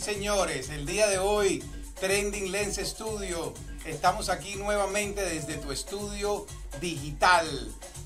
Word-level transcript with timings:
señores, 0.00 0.70
el 0.70 0.86
día 0.86 1.06
de 1.08 1.18
hoy, 1.18 1.62
Trending 2.00 2.50
Lens 2.50 2.76
Studio. 2.76 3.52
Estamos 3.84 4.30
aquí 4.30 4.56
nuevamente 4.56 5.22
desde 5.22 5.56
tu 5.58 5.72
estudio 5.72 6.46
digital, 6.80 7.46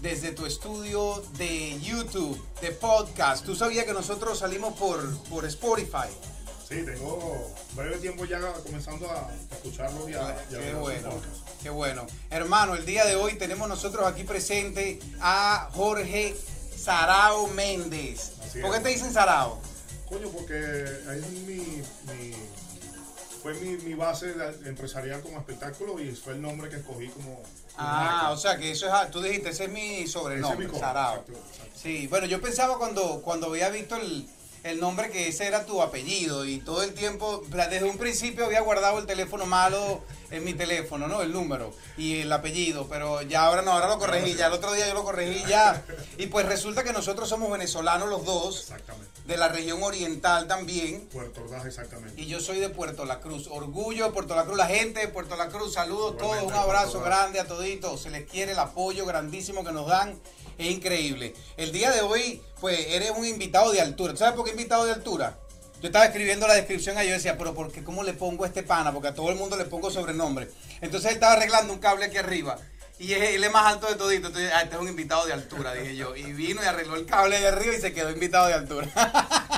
desde 0.01 0.33
tu 0.33 0.45
estudio 0.45 1.23
de 1.37 1.79
YouTube, 1.81 2.41
de 2.61 2.73
podcast. 2.73 3.45
¿Tú 3.45 3.55
sabías 3.55 3.85
que 3.85 3.93
nosotros 3.93 4.41
salimos 4.41 4.75
por, 4.75 5.19
por 5.25 5.45
Spotify? 5.45 6.09
Sí, 6.69 6.85
tengo 6.85 7.55
breve 7.75 7.99
tiempo 7.99 8.25
ya 8.25 8.41
comenzando 8.41 9.09
a 9.11 9.31
escucharlo 9.53 10.09
y 10.09 10.15
a, 10.15 10.37
Qué 10.49 10.75
bueno, 10.75 11.11
qué 11.63 11.71
bueno. 11.71 12.07
Hermano, 12.31 12.75
el 12.75 12.87
día 12.87 13.05
de 13.05 13.15
hoy 13.15 13.35
tenemos 13.35 13.69
nosotros 13.69 14.07
aquí 14.07 14.25
presente 14.25 14.99
a 15.21 15.71
Jorge 15.73 16.35
Sarao 16.77 17.47
Méndez. 17.49 18.33
¿Por 18.61 18.73
qué 18.73 18.81
te 18.81 18.89
dicen 18.89 19.13
Sarao? 19.13 19.61
Coño, 20.09 20.29
porque 20.29 20.55
ahí 21.09 21.19
es 21.19 21.31
mi, 21.31 21.55
mi- 22.13 22.37
fue 23.43 23.55
mi, 23.55 23.77
mi 23.83 23.95
base 23.95 24.35
empresarial 24.65 25.21
como 25.23 25.39
espectáculo 25.39 26.01
y 26.01 26.15
fue 26.15 26.33
el 26.35 26.43
nombre 26.43 26.71
que 26.71 26.77
escogí 26.77 27.09
como, 27.09 27.43
Ah, 27.77 28.11
marca. 28.13 28.31
o 28.31 28.37
sea 28.37 28.57
que 28.57 28.71
eso 28.71 28.87
es, 28.87 28.93
ah, 28.93 29.09
tú 29.11 29.21
dijiste, 29.21 29.51
ese 29.51 29.65
es 29.65 29.71
mi 29.71 29.97
Ese 30.03 30.13
sobrenombre, 30.13 30.67
es 30.67 30.73
mi 30.73 30.79
Sarao. 30.79 31.15
exacto, 31.17 31.33
exacto. 31.33 31.73
Sí, 31.81 32.07
bueno, 32.07 32.27
yo 32.27 32.41
pensaba 32.41 32.79
cuando, 32.79 33.21
cuando 33.23 33.49
había 33.49 33.69
visto 33.69 33.97
el, 33.97 34.27
el 34.63 34.81
nombre 34.81 35.11
que 35.11 35.29
ese 35.29 35.47
era 35.47 35.67
tu 35.67 35.83
apellido 35.83 36.45
y 36.47 36.59
todo 36.61 36.83
el 36.83 36.95
tiempo, 36.95 37.43
desde 37.51 37.85
un 37.85 37.99
principio 37.99 38.47
había 38.47 38.61
guardado 38.61 38.99
el 38.99 39.07
teléfono 39.07 39.45
malo 39.45 40.03
en 40.31 40.43
mi 40.45 40.55
teléfono, 40.55 41.07
¿no? 41.09 41.21
El 41.21 41.33
número 41.33 41.75
y 41.99 42.21
el 42.21 42.33
apellido, 42.33 42.87
pero 42.89 43.21
ya 43.23 43.45
ahora 43.45 43.61
no, 43.63 43.73
ahora 43.73 43.89
lo 43.89 43.99
corregí, 43.99 44.35
ya 44.35 44.47
el 44.47 44.53
otro 44.55 44.73
día 44.73 44.87
yo 44.89 44.95
lo 44.95 45.05
corregí 45.05 45.43
ya. 45.49 45.83
Y 46.17 46.29
pues 46.29 46.47
resulta 46.47 46.83
que 46.83 46.93
nosotros 46.95 47.29
somos 47.29 47.51
venezolanos 47.51 48.09
los 48.09 48.25
dos, 48.25 48.61
Exactamente. 48.61 49.14
De 49.25 49.37
la 49.37 49.49
región 49.49 49.83
oriental 49.83 50.47
también. 50.47 51.09
Puerto 51.13 51.43
Ordaz, 51.43 51.67
exactamente. 51.67 52.21
Y 52.21 52.27
yo 52.27 52.41
soy 52.41 52.59
de 52.59 52.69
Puerto 52.69 53.05
La 53.05 53.21
Cruz. 53.21 53.49
Orgullo 53.51 54.07
de 54.07 54.13
Puerto 54.13 54.35
La 54.37 54.45
Cruz. 54.45 54.57
La 54.57 54.67
gente 54.67 55.01
de 55.01 55.09
Puerto 55.09 55.37
La 55.37 55.49
Cruz, 55.49 55.75
saludos 55.75 56.19
todos. 56.19 56.43
Un 56.43 56.53
abrazo 56.53 57.01
grande 57.01 57.41
a 57.41 57.47
toditos. 57.47 58.03
Se 58.03 58.11
les 58.11 58.29
quiere 58.29 58.53
el 58.53 58.59
apoyo 58.59 59.07
grandísimo 59.07 59.65
que 59.65 59.73
nos 59.73 59.87
dan. 59.87 60.19
Es 60.59 60.71
increíble. 60.71 61.35
El 61.57 61.73
día 61.73 61.91
de 61.91 62.03
hoy, 62.03 62.43
pues, 62.61 62.79
eres 62.89 63.13
un 63.17 63.27
invitado 63.27 63.73
de 63.73 63.81
altura. 63.81 64.13
¿Tú 64.13 64.19
sabes 64.19 64.35
por 64.35 64.45
qué 64.45 64.53
invitado 64.53 64.85
de 64.85 64.93
altura? 64.93 65.39
Yo 65.81 65.89
estaba 65.89 66.07
escribiendo 66.07 66.47
la 66.47 66.55
descripción 66.55 66.97
ahí, 66.97 67.09
yo 67.09 67.13
decía, 67.13 67.37
pero 67.37 67.53
¿por 67.53 67.71
qué 67.71 67.85
cómo 67.85 68.03
le 68.05 68.15
pongo 68.15 68.45
a 68.45 68.47
este 68.47 68.63
pana? 68.63 68.91
Porque 68.91 69.09
a 69.09 69.15
todo 69.15 69.29
el 69.31 69.37
mundo 69.37 69.57
le 69.57 69.67
pongo 69.67 69.91
sobrenombre. 69.91 70.49
Entonces 70.81 71.11
él 71.11 71.17
estaba 71.17 71.35
arreglando 71.35 71.75
un 71.75 71.79
cable 71.79 72.07
aquí 72.07 72.17
arriba. 72.17 72.57
Y 72.99 73.13
él 73.13 73.43
es 73.43 73.53
más 73.53 73.67
alto 73.67 73.87
de 73.89 73.97
todito. 73.97 74.29
Entonces, 74.29 74.53
ah, 74.55 74.63
este 74.63 74.77
es 74.77 74.81
un 74.81 74.89
invitado 74.89 75.27
de 75.27 75.33
altura, 75.33 75.75
dije 75.75 75.97
yo. 75.97 76.15
Y 76.15 76.33
vino 76.33 76.63
y 76.63 76.67
arregló 76.67 76.97
el 76.97 77.07
cable 77.07 77.37
ahí 77.37 77.45
arriba 77.45 77.75
y 77.75 77.81
se 77.81 77.93
quedó 77.93 78.11
invitado 78.11 78.47
de 78.47 78.55
altura. 78.55 78.89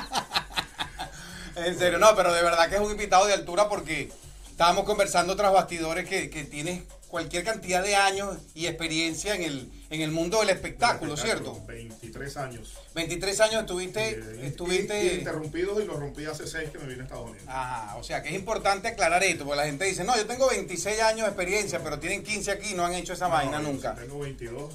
En 1.55 1.75
serio, 1.75 1.97
no, 1.97 2.15
pero 2.15 2.31
de 2.33 2.43
verdad 2.43 2.69
que 2.69 2.75
es 2.75 2.81
un 2.81 2.91
invitado 2.91 3.25
de 3.25 3.33
altura 3.33 3.67
porque 3.67 4.11
estábamos 4.47 4.85
conversando 4.85 5.35
tras 5.35 5.51
bastidores 5.51 6.07
que, 6.07 6.29
que 6.29 6.43
tienes 6.43 6.83
cualquier 7.07 7.43
cantidad 7.43 7.81
de 7.83 7.95
años 7.95 8.37
y 8.53 8.67
experiencia 8.67 9.35
en 9.35 9.43
el, 9.43 9.71
en 9.89 10.01
el 10.01 10.11
mundo 10.11 10.39
del 10.41 10.49
espectáculo, 10.49 11.13
Espectáculo, 11.13 11.17
¿cierto? 11.55 11.65
23 11.67 12.37
años. 12.37 12.73
23 12.95 13.39
años 13.41 13.61
estuviste, 13.61 14.09
Eh, 14.09 14.39
estuviste... 14.47 15.15
interrumpidos 15.15 15.81
y 15.81 15.85
los 15.85 15.97
rompí 15.99 16.25
hace 16.25 16.45
6 16.47 16.69
que 16.69 16.77
me 16.79 16.87
vine 16.87 17.01
a 17.01 17.03
Estados 17.05 17.29
Unidos. 17.29 17.47
Ajá, 17.47 17.95
o 17.95 18.03
sea 18.03 18.21
que 18.21 18.29
es 18.29 18.35
importante 18.35 18.89
aclarar 18.89 19.23
esto, 19.23 19.45
porque 19.45 19.57
la 19.57 19.65
gente 19.65 19.85
dice, 19.85 20.03
no, 20.03 20.15
yo 20.17 20.25
tengo 20.25 20.49
26 20.49 20.99
años 21.01 21.21
de 21.21 21.27
experiencia, 21.27 21.81
pero 21.83 21.99
tienen 21.99 22.23
15 22.23 22.51
aquí 22.51 22.71
y 22.71 22.73
no 22.75 22.85
han 22.85 22.93
hecho 22.93 23.13
esa 23.13 23.27
vaina 23.27 23.59
No, 23.59 23.71
nunca. 23.71 23.95
Tengo 23.95 24.19
22 24.19 24.73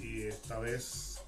y 0.00 0.22
esta 0.22 0.58
vez 0.60 1.18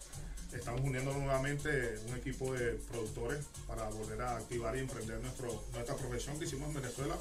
estamos 0.56 0.82
uniendo 0.82 1.12
nuevamente 1.12 1.96
un 2.08 2.16
equipo 2.16 2.52
de 2.54 2.74
productores 2.90 3.44
para 3.66 3.84
volver 3.88 4.22
a 4.22 4.36
activar 4.36 4.76
y 4.76 4.80
emprender 4.80 5.18
nuestro, 5.20 5.64
nuestra 5.72 5.96
profesión 5.96 6.38
que 6.38 6.44
hicimos 6.44 6.68
en 6.68 6.74
Venezuela, 6.80 7.16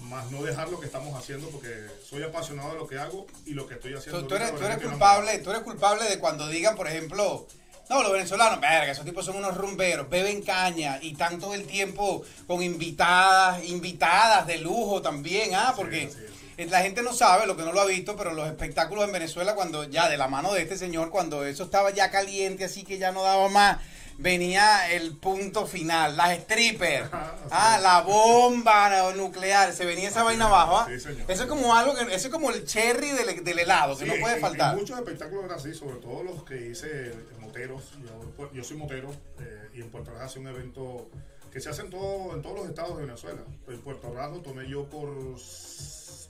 más 0.00 0.30
no 0.30 0.42
dejar 0.42 0.68
lo 0.68 0.80
que 0.80 0.86
estamos 0.86 1.18
haciendo 1.18 1.48
porque 1.48 1.68
soy 2.08 2.22
apasionado 2.22 2.72
de 2.72 2.78
lo 2.78 2.86
que 2.86 2.98
hago 2.98 3.26
y 3.44 3.52
lo 3.52 3.66
que 3.66 3.74
estoy 3.74 3.94
haciendo. 3.94 4.22
Tú, 4.22 4.28
tú 4.28 4.34
eres, 4.36 4.54
tú 4.54 4.64
eres 4.64 4.78
culpable, 4.78 5.38
tú 5.38 5.50
eres 5.50 5.62
culpable 5.62 6.04
de 6.04 6.18
cuando 6.18 6.48
digan, 6.48 6.76
por 6.76 6.86
ejemplo, 6.86 7.46
no, 7.88 8.02
los 8.02 8.12
venezolanos, 8.12 8.60
verga, 8.60 8.92
esos 8.92 9.04
tipos 9.04 9.24
son 9.24 9.36
unos 9.36 9.56
rumberos, 9.56 10.08
beben 10.10 10.42
caña 10.42 10.98
y 11.00 11.12
están 11.12 11.38
todo 11.38 11.54
el 11.54 11.66
tiempo 11.66 12.22
con 12.46 12.62
invitadas, 12.62 13.64
invitadas 13.64 14.46
de 14.46 14.58
lujo 14.58 15.00
también, 15.00 15.54
ah, 15.54 15.72
porque 15.74 16.10
sí, 16.10 16.64
la 16.66 16.82
gente 16.82 17.02
no 17.02 17.14
sabe, 17.14 17.46
lo 17.46 17.56
que 17.56 17.62
no 17.62 17.72
lo 17.72 17.80
ha 17.80 17.86
visto, 17.86 18.14
pero 18.14 18.34
los 18.34 18.46
espectáculos 18.46 19.04
en 19.04 19.12
Venezuela, 19.12 19.54
cuando 19.54 19.84
ya 19.84 20.08
de 20.08 20.18
la 20.18 20.28
mano 20.28 20.52
de 20.52 20.62
este 20.62 20.76
señor, 20.76 21.10
cuando 21.10 21.46
eso 21.46 21.64
estaba 21.64 21.90
ya 21.90 22.10
caliente, 22.10 22.64
así 22.64 22.84
que 22.84 22.98
ya 22.98 23.10
no 23.10 23.22
daba 23.22 23.48
más, 23.48 23.78
venía 24.18 24.90
el 24.92 25.16
punto 25.16 25.66
final, 25.66 26.16
las 26.16 26.36
strippers, 26.40 27.08
ah, 27.50 27.78
la 27.80 28.02
bomba 28.02 29.12
nuclear, 29.14 29.72
se 29.72 29.86
venía 29.86 30.08
esa 30.08 30.22
vaina 30.24 30.46
abajo, 30.46 30.76
ah. 30.78 30.86
Sí, 30.88 31.00
señor. 31.00 31.30
Eso 31.30 31.42
es 31.44 31.48
como 31.48 31.74
algo, 31.74 31.94
que, 31.94 32.02
eso 32.14 32.26
es 32.26 32.32
como 32.32 32.50
el 32.50 32.64
cherry 32.66 33.10
del, 33.12 33.42
del 33.44 33.58
helado, 33.60 33.96
que 33.96 34.04
Sí, 34.04 34.10
no 34.10 34.16
puede 34.20 34.34
en- 34.34 34.40
faltar. 34.40 34.74
En 34.74 34.80
muchos 34.80 34.98
espectáculos 34.98 35.44
eran 35.44 35.58
así, 35.58 35.72
sobre 35.74 35.96
todo 35.96 36.22
los 36.24 36.42
que 36.44 36.66
hice 36.68 37.12
en 37.12 37.40
moteros. 37.40 37.92
Yo, 38.02 38.30
pues, 38.36 38.50
yo 38.52 38.64
soy 38.64 38.76
motero 38.76 39.10
eh, 39.40 39.70
y 39.74 39.80
en 39.80 39.90
Puerto 39.90 40.10
Ordaz 40.10 40.26
hace 40.26 40.38
un 40.40 40.48
evento 40.48 41.08
que 41.52 41.60
se 41.60 41.70
hace 41.70 41.82
en, 41.82 41.90
todo, 41.90 42.34
en 42.34 42.42
todos 42.42 42.58
los 42.58 42.68
estados 42.68 42.96
de 42.98 43.06
Venezuela. 43.06 43.40
En 43.68 43.80
Puerto 43.80 44.12
lo 44.12 44.40
tomé 44.40 44.68
yo 44.68 44.84
por... 44.90 45.08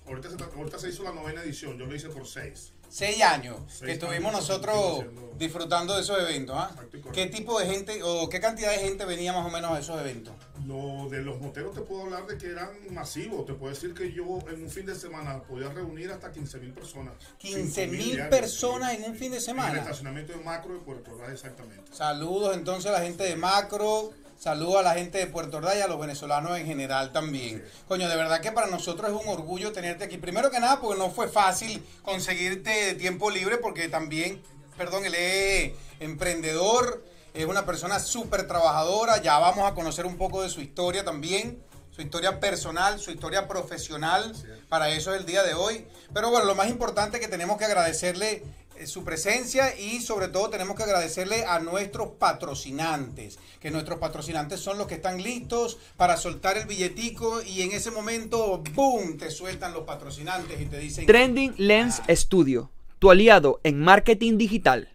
Ahorita 0.07 0.31
se, 0.31 0.37
ahorita 0.57 0.79
se 0.79 0.89
hizo 0.91 1.03
la 1.03 1.13
novena 1.13 1.43
edición, 1.43 1.77
yo 1.77 1.87
lo 1.87 1.95
hice 1.95 2.09
por 2.09 2.27
seis. 2.27 2.73
Seis 2.89 3.23
años 3.23 3.57
Seis 3.69 3.83
que 3.83 3.93
estuvimos 3.93 4.33
años 4.35 4.49
nosotros 4.49 5.05
disfrutando 5.39 5.95
de 5.95 6.03
esos 6.03 6.19
eventos. 6.19 6.57
¿ah? 6.59 6.75
¿Qué 7.13 7.27
tipo 7.27 7.59
de 7.61 7.67
gente 7.67 8.03
o 8.03 8.29
qué 8.29 8.41
cantidad 8.41 8.71
de 8.71 8.79
gente 8.79 9.05
venía 9.05 9.33
más 9.33 9.47
o 9.47 9.51
menos 9.51 9.71
a 9.73 9.79
esos 9.79 10.01
eventos? 10.01 10.35
Lo 10.67 11.09
de 11.09 11.23
los 11.23 11.41
moteros 11.41 11.75
te 11.75 11.81
puedo 11.81 12.03
hablar 12.03 12.27
de 12.27 12.37
que 12.37 12.49
eran 12.49 12.71
masivos. 12.91 13.47
Te 13.47 13.55
puedo 13.55 13.73
decir 13.73 13.95
que 13.95 14.13
yo 14.13 14.39
en 14.51 14.65
un 14.65 14.71
fin 14.71 14.85
de 14.87 14.95
semana 14.95 15.41
podía 15.43 15.69
reunir 15.69 16.11
hasta 16.11 16.33
15 16.33 16.59
mil 16.59 16.73
personas. 16.73 17.15
15 17.39 17.89
5.000 17.89 17.91
mil 17.91 18.29
personas 18.29 18.95
en 18.95 19.05
un 19.05 19.15
fin 19.17 19.21
de 19.21 19.27
En 19.29 19.35
el 19.35 19.41
semana. 19.41 19.79
estacionamiento 19.79 20.33
de 20.33 20.41
Macro 20.45 20.75
de 20.75 20.81
Puerto 20.81 21.13
Ordaz, 21.13 21.31
exactamente. 21.33 21.95
Saludos 21.95 22.57
entonces 22.57 22.91
a 22.91 22.95
la 22.95 23.01
gente 23.01 23.23
de 23.25 23.37
Macro, 23.37 24.11
saludos 24.39 24.77
a 24.77 24.83
la 24.83 24.95
gente 24.95 25.19
de 25.19 25.27
Puerto 25.27 25.57
Ordaz 25.57 25.77
y 25.77 25.81
a 25.81 25.89
los 25.89 26.01
venezolanos 26.01 26.57
en 26.59 26.67
general 26.67 27.13
también. 27.13 27.65
Coño, 27.89 28.09
de 28.09 28.17
verdad 28.17 28.41
que 28.41 28.53
para 28.53 28.69
nosotros 28.69 29.11
es 29.11 29.17
un 29.17 29.29
orgullo 29.29 29.73
tenerte 29.73 30.05
aquí. 30.05 30.17
Primero 30.17 30.51
que 30.51 30.61
nada, 30.61 30.81
porque 30.81 30.99
no 30.99 31.11
fue 31.11 31.29
fácil 31.29 31.85
conseguirte 32.03 32.95
tiempo 32.95 33.31
libre, 33.31 33.59
porque 33.59 33.89
también, 33.89 34.43
perdón, 34.77 35.05
él 35.05 35.15
es 35.15 35.73
emprendedor, 36.01 37.05
es 37.35 37.47
una 37.47 37.67
persona 37.67 37.99
súper 37.99 38.47
trabajadora. 38.47 39.21
Ya 39.21 39.39
vamos 39.39 39.71
a 39.71 39.75
conocer 39.75 40.07
un 40.07 40.17
poco 40.17 40.43
de 40.43 40.49
su 40.49 40.61
historia 40.61 41.05
también. 41.05 41.63
Su 41.91 42.03
historia 42.03 42.39
personal, 42.39 43.01
su 43.01 43.11
historia 43.11 43.49
profesional, 43.49 44.33
para 44.69 44.89
eso 44.91 45.13
es 45.13 45.19
el 45.19 45.27
día 45.27 45.43
de 45.43 45.55
hoy. 45.55 45.85
Pero 46.15 46.31
bueno, 46.31 46.47
lo 46.47 46.55
más 46.55 46.69
importante 46.69 47.19
que 47.19 47.27
tenemos 47.27 47.59
que 47.59 47.65
agradecerle 47.65 48.45
su 48.87 49.05
presencia 49.05 49.79
y 49.79 50.01
sobre 50.01 50.29
todo 50.29 50.51
tenemos 50.51 50.77
que 50.77 50.85
agradecerle 50.85 51.45
a 51.45 51.59
nuestros 51.59 52.13
patrocinantes, 52.19 53.39
que 53.61 53.71
nuestros 53.71 53.99
patrocinantes 53.99 54.61
son 54.61 54.79
los 54.79 54.87
que 54.87 54.95
están 54.95 55.23
listos 55.23 55.79
para 55.97 56.17
soltar 56.17 56.57
el 56.57 56.67
billetico 56.67 57.43
y 57.43 57.63
en 57.63 57.73
ese 57.73 57.91
momento, 57.91 58.63
¡boom!, 58.75 59.17
te 59.17 59.31
sueltan 59.31 59.73
los 59.73 59.85
patrocinantes 59.85 60.61
y 60.61 60.67
te 60.67 60.79
dicen... 60.79 61.07
Trending 61.07 61.55
Lens 61.57 62.03
Studio, 62.09 62.71
tu 62.99 63.11
aliado 63.11 63.61
en 63.65 63.81
marketing 63.81 64.39
digital. 64.39 64.95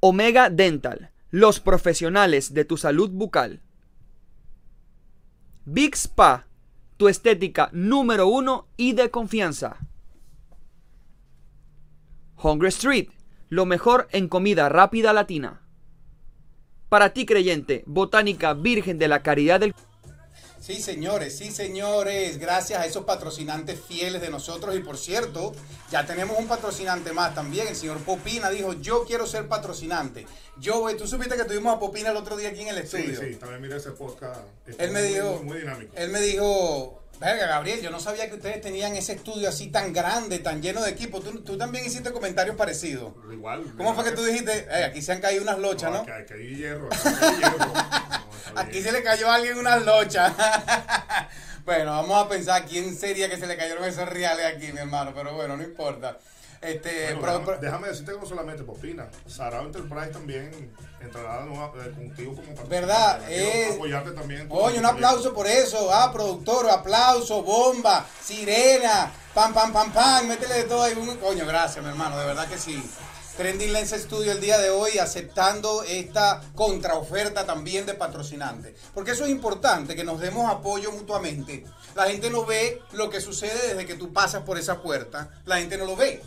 Omega 0.00 0.48
Dental, 0.50 1.10
los 1.30 1.60
profesionales 1.60 2.54
de 2.54 2.64
tu 2.64 2.76
salud 2.76 3.10
bucal. 3.10 3.60
Big 5.64 5.94
Spa, 5.96 6.46
tu 6.96 7.08
estética 7.08 7.68
número 7.72 8.28
uno 8.28 8.68
y 8.76 8.92
de 8.92 9.10
confianza. 9.10 9.87
Hungry 12.42 12.68
Street, 12.68 13.08
lo 13.48 13.66
mejor 13.66 14.08
en 14.12 14.28
comida 14.28 14.68
rápida 14.68 15.12
latina. 15.12 15.62
Para 16.88 17.12
ti 17.12 17.26
creyente, 17.26 17.82
Botánica 17.86 18.54
Virgen 18.54 18.98
de 18.98 19.08
la 19.08 19.22
Caridad 19.22 19.60
del 19.60 19.74
Sí, 20.60 20.82
señores, 20.82 21.38
sí, 21.38 21.50
señores. 21.50 22.36
Gracias 22.38 22.78
a 22.80 22.84
esos 22.84 23.04
patrocinantes 23.04 23.80
fieles 23.80 24.20
de 24.20 24.28
nosotros. 24.28 24.74
Y 24.76 24.80
por 24.80 24.98
cierto, 24.98 25.52
ya 25.90 26.04
tenemos 26.04 26.38
un 26.38 26.46
patrocinante 26.46 27.12
más 27.14 27.34
también. 27.34 27.68
El 27.68 27.76
señor 27.76 27.98
Popina 27.98 28.50
dijo, 28.50 28.74
yo 28.74 29.04
quiero 29.06 29.26
ser 29.26 29.48
patrocinante. 29.48 30.26
Yo, 30.58 30.80
voy- 30.80 30.94
tú 30.96 31.06
supiste 31.06 31.36
que 31.36 31.44
tuvimos 31.44 31.74
a 31.74 31.78
Popina 31.78 32.10
el 32.10 32.16
otro 32.18 32.36
día 32.36 32.50
aquí 32.50 32.60
en 32.62 32.68
el 32.68 32.86
Sí, 32.86 32.98
estudio. 32.98 33.18
sí, 33.20 33.36
también 33.36 33.62
miré 33.62 33.76
ese 33.76 33.92
podcast. 33.92 34.40
Él 34.76 34.90
me 34.90 35.00
muy- 35.00 35.08
dijo, 35.14 35.36
Muy, 35.36 35.44
muy 35.44 35.58
dinámico. 35.60 35.92
él 35.96 36.10
me 36.10 36.20
dijo, 36.20 36.97
verga, 37.20 37.46
Gabriel, 37.46 37.80
yo 37.80 37.90
no 37.90 38.00
sabía 38.00 38.28
que 38.28 38.36
ustedes 38.36 38.60
tenían 38.60 38.94
ese 38.96 39.12
estudio 39.14 39.48
así 39.48 39.68
tan 39.68 39.92
grande, 39.92 40.38
tan 40.38 40.62
lleno 40.62 40.82
de 40.82 40.90
equipo. 40.90 41.20
Tú, 41.20 41.40
tú 41.40 41.56
también 41.58 41.84
hiciste 41.86 42.12
comentarios 42.12 42.56
parecidos. 42.56 43.12
Igual. 43.32 43.64
¿Cómo 43.76 43.94
fue 43.94 44.04
que 44.04 44.12
tú 44.12 44.22
dijiste, 44.24 44.66
"Eh, 44.70 44.84
aquí 44.84 45.02
se 45.02 45.12
han 45.12 45.20
caído 45.20 45.42
unas 45.42 45.58
lochas, 45.58 45.90
no? 45.92 46.06
Hay 46.10 46.56
hierro. 46.56 46.88
Hay 46.92 47.36
hierro. 47.36 47.58
No, 48.54 48.60
Aquí 48.62 48.80
se 48.82 48.90
le 48.92 49.02
cayó 49.02 49.30
a 49.30 49.34
alguien 49.34 49.58
unas 49.58 49.84
lochas. 49.84 50.32
bueno, 51.66 51.90
vamos 51.90 52.24
a 52.24 52.28
pensar 52.30 52.64
quién 52.64 52.96
sería 52.96 53.28
que 53.28 53.36
se 53.36 53.46
le 53.46 53.58
cayeron 53.58 53.84
esos 53.84 54.08
reales 54.08 54.46
aquí, 54.46 54.72
mi 54.72 54.78
hermano, 54.78 55.12
pero 55.14 55.34
bueno, 55.34 55.54
no 55.56 55.62
importa. 55.62 56.16
Este, 56.60 57.14
Bueno, 57.14 57.20
pro- 57.20 57.28
déjame, 57.30 57.44
pro- 57.44 57.58
déjame 57.58 57.88
decirte 57.88 58.12
que 58.12 58.18
no 58.18 58.26
solamente 58.26 58.64
Popina, 58.64 59.08
Sarao 59.26 59.64
Enterprise 59.66 60.08
también 60.08 60.72
entrará 61.00 61.44
eh, 61.44 61.90
contigo 61.94 62.34
como. 62.34 62.68
Quiero 62.68 62.88
Eh, 63.28 63.70
apoyarte 63.74 64.10
también. 64.10 64.48
Oye, 64.50 64.78
un 64.78 64.86
aplauso 64.86 65.32
por 65.32 65.46
eso. 65.46 65.92
Ah, 65.92 66.10
productor, 66.12 66.68
aplauso, 66.68 67.42
bomba, 67.42 68.04
sirena, 68.24 69.12
pam, 69.34 69.54
pam, 69.54 69.72
pam, 69.72 69.92
pam. 69.92 70.26
Métele 70.26 70.54
de 70.54 70.64
todo 70.64 70.82
ahí. 70.82 70.94
Un... 70.94 71.16
Coño, 71.18 71.46
gracias, 71.46 71.84
mi 71.84 71.90
hermano. 71.90 72.18
De 72.18 72.26
verdad 72.26 72.48
que 72.48 72.58
sí. 72.58 72.82
Trending 73.36 73.72
Lens 73.72 73.90
Studio 73.92 74.32
el 74.32 74.40
día 74.40 74.58
de 74.58 74.70
hoy 74.70 74.98
aceptando 74.98 75.84
esta 75.84 76.40
contraoferta 76.56 77.46
también 77.46 77.86
de 77.86 77.94
patrocinante. 77.94 78.74
Porque 78.92 79.12
eso 79.12 79.24
es 79.26 79.30
importante, 79.30 79.94
que 79.94 80.02
nos 80.02 80.18
demos 80.18 80.50
apoyo 80.50 80.90
mutuamente. 80.90 81.64
La 81.94 82.06
gente 82.10 82.30
no 82.30 82.44
ve 82.44 82.82
lo 82.92 83.08
que 83.10 83.20
sucede 83.20 83.68
desde 83.68 83.86
que 83.86 83.94
tú 83.94 84.12
pasas 84.12 84.42
por 84.42 84.58
esa 84.58 84.82
puerta. 84.82 85.30
La 85.44 85.58
gente 85.58 85.78
no 85.78 85.84
lo 85.84 85.94
ve, 85.94 86.20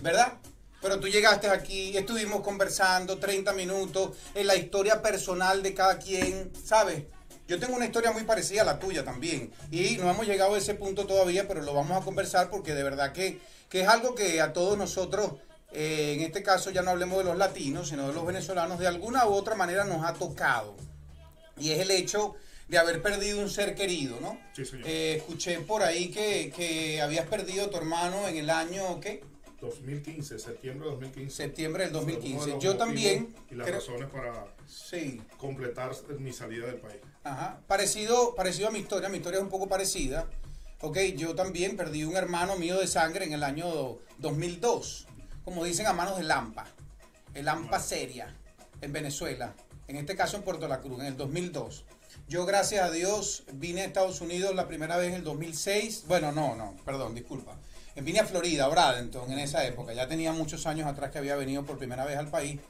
¿verdad? 0.00 0.34
Pero 0.80 0.98
tú 0.98 1.08
llegaste 1.08 1.48
aquí, 1.48 1.96
estuvimos 1.96 2.40
conversando 2.40 3.18
30 3.18 3.52
minutos 3.52 4.16
en 4.34 4.46
la 4.46 4.56
historia 4.56 5.02
personal 5.02 5.62
de 5.62 5.74
cada 5.74 5.98
quien, 5.98 6.52
¿sabes? 6.64 7.04
Yo 7.46 7.58
tengo 7.58 7.74
una 7.74 7.84
historia 7.84 8.12
muy 8.12 8.22
parecida 8.22 8.62
a 8.62 8.64
la 8.64 8.78
tuya 8.78 9.04
también. 9.04 9.52
Y 9.70 9.96
no 9.98 10.08
hemos 10.08 10.26
llegado 10.26 10.54
a 10.54 10.58
ese 10.58 10.74
punto 10.74 11.06
todavía, 11.06 11.48
pero 11.48 11.60
lo 11.62 11.74
vamos 11.74 12.00
a 12.00 12.04
conversar 12.04 12.48
porque 12.48 12.74
de 12.74 12.82
verdad 12.82 13.12
que, 13.12 13.40
que 13.68 13.82
es 13.82 13.88
algo 13.88 14.14
que 14.14 14.40
a 14.40 14.52
todos 14.52 14.78
nosotros, 14.78 15.32
eh, 15.72 16.14
en 16.16 16.20
este 16.20 16.42
caso 16.42 16.70
ya 16.70 16.82
no 16.82 16.92
hablemos 16.92 17.18
de 17.18 17.24
los 17.24 17.36
latinos, 17.36 17.88
sino 17.88 18.06
de 18.06 18.14
los 18.14 18.24
venezolanos, 18.24 18.78
de 18.78 18.86
alguna 18.86 19.26
u 19.26 19.32
otra 19.32 19.56
manera 19.56 19.84
nos 19.84 20.06
ha 20.06 20.14
tocado. 20.14 20.76
Y 21.58 21.72
es 21.72 21.80
el 21.80 21.90
hecho 21.90 22.36
de 22.68 22.78
haber 22.78 23.02
perdido 23.02 23.40
un 23.40 23.50
ser 23.50 23.74
querido, 23.74 24.18
¿no? 24.20 24.38
Sí, 24.54 24.64
señor. 24.64 24.86
Eh, 24.86 25.16
escuché 25.16 25.58
por 25.58 25.82
ahí 25.82 26.08
que, 26.08 26.52
que 26.54 27.02
habías 27.02 27.26
perdido 27.26 27.66
a 27.66 27.70
tu 27.70 27.76
hermano 27.76 28.28
en 28.28 28.36
el 28.36 28.48
año, 28.48 29.00
¿qué? 29.00 29.24
2015, 29.60 30.38
septiembre 30.38 30.86
de 30.86 30.92
2015. 30.92 31.36
Septiembre 31.36 31.84
del 31.84 31.92
Uno 31.96 32.06
de 32.06 32.12
2015. 32.12 32.50
los 32.54 32.62
Yo 32.64 32.76
también. 32.76 33.34
Y 33.50 33.54
las 33.54 33.66
creo- 33.66 33.78
razones 33.80 34.08
para 34.10 34.46
Sí. 34.66 35.20
completar 35.38 35.92
mi 36.18 36.32
salida 36.32 36.66
del 36.66 36.76
país. 36.76 37.00
Ajá. 37.24 37.60
Parecido, 37.66 38.34
parecido 38.34 38.68
a 38.68 38.70
mi 38.70 38.78
historia, 38.78 39.08
mi 39.08 39.18
historia 39.18 39.38
es 39.38 39.44
un 39.44 39.50
poco 39.50 39.68
parecida. 39.68 40.28
Ok, 40.80 40.98
yo 41.16 41.34
también 41.34 41.76
perdí 41.76 42.04
un 42.04 42.16
hermano 42.16 42.56
mío 42.56 42.78
de 42.78 42.86
sangre 42.86 43.26
en 43.26 43.34
el 43.34 43.44
año 43.44 43.98
2002, 44.18 45.06
como 45.44 45.64
dicen 45.64 45.86
a 45.86 45.92
manos 45.92 46.16
de 46.16 46.22
Lampa, 46.24 46.66
el 47.34 47.44
Lampa 47.44 47.78
Seria, 47.80 48.34
en 48.80 48.92
Venezuela, 48.92 49.54
en 49.88 49.96
este 49.96 50.16
caso 50.16 50.38
en 50.38 50.42
Puerto 50.42 50.68
La 50.68 50.80
Cruz, 50.80 51.00
en 51.00 51.06
el 51.06 51.16
2002. 51.18 51.84
Yo, 52.28 52.46
gracias 52.46 52.82
a 52.82 52.90
Dios, 52.90 53.44
vine 53.52 53.82
a 53.82 53.84
Estados 53.84 54.22
Unidos 54.22 54.54
la 54.54 54.66
primera 54.68 54.96
vez 54.96 55.08
en 55.08 55.14
el 55.16 55.24
2006, 55.24 56.04
bueno, 56.08 56.32
no, 56.32 56.56
no, 56.56 56.74
perdón, 56.86 57.14
disculpa. 57.14 57.58
Vine 57.96 58.20
a 58.20 58.24
Florida, 58.24 58.64
a 58.64 58.68
Bradenton, 58.68 59.30
en 59.32 59.38
esa 59.40 59.64
época, 59.64 59.92
ya 59.92 60.06
tenía 60.06 60.32
muchos 60.32 60.66
años 60.66 60.86
atrás 60.86 61.10
que 61.10 61.18
había 61.18 61.36
venido 61.36 61.64
por 61.64 61.76
primera 61.76 62.04
vez 62.04 62.16
al 62.16 62.28
país, 62.28 62.60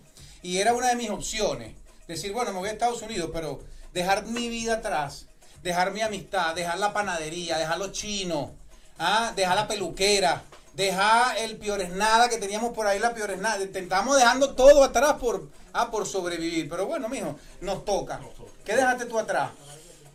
y 0.43 0.59
era 0.59 0.75
una 0.75 0.89
de 0.89 0.97
mis 0.97 1.11
opciones, 1.11 1.75
decir, 2.09 2.33
bueno, 2.33 2.53
me 2.53 2.59
voy 2.59 2.69
a 2.69 2.73
Estados 2.73 3.03
Unidos, 3.03 3.31
pero 3.33 3.61
dejar 3.93 4.27
mi 4.27 4.49
vida 4.49 4.75
atrás, 4.75 5.27
dejar 5.63 5.93
mi 5.93 6.01
amistad, 6.01 6.55
dejar 6.55 6.79
la 6.79 6.93
panadería, 6.93 7.59
dejar 7.59 7.79
los 7.79 7.93
chinos, 7.93 8.51
¿ah? 8.99 9.33
dejar 9.37 9.57
la 9.57 9.69
peluquera, 9.69 10.43
dejar 10.75 11.37
el 11.39 11.57
pioresnada 11.57 12.29
que 12.29 12.39
teníamos 12.39 12.73
por 12.73 12.87
ahí, 12.87 12.99
la 12.99 13.15
pioresnada. 13.15 13.59
Te 13.67 13.79
Estamos 13.79 14.17
dejando 14.17 14.55
todo 14.55 14.85
atrás 14.85 15.15
por, 15.15 15.49
ah, 15.73 15.91
por 15.91 16.07
sobrevivir. 16.07 16.69
Pero 16.69 16.87
bueno, 16.87 17.09
mijo, 17.09 17.37
nos 17.61 17.85
toca. 17.85 18.19
Nos 18.19 18.35
toca. 18.35 18.53
¿Qué 18.65 18.77
dejaste 18.77 19.07
tú 19.07 19.19
atrás? 19.19 19.51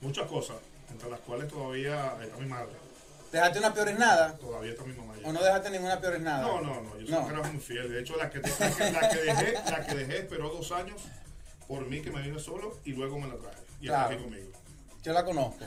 Muchas 0.01 0.27
cosas, 0.27 0.57
entre 0.91 1.09
las 1.09 1.19
cuales 1.21 1.49
todavía 1.49 2.13
está 2.21 2.37
mi 2.37 2.47
madre, 2.47 2.73
¿Dejaste 3.35 3.59
una 3.59 3.73
pioresnada? 3.73 4.33
todavía 4.37 4.71
está 4.71 4.85
mi 4.85 4.93
mamá. 4.93 5.13
allá. 5.13 5.27
¿O 5.27 5.33
no 5.33 5.43
dejaste 5.43 5.69
ninguna 5.69 5.99
pioresnada? 5.99 6.41
No, 6.41 6.61
no, 6.61 6.81
no, 6.81 6.97
yo 7.01 7.19
No. 7.21 7.29
era 7.29 7.43
muy 7.43 7.59
fiel. 7.59 7.91
De 7.91 7.99
hecho, 7.99 8.15
la 8.15 8.29
que, 8.29 8.39
que, 8.39 8.49
la 8.49 9.09
que 9.09 9.17
dejé, 9.17 9.53
la 9.71 9.85
que 9.85 9.93
dejé 9.95 10.17
esperó 10.19 10.49
dos 10.51 10.71
años 10.71 11.01
por 11.67 11.85
mí 11.85 12.01
que 12.01 12.11
me 12.11 12.21
vine 12.21 12.39
solo 12.39 12.79
y 12.85 12.93
luego 12.93 13.19
me 13.19 13.27
la 13.27 13.35
traje. 13.35 13.57
Y 13.81 13.87
está 13.87 14.07
Claro. 14.07 14.13
aquí 14.15 14.23
conmigo. 14.23 14.51
Yo 15.05 15.13
la 15.13 15.23
conozco. 15.23 15.63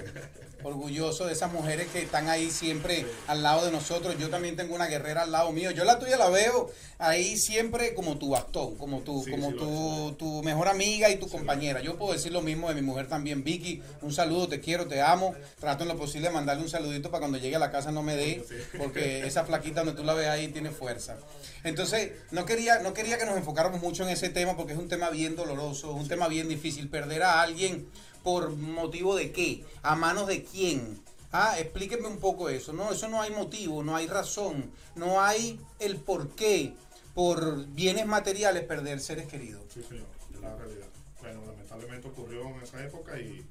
Orgulloso 0.65 1.27
de 1.27 1.33
esas 1.33 1.53
mujeres 1.53 1.87
que 1.93 2.03
están 2.03 2.29
ahí 2.29 2.51
siempre 2.51 3.07
al 3.29 3.45
lado 3.45 3.65
de 3.65 3.71
nosotros. 3.71 4.19
Yo 4.19 4.31
también 4.31 4.57
tengo 4.57 4.75
una 4.75 4.87
guerrera 4.87 5.23
al 5.23 5.31
lado 5.31 5.53
mío. 5.53 5.71
Yo 5.71 5.85
la 5.85 6.01
tuya 6.01 6.17
la 6.17 6.29
veo 6.29 6.69
ahí 6.99 7.37
siempre 7.37 7.95
como 7.95 8.19
tu 8.19 8.31
bastón, 8.31 8.75
como 8.77 9.03
tu, 9.03 9.23
Sí, 9.23 9.31
como 9.31 9.53
sí, 9.53 9.57
tu, 9.57 10.17
tu 10.19 10.43
mejor 10.43 10.67
amiga 10.67 11.09
y 11.11 11.19
tu 11.19 11.29
compañera. 11.29 11.81
Yo 11.81 11.97
puedo 11.97 12.15
decir 12.15 12.33
lo 12.33 12.43
mismo 12.43 12.69
de 12.69 12.75
mi 12.75 12.83
mujer 12.83 13.07
también, 13.07 13.45
Vicky. 13.45 13.81
Un 14.03 14.13
saludo, 14.13 14.49
te 14.49 14.59
quiero, 14.59 14.89
te 14.89 15.01
amo. 15.01 15.37
Trato 15.61 15.85
en 15.85 15.91
lo 15.91 15.97
posible 15.97 16.27
de 16.27 16.35
mandarle 16.35 16.65
un 16.65 16.69
saludito 16.69 17.09
para 17.13 17.21
cuando 17.21 17.39
llegue 17.39 17.55
a 17.55 17.61
la 17.61 17.71
casa 17.71 17.93
no 17.93 18.03
me 18.03 18.17
dé, 18.17 18.45
porque 18.77 19.25
esa 19.25 19.45
flaquita 19.45 19.85
donde 19.85 19.95
tú 19.95 20.05
la 20.05 20.15
ves 20.15 20.27
ahí 20.27 20.49
tiene 20.49 20.73
fuerza. 20.73 21.17
Entonces, 21.63 22.11
no 22.33 22.45
quería, 22.45 22.81
no 22.81 22.93
quería 22.93 23.19
que 23.19 23.27
nos 23.27 23.37
enfocáramos 23.37 23.81
mucho 23.81 24.03
en 24.03 24.09
ese 24.09 24.31
tema 24.31 24.57
porque 24.57 24.73
es 24.73 24.79
un 24.81 24.89
tema 24.89 25.11
bien 25.11 25.37
doloroso, 25.37 25.93
un 25.93 26.09
tema 26.09 26.27
bien 26.27 26.49
difícil. 26.49 26.89
Perder 26.89 27.23
a 27.23 27.41
alguien 27.43 27.87
por 28.23 28.51
motivo 28.51 29.17
de 29.17 29.33
qué, 29.33 29.65
a 29.83 29.95
manos 29.97 30.27
de 30.27 30.45
quién. 30.45 31.01
Ah, 31.33 31.59
explíqueme 31.59 32.07
un 32.07 32.19
poco 32.19 32.49
eso. 32.49 32.73
No, 32.73 32.93
eso 32.93 33.09
no 33.09 33.21
hay 33.21 33.31
motivo, 33.31 33.83
no 33.83 33.95
hay 33.97 34.07
razón, 34.07 34.71
no 34.95 35.21
hay 35.21 35.61
el 35.79 35.97
por 35.97 36.31
qué 36.31 36.73
por 37.15 37.67
bienes 37.67 38.07
materiales 38.07 38.65
perder 38.65 39.01
seres 39.01 39.27
queridos. 39.27 39.63
Sí, 39.75 39.83
señor, 39.83 40.07
es 40.33 40.41
la 40.41 40.55
realidad. 40.55 40.87
Bueno, 41.21 41.43
lamentablemente 41.47 42.07
ocurrió 42.07 42.49
en 42.49 42.63
esa 42.63 42.85
época 42.85 43.19
y 43.19 43.45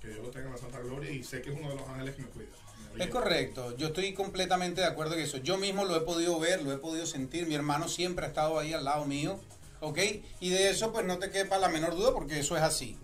que 0.00 0.08
Dios 0.08 0.24
lo 0.24 0.30
tenga 0.30 0.46
en 0.46 0.52
la 0.52 0.58
santa 0.58 0.78
gloria 0.78 1.10
y 1.10 1.24
sé 1.24 1.42
que 1.42 1.50
es 1.50 1.58
uno 1.58 1.70
de 1.70 1.74
los 1.74 1.88
ángeles 1.88 2.14
que 2.14 2.22
me 2.22 2.28
cuida. 2.28 2.48
Me 2.94 3.04
Es 3.04 3.10
correcto, 3.10 3.76
yo 3.76 3.88
estoy 3.88 4.14
completamente 4.14 4.80
de 4.80 4.86
acuerdo 4.86 5.14
en 5.14 5.22
eso. 5.22 5.38
Yo 5.38 5.58
mismo 5.58 5.84
lo 5.84 5.96
he 5.96 6.00
podido 6.02 6.38
ver, 6.38 6.62
lo 6.62 6.72
he 6.72 6.78
podido 6.78 7.06
sentir. 7.06 7.46
Mi 7.46 7.56
hermano 7.56 7.88
siempre 7.88 8.24
ha 8.24 8.28
estado 8.28 8.58
ahí 8.58 8.72
al 8.72 8.84
lado 8.84 9.04
mío, 9.04 9.40
¿ok? 9.80 9.98
Y 10.40 10.50
de 10.50 10.70
eso 10.70 10.92
pues 10.92 11.04
no 11.04 11.18
te 11.18 11.30
quepa 11.30 11.58
la 11.58 11.68
menor 11.68 11.96
duda 11.96 12.12
porque 12.12 12.38
eso 12.38 12.56
es 12.56 12.62
así. 12.62 12.96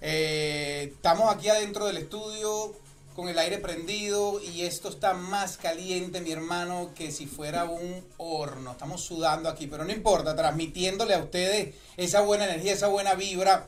Eh, 0.00 0.92
estamos 0.94 1.34
aquí 1.34 1.48
adentro 1.48 1.86
del 1.86 1.96
estudio 1.96 2.72
con 3.16 3.28
el 3.28 3.38
aire 3.40 3.58
prendido 3.58 4.40
y 4.40 4.62
esto 4.62 4.88
está 4.88 5.12
más 5.12 5.56
caliente, 5.56 6.20
mi 6.20 6.30
hermano, 6.30 6.92
que 6.94 7.10
si 7.10 7.26
fuera 7.26 7.64
un 7.64 8.04
horno. 8.16 8.72
Estamos 8.72 9.02
sudando 9.02 9.48
aquí, 9.48 9.66
pero 9.66 9.84
no 9.84 9.92
importa, 9.92 10.36
transmitiéndole 10.36 11.14
a 11.14 11.18
ustedes 11.18 11.74
esa 11.96 12.20
buena 12.20 12.44
energía, 12.44 12.74
esa 12.74 12.86
buena 12.86 13.14
vibra. 13.14 13.66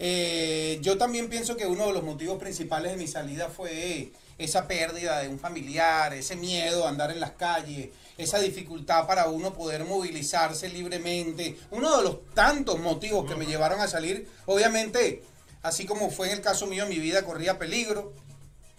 Eh, 0.00 0.78
yo 0.82 0.98
también 0.98 1.28
pienso 1.28 1.56
que 1.56 1.66
uno 1.66 1.86
de 1.86 1.92
los 1.92 2.02
motivos 2.02 2.38
principales 2.38 2.92
de 2.92 2.98
mi 2.98 3.06
salida 3.06 3.48
fue 3.48 4.10
esa 4.36 4.66
pérdida 4.66 5.20
de 5.20 5.28
un 5.28 5.38
familiar, 5.38 6.12
ese 6.14 6.34
miedo 6.34 6.84
a 6.84 6.88
andar 6.88 7.12
en 7.12 7.20
las 7.20 7.32
calles, 7.32 7.90
esa 8.16 8.40
dificultad 8.40 9.06
para 9.06 9.28
uno 9.28 9.54
poder 9.54 9.84
movilizarse 9.84 10.68
libremente. 10.68 11.56
Uno 11.70 11.96
de 11.98 12.02
los 12.02 12.34
tantos 12.34 12.80
motivos 12.80 13.28
que 13.28 13.36
me 13.36 13.46
llevaron 13.46 13.80
a 13.80 13.86
salir, 13.86 14.28
obviamente, 14.46 15.22
así 15.62 15.86
como 15.86 16.10
fue 16.10 16.28
en 16.28 16.34
el 16.38 16.40
caso 16.42 16.66
mío, 16.66 16.86
mi 16.86 16.98
vida 16.98 17.24
corría 17.24 17.58
peligro. 17.58 18.12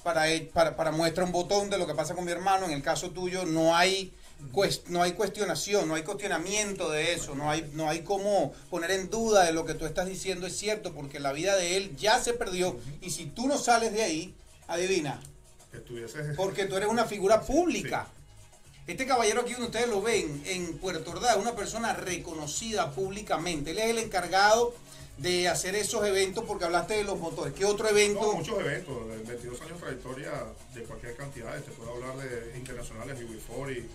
Para, 0.03 0.31
e- 0.31 0.41
para, 0.41 0.77
para 0.77 0.91
muestra 0.91 1.25
un 1.25 1.33
botón 1.33 1.69
de 1.69 1.77
lo 1.77 1.85
que 1.85 1.93
pasa 1.93 2.15
con 2.15 2.23
mi 2.23 2.31
hermano, 2.31 2.65
en 2.65 2.71
el 2.71 2.81
caso 2.81 3.11
tuyo 3.11 3.45
no 3.45 3.75
hay 3.75 4.13
no 4.87 5.01
hay 5.03 5.13
cuestionación, 5.13 5.87
no 5.87 5.95
hay 5.95 6.03
cuestionamiento 6.03 6.89
de 6.89 7.13
eso, 7.13 7.35
no 7.35 7.49
hay, 7.51 7.69
no 7.73 7.89
hay 7.89 8.03
cómo 8.03 8.53
poner 8.69 8.91
en 8.91 9.09
duda 9.09 9.43
de 9.43 9.51
lo 9.51 9.65
que 9.65 9.73
tú 9.73 9.85
estás 9.85 10.07
diciendo 10.07 10.47
es 10.47 10.57
cierto, 10.57 10.93
porque 10.93 11.19
la 11.19 11.33
vida 11.33 11.55
de 11.57 11.75
él 11.75 11.95
ya 11.97 12.19
se 12.19 12.33
perdió 12.33 12.79
y 13.01 13.09
si 13.11 13.25
tú 13.25 13.47
no 13.47 13.57
sales 13.57 13.91
de 13.91 14.03
ahí, 14.03 14.33
adivina, 14.67 15.19
porque 16.37 16.65
tú 16.65 16.77
eres 16.77 16.87
una 16.89 17.05
figura 17.05 17.41
pública. 17.41 18.07
Este 18.87 19.05
caballero 19.05 19.41
aquí 19.41 19.51
donde 19.51 19.67
ustedes 19.67 19.87
lo 19.89 20.01
ven 20.01 20.41
en 20.47 20.77
Puerto 20.79 21.11
Ordaz 21.11 21.37
una 21.37 21.55
persona 21.55 21.93
reconocida 21.93 22.89
públicamente. 22.91 23.71
Él 23.71 23.77
es 23.77 23.89
el 23.91 23.99
encargado 23.99 24.73
de 25.19 25.47
hacer 25.49 25.75
esos 25.75 26.05
eventos 26.05 26.43
porque 26.45 26.65
hablaste 26.65 26.95
de 26.95 27.03
los 27.03 27.19
motores. 27.19 27.53
¿Qué 27.53 27.65
otro 27.65 27.89
evento? 27.89 28.21
No, 28.21 28.33
muchos 28.33 28.59
eventos, 28.59 29.07
de 29.09 29.17
22 29.17 29.61
años 29.61 29.73
de 29.73 29.79
trayectoria 29.81 30.31
de 30.73 30.83
cualquier 30.83 31.15
cantidad. 31.15 31.55
Te 31.61 31.71
puedo 31.71 31.91
hablar 31.93 32.15
de 32.17 32.57
internacionales, 32.57 33.17
UB40, 33.19 33.85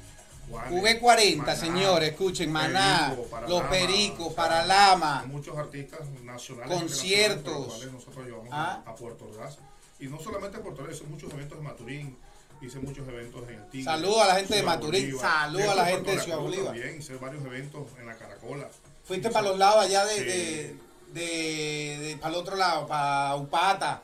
Juanes, 0.51 1.01
V40, 1.01 1.37
Maná, 1.39 1.57
señores, 1.57 2.11
escuchen, 2.11 2.53
Maná, 2.53 3.15
Perico, 3.17 3.31
Paralama, 3.31 3.49
Los 3.49 3.63
Pericos, 3.71 4.21
o 4.21 4.29
sea, 4.29 4.37
Paralama. 4.37 5.25
Muchos 5.27 5.57
artistas 5.57 6.01
nacionales. 6.23 6.79
Conciertos. 6.79 7.83
los 7.85 7.93
nosotros 7.95 8.27
llevamos 8.27 8.49
Ah. 8.53 8.83
a, 8.85 8.95
Puerto 8.95 9.25
Ordaz. 9.25 9.57
Y 9.99 10.07
no 10.09 10.21
solamente 10.21 10.59
a 10.59 10.63
Puerto 10.63 10.83
Ordaz, 10.83 10.97
hice 10.97 11.07
muchos 11.07 11.33
eventos 11.33 11.57
en 11.57 11.65
Maturín, 11.65 12.19
hice 12.61 12.79
muchos 12.81 13.09
eventos 13.09 13.49
en 13.49 13.55
el 13.55 13.71
Tigre. 13.71 13.85
Saludo 13.85 14.23
a 14.23 14.27
la 14.27 14.35
gente 14.37 14.57
de 14.57 14.63
Maturín, 14.63 15.03
Bolívar. 15.13 15.23
saludo 15.45 15.71
a 15.71 15.75
la 15.75 15.85
gente 15.87 16.11
de 16.11 16.21
Ciudad 16.21 16.39
Bolívar. 16.39 16.67
También 16.67 16.99
hice 16.99 17.17
varios 17.17 17.43
eventos 17.47 17.87
en 17.99 18.07
la 18.07 18.15
Caracola. 18.15 18.69
Fuiste 19.05 19.29
Hice- 19.29 19.33
para 19.33 19.49
los 19.49 19.59
lados 19.59 19.85
allá 19.87 20.05
de, 20.05 20.77
de- 21.15 21.99
de- 22.01 22.17
para 22.21 22.35
el 22.35 22.41
otro 22.41 22.57
lado, 22.57 22.87
para 22.87 23.37
Upata, 23.37 24.03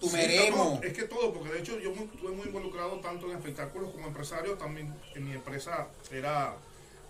Tumeremo. 0.00 0.78
Sí, 0.82 0.88
es 0.88 0.92
que 0.94 1.04
todo, 1.04 1.32
porque 1.32 1.50
de 1.52 1.60
hecho 1.60 1.78
yo 1.78 1.90
estuve 1.90 2.30
muy 2.32 2.46
involucrado 2.46 3.00
tanto 3.00 3.30
en 3.30 3.36
espectáculos 3.38 3.90
como 3.92 4.06
empresario, 4.06 4.54
también 4.54 4.94
en 5.14 5.24
mi 5.24 5.32
empresa 5.32 5.88
era, 6.12 6.54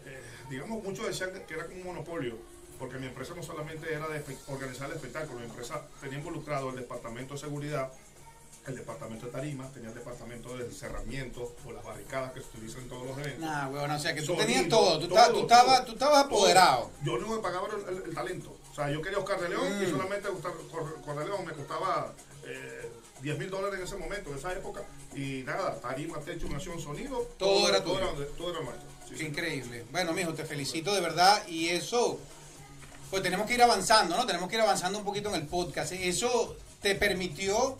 eh, 0.07 0.23
digamos, 0.51 0.83
muchos 0.83 1.07
decían 1.07 1.31
que 1.47 1.55
era 1.55 1.67
como 1.67 1.81
un 1.81 1.87
monopolio, 1.87 2.37
porque 2.79 2.97
mi 2.99 3.07
empresa 3.07 3.35
no 3.35 3.43
solamente 3.43 3.93
era 3.93 4.07
de 4.09 4.23
organizar 4.49 4.89
el 4.91 4.97
espectáculo, 4.97 5.41
mi 5.41 5.47
empresa 5.47 5.83
tenía 6.01 6.19
involucrado 6.19 6.71
el 6.71 6.77
departamento 6.77 7.35
de 7.35 7.41
seguridad, 7.41 7.91
el 8.67 8.77
departamento 8.77 9.27
de 9.27 9.33
tarima, 9.33 9.69
tenía 9.73 9.89
el 9.91 9.95
departamento 9.95 10.57
de 10.57 10.71
cerramiento 10.71 11.55
o 11.67 11.73
las 11.73 11.83
barricadas 11.85 12.33
que 12.33 12.41
se 12.41 12.47
utilizan 12.49 12.83
en 12.83 12.89
todos 12.91 13.07
los 13.07 13.19
eventos. 13.19 13.41
Nah, 13.41 13.69
weón, 13.69 13.91
o 13.91 13.99
sea 13.99 14.15
que 14.15 14.21
tú 14.21 14.27
Sonido, 14.29 14.47
tenías 14.47 14.69
todo, 14.69 14.99
tú, 14.99 15.09
todo, 15.09 15.19
estabas- 15.19 15.33
tú, 15.33 15.41
estabas, 15.41 15.77
todo. 15.79 15.87
tú 15.87 15.93
estabas 15.93 16.25
apoderado. 16.27 16.91
Yo 17.03 17.19
no 17.19 17.29
me 17.29 17.39
pagaba 17.43 17.67
el, 17.69 17.97
el- 17.97 18.03
el 18.05 18.15
talento. 18.15 18.55
O 18.79 18.81
sea, 18.81 18.93
yo 18.93 19.03
quería 19.03 19.19
Oscar 19.19 19.41
de 19.41 19.49
León 19.49 19.67
y 19.83 19.87
Mm. 19.87 19.91
solamente 19.91 20.29
Oscar, 20.29 20.53
Oscar 21.01 21.17
de 21.19 21.25
León 21.25 21.45
me 21.45 21.53
costaba 21.53 22.13
eh, 22.45 22.93
10 23.21 23.37
mil 23.39 23.51
dólares 23.51 23.81
en 23.81 23.85
ese 23.87 23.97
momento, 23.97 24.31
en 24.31 24.39
esa 24.39 24.53
época. 24.53 24.83
Y 25.17 25.43
nada, 25.45 25.75
tarima, 25.81 26.19
techo, 26.21 26.39
iluminación, 26.47 26.81
sonido. 26.81 27.29
Todo 27.37 27.69
era 27.69 27.83
todo 27.83 27.95
tuyo. 27.99 28.23
era, 28.23 28.37
todo 28.37 28.51
era 28.51 28.61
nuestro. 28.61 28.89
Sí, 29.07 29.11
Qué 29.11 29.17
sí. 29.19 29.25
increíble. 29.27 29.85
Bueno, 29.91 30.13
mijo, 30.13 30.33
te 30.33 30.45
felicito 30.45 30.95
de 30.95 31.01
verdad. 31.01 31.43
Y 31.49 31.71
eso, 31.71 32.21
pues 33.11 33.21
tenemos 33.25 33.49
que 33.49 33.55
ir 33.55 33.63
avanzando, 33.65 34.17
¿no? 34.17 34.25
Tenemos 34.27 34.49
que 34.49 34.55
ir 34.55 34.63
avanzando 34.63 35.01
un 35.01 35.05
poquito 35.05 35.29
en 35.31 35.35
el 35.35 35.47
podcast. 35.49 35.91
Eso 35.93 36.57
te 36.81 36.95
permitió, 36.95 37.77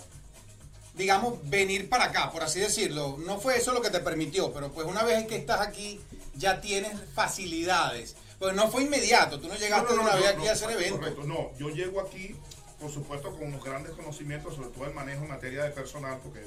digamos, 0.95 1.39
venir 1.49 1.89
para 1.89 2.07
acá, 2.07 2.33
por 2.33 2.43
así 2.43 2.59
decirlo. 2.59 3.17
No 3.25 3.39
fue 3.41 3.57
eso 3.57 3.73
lo 3.73 3.81
que 3.81 3.91
te 3.91 4.01
permitió, 4.01 4.53
pero 4.53 4.73
pues 4.73 4.85
una 4.89 5.05
vez 5.05 5.29
que 5.29 5.37
estás 5.37 5.61
aquí, 5.61 6.01
ya 6.35 6.61
tienes 6.61 6.93
facilidades. 7.15 8.17
Pues 8.39 8.55
no 8.55 8.71
fue 8.71 8.83
inmediato, 8.85 9.41
tú 9.41 9.49
no 9.49 9.57
llegaste 9.57 9.93
de 9.95 9.99
una 9.99 10.15
vez 10.15 10.27
aquí 10.27 10.47
a 10.47 10.53
hacer 10.53 10.71
eventos. 10.71 10.99
correcto. 11.01 11.25
No, 11.25 11.51
yo 11.59 11.71
llego 11.71 12.01
aquí, 12.01 12.37
por 12.81 12.91
supuesto, 12.91 13.31
con 13.33 13.49
unos 13.49 13.65
grandes 13.65 13.93
conocimientos, 13.93 14.55
sobre 14.55 14.69
todo 14.69 14.85
el 14.87 14.95
manejo 14.95 15.23
en 15.25 15.29
materia 15.31 15.65
de 15.65 15.71
personal, 15.71 16.19
porque, 16.23 16.47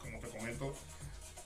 como 0.00 0.18
te 0.18 0.28
comento, 0.28 0.74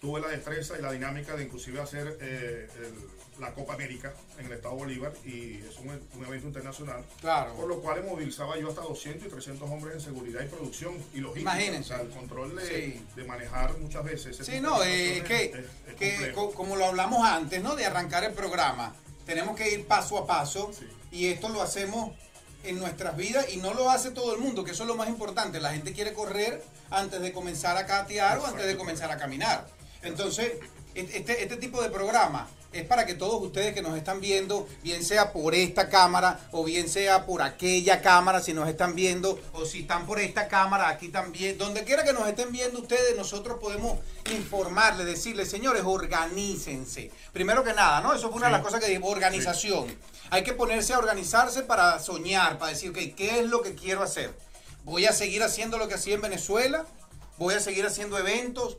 tuve 0.00 0.20
la 0.20 0.28
destreza 0.28 0.78
y 0.78 0.82
la 0.82 0.92
dinámica 0.92 1.36
de 1.36 1.44
inclusive 1.44 1.80
hacer 1.80 2.16
eh, 2.20 2.68
el- 2.78 3.16
la 3.40 3.52
Copa 3.52 3.74
América 3.74 4.14
en 4.38 4.46
el 4.46 4.52
Estado 4.52 4.74
Bolívar 4.76 5.12
y 5.22 5.56
es 5.58 5.76
un, 5.78 5.88
un 5.90 6.24
evento 6.24 6.46
internacional. 6.46 7.04
Claro. 7.20 7.52
Por 7.54 7.68
lo 7.68 7.80
cual 7.82 8.02
movilizaba 8.02 8.56
yo 8.58 8.70
hasta 8.70 8.80
200 8.80 9.26
y 9.26 9.30
300 9.30 9.68
hombres 9.70 9.94
en 9.96 10.00
seguridad 10.00 10.40
y 10.42 10.46
producción 10.46 10.94
y 11.12 11.18
logística. 11.20 11.52
Imagínense. 11.52 11.92
O 11.92 11.96
sea, 11.98 12.00
el 12.06 12.10
control 12.12 12.56
de, 12.56 12.66
Sí. 12.66 13.04
de 13.14 13.24
manejar 13.24 13.76
muchas 13.76 14.04
veces. 14.04 14.40
ese 14.40 14.50
Sí, 14.52 14.60
no, 14.62 14.82
eh, 14.82 15.22
que, 15.26 15.44
es- 15.44 15.54
es 15.86 15.94
que 15.96 16.32
como 16.32 16.76
lo 16.76 16.86
hablamos 16.86 17.26
antes, 17.28 17.62
¿no? 17.62 17.76
De 17.76 17.84
arrancar 17.84 18.24
el 18.24 18.32
programa, 18.32 18.94
tenemos 19.26 19.56
que 19.56 19.70
ir 19.72 19.86
paso 19.86 20.16
a 20.18 20.26
paso 20.26 20.70
Sí. 20.72 20.86
y 21.12 21.26
esto 21.26 21.48
lo 21.50 21.60
hacemos 21.60 22.12
en 22.64 22.78
nuestras 22.78 23.16
vidas 23.16 23.46
y 23.52 23.58
no 23.58 23.74
lo 23.74 23.90
hace 23.90 24.10
todo 24.10 24.34
el 24.34 24.40
mundo, 24.40 24.64
que 24.64 24.70
eso 24.72 24.82
es 24.84 24.88
lo 24.88 24.96
más 24.96 25.08
importante. 25.08 25.60
La 25.60 25.72
gente 25.72 25.92
quiere 25.92 26.12
correr 26.14 26.64
antes 26.90 27.20
de 27.20 27.32
comenzar 27.32 27.76
a 27.76 27.86
catear 27.86 28.38
o 28.38 28.46
antes 28.46 28.66
de 28.66 28.76
comenzar 28.76 29.10
a 29.10 29.16
caminar. 29.18 29.66
Entonces, 30.02 30.52
este, 30.94 31.42
este 31.42 31.56
tipo 31.58 31.82
de 31.82 31.90
programa 31.90 32.48
es 32.78 32.86
para 32.86 33.06
que 33.06 33.14
todos 33.14 33.42
ustedes 33.42 33.74
que 33.74 33.82
nos 33.82 33.96
están 33.96 34.20
viendo, 34.20 34.68
bien 34.82 35.04
sea 35.04 35.32
por 35.32 35.54
esta 35.54 35.88
cámara 35.88 36.48
o 36.52 36.64
bien 36.64 36.88
sea 36.88 37.26
por 37.26 37.42
aquella 37.42 38.02
cámara, 38.02 38.40
si 38.40 38.52
nos 38.52 38.68
están 38.68 38.94
viendo, 38.94 39.38
o 39.52 39.64
si 39.64 39.80
están 39.80 40.06
por 40.06 40.20
esta 40.20 40.48
cámara, 40.48 40.88
aquí 40.88 41.08
también, 41.08 41.58
donde 41.58 41.84
quiera 41.84 42.04
que 42.04 42.12
nos 42.12 42.28
estén 42.28 42.52
viendo 42.52 42.80
ustedes, 42.80 43.16
nosotros 43.16 43.58
podemos 43.60 43.98
informarles, 44.34 45.06
decirles, 45.06 45.50
señores, 45.50 45.82
organícense. 45.84 47.10
Primero 47.32 47.64
que 47.64 47.72
nada, 47.72 48.00
¿no? 48.00 48.14
Eso 48.14 48.28
fue 48.28 48.38
una 48.38 48.46
de 48.46 48.52
las 48.52 48.62
cosas 48.62 48.80
que 48.80 48.88
dijo, 48.88 49.06
organización. 49.06 49.86
Hay 50.30 50.42
que 50.42 50.52
ponerse 50.52 50.94
a 50.94 50.98
organizarse 50.98 51.62
para 51.62 51.98
soñar, 51.98 52.58
para 52.58 52.72
decir, 52.72 52.90
ok, 52.90 53.14
¿qué 53.16 53.40
es 53.40 53.46
lo 53.46 53.62
que 53.62 53.74
quiero 53.74 54.02
hacer? 54.02 54.34
Voy 54.84 55.06
a 55.06 55.12
seguir 55.12 55.42
haciendo 55.42 55.78
lo 55.78 55.88
que 55.88 55.94
hacía 55.94 56.14
en 56.14 56.20
Venezuela, 56.20 56.84
voy 57.38 57.54
a 57.54 57.60
seguir 57.60 57.86
haciendo 57.86 58.18
eventos, 58.18 58.76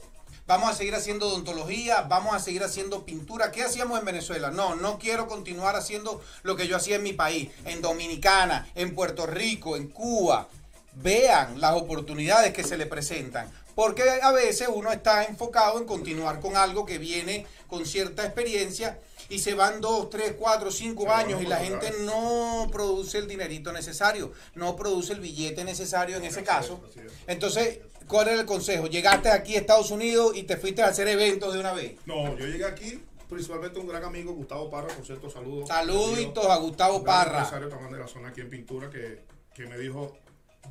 vamos 0.48 0.72
a 0.72 0.74
seguir 0.74 0.96
haciendo 0.96 1.28
odontología, 1.28 2.02
vamos 2.04 2.34
a 2.34 2.40
seguir 2.40 2.64
haciendo 2.64 3.06
pintura. 3.06 3.52
¿Qué 3.52 3.64
hacíamos 3.64 4.00
en 4.00 4.06
Venezuela? 4.06 4.50
No, 4.50 4.76
no 4.76 4.98
quiero 4.98 5.28
continuar 5.28 5.76
haciendo 5.76 6.22
lo 6.44 6.56
que 6.56 6.68
yo 6.68 6.78
hacía 6.78 6.96
en 6.96 7.04
mi 7.04 7.14
país, 7.14 7.50
en 7.66 7.82
Dominicana, 7.82 8.68
en 8.74 8.96
Puerto 8.96 9.28
Rico, 9.28 9.76
en 9.76 9.90
Cuba. 9.90 10.48
Vean 10.94 11.62
las 11.62 11.74
oportunidades 11.74 12.54
que 12.54 12.64
se 12.64 12.78
le 12.78 12.88
presentan. 12.88 13.52
Porque 13.76 14.04
a 14.24 14.32
veces 14.32 14.70
uno 14.74 14.92
está 14.92 15.26
enfocado 15.26 15.78
en 15.78 15.86
continuar 15.86 16.40
con 16.40 16.58
algo 16.58 16.84
que 16.84 16.98
viene 16.98 17.46
con 17.68 17.86
cierta 17.86 18.26
experiencia 18.26 19.00
y 19.30 19.38
se 19.38 19.54
van 19.54 19.82
dos, 19.82 20.10
tres, 20.10 20.34
cuatro, 20.40 20.72
cinco 20.72 21.12
años 21.12 21.42
y 21.44 21.46
la 21.46 21.58
gente 21.58 21.94
no 22.00 22.68
produce 22.72 23.20
el 23.20 23.28
dinerito 23.28 23.72
necesario, 23.72 24.32
no 24.56 24.76
produce 24.76 25.14
el 25.14 25.20
billete 25.20 25.64
necesario 25.64 26.18
en 26.18 26.24
ese 26.24 26.44
caso. 26.44 26.82
Entonces, 27.28 27.80
¿cuál 28.08 28.28
era 28.30 28.40
el 28.42 28.46
consejo? 28.46 28.88
Llegaste 28.88 29.30
aquí 29.30 29.56
a 29.56 29.60
Estados 29.60 29.92
Unidos 29.92 30.36
y 30.36 30.44
te 30.44 30.58
fuiste 30.58 30.82
a 30.82 30.88
hacer 30.88 31.08
eventos 31.08 31.54
de 31.54 31.60
una 31.60 31.74
vez. 31.74 31.96
No, 32.06 32.36
yo 32.38 32.46
llegué 32.46 32.66
aquí 32.66 33.04
principalmente 33.30 33.80
un 33.80 33.88
gran 33.88 34.04
amigo, 34.04 34.32
Gustavo 34.34 34.70
Parra, 34.70 34.88
por 34.96 35.06
cierto, 35.06 35.30
saludos. 35.30 35.68
Saluditos 35.68 36.46
a 36.46 36.56
Gustavo 36.58 37.04
Parra. 37.04 37.40
empresario 37.40 37.68
también 37.70 37.92
de 37.92 38.00
la 38.00 38.08
zona 38.08 38.30
aquí 38.30 38.42
en 38.42 38.50
pintura 38.50 38.90
que, 38.90 39.24
que 39.54 39.66
me 39.68 39.78
dijo, 39.78 40.18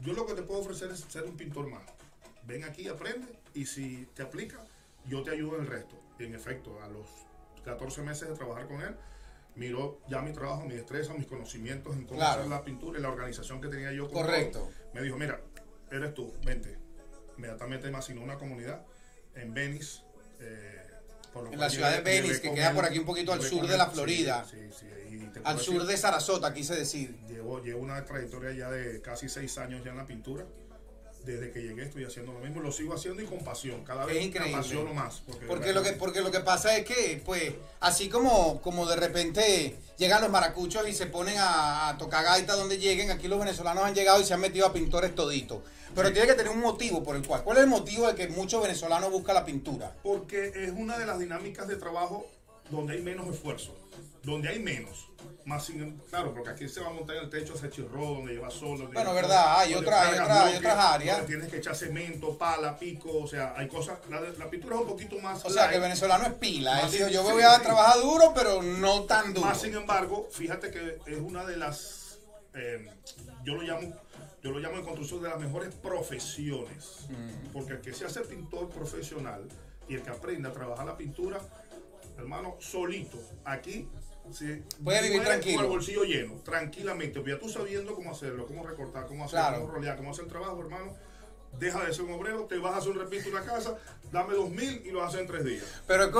yo 0.02 0.12
lo 0.14 0.24
que 0.26 0.32
te 0.34 0.42
puedo 0.42 0.60
ofrecer 0.60 0.90
es 0.90 1.00
ser 1.08 1.24
un 1.24 1.36
pintor 1.36 1.68
más. 1.68 1.82
Ven 2.44 2.64
aquí, 2.64 2.88
aprende 2.88 3.26
y 3.54 3.66
si 3.66 4.06
te 4.14 4.22
aplica, 4.22 4.64
yo 5.06 5.22
te 5.22 5.32
ayudo 5.32 5.56
en 5.56 5.62
el 5.62 5.66
resto. 5.66 5.96
Y 6.18 6.24
en 6.24 6.34
efecto, 6.34 6.80
a 6.82 6.88
los 6.88 7.06
14 7.64 8.00
meses 8.02 8.28
de 8.28 8.34
trabajar 8.34 8.66
con 8.68 8.80
él, 8.80 8.94
miró 9.54 10.00
ya 10.08 10.22
mi 10.22 10.32
trabajo, 10.32 10.64
mi 10.64 10.74
destreza, 10.74 11.12
mis 11.14 11.26
conocimientos 11.26 11.94
en 11.94 12.04
cómo 12.06 12.18
Claro. 12.18 12.40
hacer 12.40 12.50
la 12.50 12.62
pintura 12.64 12.98
y 12.98 13.02
la 13.02 13.10
organización 13.10 13.60
que 13.60 13.68
tenía 13.68 13.92
yo. 13.92 14.08
con 14.08 14.22
Correcto. 14.22 14.60
todo. 14.60 14.70
Me 14.94 15.02
dijo, 15.02 15.16
mira, 15.18 15.40
eres 15.90 16.14
tú, 16.14 16.32
vente. 16.44 16.78
Inmediatamente 17.36 17.90
me 17.90 17.98
asignó 17.98 18.22
una 18.22 18.36
comunidad 18.36 18.82
en 19.34 19.52
Venice. 19.54 20.00
eh, 20.40 20.82
En 21.52 21.58
la 21.60 21.68
ciudad 21.68 21.92
de 21.92 22.00
Venice, 22.00 22.40
que 22.40 22.54
queda 22.54 22.70
él- 22.70 22.74
por 22.74 22.84
aquí 22.86 22.98
un 22.98 23.04
poquito 23.04 23.32
al 23.32 23.42
sur 23.42 23.66
de 23.66 23.76
la 23.76 23.86
sí, 23.86 23.90
Florida. 23.92 24.44
Sí, 24.50 24.56
sí, 24.72 24.86
te 25.34 25.40
Al 25.44 25.58
sur 25.58 25.74
decir, 25.74 25.88
de 25.88 25.96
Sarasota, 25.98 26.54
quise 26.54 26.74
decir. 26.74 27.14
Llevo, 27.28 27.62
llevo 27.62 27.80
una 27.80 28.02
trayectoria 28.04 28.52
ya 28.52 28.70
de 28.70 29.02
casi 29.02 29.28
seis 29.28 29.58
años 29.58 29.84
ya 29.84 29.90
en 29.90 29.98
la 29.98 30.06
pintura. 30.06 30.46
Desde 31.26 31.50
que 31.50 31.60
llegué 31.60 31.82
estoy 31.82 32.04
haciendo 32.04 32.32
lo 32.32 32.38
mismo, 32.38 32.60
lo 32.60 32.70
sigo 32.70 32.94
haciendo 32.94 33.20
y 33.20 33.26
con 33.26 33.40
pasión. 33.40 33.82
Cada 33.82 34.06
vez 34.06 34.32
me 34.32 34.38
apasiono 34.54 34.94
más. 34.94 35.22
Porque, 35.48 35.72
lo, 35.72 35.82
que, 35.82 35.92
porque 35.94 36.20
lo 36.20 36.30
que 36.30 36.38
pasa 36.38 36.76
es 36.76 36.84
que, 36.84 37.20
pues, 37.26 37.52
así 37.80 38.08
como, 38.08 38.62
como 38.62 38.86
de 38.86 38.94
repente 38.94 39.76
llegan 39.98 40.22
los 40.22 40.30
maracuchos 40.30 40.88
y 40.88 40.92
se 40.94 41.06
ponen 41.06 41.36
a, 41.38 41.88
a 41.88 41.98
tocar 41.98 42.24
gaita 42.24 42.54
donde 42.54 42.78
lleguen, 42.78 43.10
aquí 43.10 43.26
los 43.26 43.40
venezolanos 43.40 43.82
han 43.84 43.94
llegado 43.94 44.20
y 44.20 44.24
se 44.24 44.34
han 44.34 44.40
metido 44.40 44.66
a 44.66 44.72
pintores 44.72 45.16
toditos. 45.16 45.58
Pero 45.96 46.08
Sí. 46.08 46.14
tiene 46.14 46.28
que 46.28 46.34
tener 46.34 46.52
un 46.52 46.60
motivo 46.60 47.02
por 47.02 47.16
el 47.16 47.26
cual. 47.26 47.42
¿Cuál 47.42 47.56
es 47.56 47.64
el 47.64 47.70
motivo 47.70 48.06
de 48.06 48.14
que 48.14 48.28
muchos 48.28 48.62
venezolanos 48.62 49.10
buscan 49.10 49.34
la 49.34 49.44
pintura? 49.44 49.92
Porque 50.04 50.52
es 50.54 50.70
una 50.76 50.96
de 50.96 51.06
las 51.06 51.18
dinámicas 51.18 51.66
de 51.66 51.74
trabajo 51.74 52.24
donde 52.70 52.94
hay 52.94 53.02
menos 53.02 53.26
esfuerzo. 53.28 53.76
Donde 54.22 54.48
hay 54.48 54.58
menos. 54.58 55.08
Más 55.44 55.64
sin, 55.64 55.98
claro, 56.10 56.34
porque 56.34 56.50
aquí 56.50 56.68
se 56.68 56.80
va 56.80 56.88
a 56.88 56.90
montar 56.90 57.16
en 57.16 57.24
el 57.24 57.30
techo 57.30 57.54
ese 57.54 57.70
chirro, 57.70 58.00
donde 58.04 58.32
lleva 58.34 58.50
sol. 58.50 58.76
Donde 58.78 58.94
Bueno, 58.94 59.14
verdad, 59.14 59.60
hay 59.60 59.72
donde 59.74 59.86
otra- 59.86 60.02
hay 60.08 60.18
otra- 60.18 60.44
hay 60.46 60.56
otras 60.56 60.76
áreas. 60.78 61.16
donde 61.18 61.32
Tienes 61.32 61.50
que 61.52 61.58
echar 61.58 61.76
cemento, 61.76 62.36
pala, 62.36 62.76
pico, 62.76 63.18
o 63.22 63.26
sea, 63.28 63.54
hay 63.56 63.68
cosas. 63.68 63.98
La, 64.10 64.20
la 64.20 64.50
pintura 64.50 64.74
es 64.76 64.82
un 64.82 64.88
poquito 64.88 65.18
más. 65.20 65.44
O 65.44 65.50
sea, 65.50 65.68
que 65.68 65.76
el 65.76 65.80
venezolano 65.82 66.26
es 66.26 66.32
pila. 66.34 66.80
Él 66.80 66.90
dijo, 66.90 67.08
yo 67.08 67.24
sí, 67.24 67.32
voy 67.32 67.42
a 67.42 67.56
sí. 67.56 67.62
trabajar 67.62 68.00
duro, 68.00 68.32
pero 68.34 68.60
no 68.62 69.04
tan 69.04 69.32
duro. 69.32 69.46
Más 69.46 69.60
sin 69.60 69.74
embargo, 69.74 70.28
fíjate 70.32 70.70
que 70.72 70.98
es 71.06 71.18
una 71.20 71.44
de 71.44 71.56
las, 71.56 72.18
eh, 72.54 72.84
yo 73.44 73.54
lo 73.54 73.62
llamo, 73.62 73.92
yo 74.42 74.50
lo 74.50 74.58
llamo 74.58 74.78
en 74.78 74.84
construcción 74.84 75.22
de 75.22 75.28
las 75.28 75.38
mejores 75.38 75.72
profesiones, 75.74 77.06
Mm. 77.08 77.52
porque 77.52 77.74
el 77.74 77.80
que 77.80 77.92
se 77.94 78.04
hace 78.06 78.20
pintor 78.22 78.68
profesional 78.70 79.46
y 79.88 79.94
el 79.94 80.02
que 80.02 80.10
aprende 80.10 80.48
a 80.48 80.52
trabajar 80.52 80.86
la 80.86 80.96
pintura, 80.96 81.38
hermano, 82.18 82.56
solito, 82.60 83.18
aquí 83.44 83.88
se 84.32 84.62
Puede 84.82 85.02
vivir 85.02 85.22
tranquilo. 85.22 85.56
con 85.56 85.64
el 85.66 85.70
bolsillo 85.70 86.02
lleno, 86.04 86.34
tranquilamente, 86.42 87.20
porque 87.20 87.32
ya 87.32 87.38
tú 87.38 87.48
sabiendo 87.48 87.94
cómo 87.94 88.10
hacerlo, 88.10 88.46
cómo 88.46 88.66
recortar, 88.66 89.06
cómo 89.06 89.24
hacer, 89.24 89.38
Claro. 89.38 89.60
cómo 89.60 89.72
rolear, 89.72 89.96
cómo 89.96 90.10
hacer 90.10 90.24
el 90.24 90.30
trabajo, 90.30 90.60
hermano. 90.60 90.94
Deja 91.58 91.82
de 91.84 91.94
ser 91.94 92.04
un 92.04 92.12
obrero, 92.12 92.44
te 92.44 92.58
vas 92.58 92.74
a 92.74 92.76
hacer 92.78 92.90
un 92.90 92.98
repito 92.98 93.28
en 93.28 93.34
la 93.34 93.40
casa, 93.40 93.76
dame 94.12 94.34
dos 94.34 94.50
mil 94.50 94.82
y 94.84 94.90
lo 94.90 95.02
haces 95.02 95.20
en 95.20 95.26
tres 95.26 95.44
días. 95.44 95.64
Pero, 95.86 96.10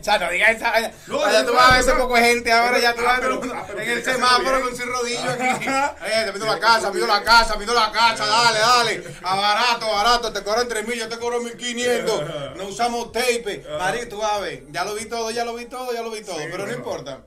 Chano, 0.00 0.30
diga 0.32 0.50
esa. 0.50 0.72
No, 1.06 1.20
ya 1.30 1.40
es 1.40 1.46
tú 1.46 1.52
vas 1.52 1.68
a 1.68 1.72
ver 1.72 1.80
ese 1.80 1.90
es 1.92 1.96
poco 1.96 2.16
de 2.16 2.22
gente 2.22 2.52
ahora, 2.52 2.78
ya 2.80 2.94
tú 2.94 3.02
vas 3.02 3.20
Ah, 3.22 3.66
ah, 3.68 3.82
en 3.82 3.90
el 3.90 4.04
semáforo 4.04 4.60
con 4.62 4.76
su 4.76 4.84
rodillo 4.84 5.30
aquí. 5.30 5.66
Eh, 6.04 6.22
te 6.26 6.32
pido 6.32 6.46
la 6.46 6.58
casa, 6.58 6.90
pido 6.90 7.06
la 7.06 7.22
casa, 7.22 7.58
pido 7.58 7.74
la 7.74 7.92
casa, 7.92 8.26
dale, 8.26 8.58
dale. 8.58 9.04
A 9.22 9.36
barato, 9.36 9.86
barato, 9.92 10.32
te 10.32 10.42
cobran 10.42 10.66
3 10.66 10.88
mil, 10.88 10.98
yo 10.98 11.08
te 11.08 11.18
cobro 11.18 11.40
1500. 11.40 12.56
No 12.56 12.64
usamos 12.66 13.12
tape. 13.12 13.64
Mari, 13.78 14.08
tú 14.08 14.18
vas 14.18 14.32
a 14.32 14.40
ver. 14.40 14.64
Ya 14.72 14.84
lo 14.84 14.94
vi 14.94 15.04
todo, 15.06 15.30
ya 15.30 15.44
lo 15.44 15.54
vi 15.54 15.66
todo, 15.66 15.92
ya 15.92 16.02
lo 16.02 16.10
vi 16.10 16.22
todo. 16.22 16.38
Pero 16.38 16.66
no 16.66 16.72
importa. 16.72 17.22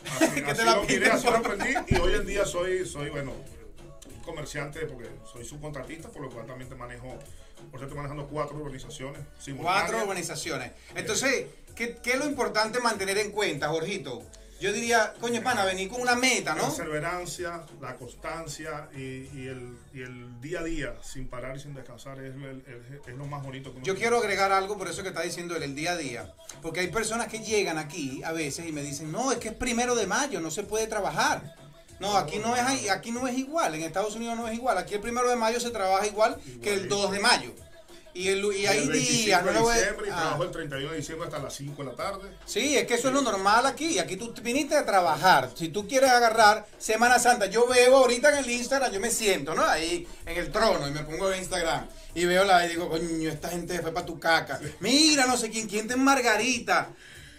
Que 0.34 0.54
te 0.54 0.64
la 0.64 0.72
aprendí 0.72 1.74
y 1.88 1.96
hoy 1.98 2.14
en 2.14 2.26
día 2.26 2.46
soy, 2.46 2.86
soy 2.86 3.10
bueno, 3.10 3.32
comerciante 4.30 4.80
porque 4.86 5.08
soy 5.30 5.44
subcontratista, 5.44 6.08
por 6.08 6.22
lo 6.22 6.30
cual 6.30 6.46
también 6.46 6.68
te 6.68 6.76
manejo, 6.76 7.08
por 7.08 7.78
cierto, 7.80 7.84
estoy 7.84 7.96
manejando 7.96 8.26
cuatro 8.28 8.56
organizaciones. 8.58 9.22
Cuatro 9.58 10.02
urbanizaciones. 10.02 10.72
Entonces, 10.94 11.46
¿qué, 11.74 11.96
qué 12.02 12.12
es 12.12 12.18
lo 12.18 12.26
importante 12.26 12.80
mantener 12.80 13.18
en 13.18 13.32
cuenta, 13.32 13.68
Jorgito? 13.68 14.22
Yo 14.60 14.74
diría, 14.74 15.14
coño, 15.22 15.42
pana, 15.42 15.64
venir 15.64 15.88
con 15.88 16.02
una 16.02 16.14
meta, 16.14 16.54
La 16.54 16.60
¿no? 16.60 16.68
perseverancia, 16.68 17.62
la 17.80 17.96
constancia 17.96 18.90
y, 18.94 19.00
y 19.34 19.46
el, 19.48 19.74
y 19.94 20.02
el 20.02 20.38
día 20.42 20.60
a 20.60 20.64
día, 20.64 20.94
sin 21.02 21.28
parar 21.28 21.56
y 21.56 21.60
sin 21.60 21.72
descansar, 21.72 22.18
es, 22.22 22.34
el- 22.34 22.62
el- 22.66 23.00
es 23.06 23.14
lo 23.16 23.24
más 23.24 23.42
bonito 23.42 23.70
que 23.70 23.76
uno 23.78 23.86
Yo 23.86 23.94
tiene. 23.94 24.00
quiero 24.00 24.18
agregar 24.18 24.52
algo 24.52 24.76
por 24.76 24.86
eso 24.88 25.02
que 25.02 25.08
está 25.08 25.22
diciendo 25.22 25.56
él, 25.56 25.62
el 25.62 25.74
día 25.74 25.92
a 25.92 25.96
día. 25.96 26.34
Porque 26.60 26.80
hay 26.80 26.88
personas 26.88 27.28
que 27.28 27.38
llegan 27.38 27.78
aquí 27.78 28.22
a 28.22 28.32
veces 28.32 28.66
y 28.68 28.72
me 28.72 28.82
dicen, 28.82 29.10
no, 29.10 29.32
es 29.32 29.38
que 29.38 29.48
es 29.48 29.54
primero 29.54 29.94
de 29.94 30.06
mayo, 30.06 30.42
no 30.42 30.50
se 30.50 30.62
puede 30.62 30.86
trabajar. 30.86 31.54
No, 32.00 32.16
aquí 32.16 32.38
no 32.38 32.56
es 32.56 32.90
aquí 32.90 33.10
no 33.12 33.28
es 33.28 33.36
igual, 33.38 33.74
en 33.74 33.82
Estados 33.82 34.16
Unidos 34.16 34.36
no 34.36 34.48
es 34.48 34.54
igual. 34.54 34.78
Aquí 34.78 34.94
el 34.94 35.00
primero 35.00 35.28
de 35.28 35.36
mayo 35.36 35.60
se 35.60 35.70
trabaja 35.70 36.06
igual 36.06 36.36
que 36.62 36.72
el 36.74 36.88
2 36.88 37.12
de 37.12 37.20
mayo. 37.20 37.52
Y, 38.12 38.26
el- 38.26 38.44
y 38.56 38.66
hay 38.66 38.78
el 38.78 38.88
25 38.88 39.24
días, 39.24 39.44
de 39.44 39.52
diciembre 39.80 40.08
y 40.08 40.10
Ah. 40.10 40.16
trabajo 40.16 40.42
el 40.42 40.50
31 40.50 40.90
de 40.90 40.96
diciembre 40.96 41.28
hasta 41.28 41.38
las 41.38 41.54
5 41.54 41.84
de 41.84 41.90
la 41.90 41.94
tarde. 41.96 42.28
Sí, 42.44 42.76
es 42.76 42.84
que 42.86 42.94
eso 42.94 43.06
es 43.08 43.14
lo 43.14 43.22
normal 43.22 43.66
aquí. 43.66 44.00
Aquí 44.00 44.16
tú 44.16 44.34
viniste 44.42 44.76
a 44.76 44.84
trabajar. 44.84 45.50
Si 45.54 45.68
tú 45.68 45.86
quieres 45.86 46.10
agarrar 46.10 46.66
Semana 46.76 47.20
Santa, 47.20 47.46
yo 47.46 47.68
veo 47.68 47.96
ahorita 47.98 48.30
en 48.30 48.44
el 48.44 48.50
Instagram, 48.50 48.90
yo 48.90 48.98
me 48.98 49.10
siento, 49.12 49.54
¿no? 49.54 49.62
Ahí 49.64 50.08
en 50.26 50.36
el 50.38 50.50
trono 50.50 50.88
y 50.88 50.90
me 50.90 51.04
pongo 51.04 51.32
en 51.32 51.38
Instagram 51.38 51.86
y 52.12 52.24
veo 52.24 52.42
la 52.44 52.66
y 52.66 52.70
digo, 52.70 52.88
coño, 52.88 53.30
esta 53.30 53.48
gente 53.48 53.78
fue 53.80 53.92
para 53.92 54.06
tu 54.06 54.18
caca. 54.18 54.58
Mira, 54.80 55.26
no 55.26 55.36
sé 55.36 55.48
quién, 55.48 55.68
quién 55.68 55.86
te 55.86 55.94
en 55.94 56.02
Margarita. 56.02 56.88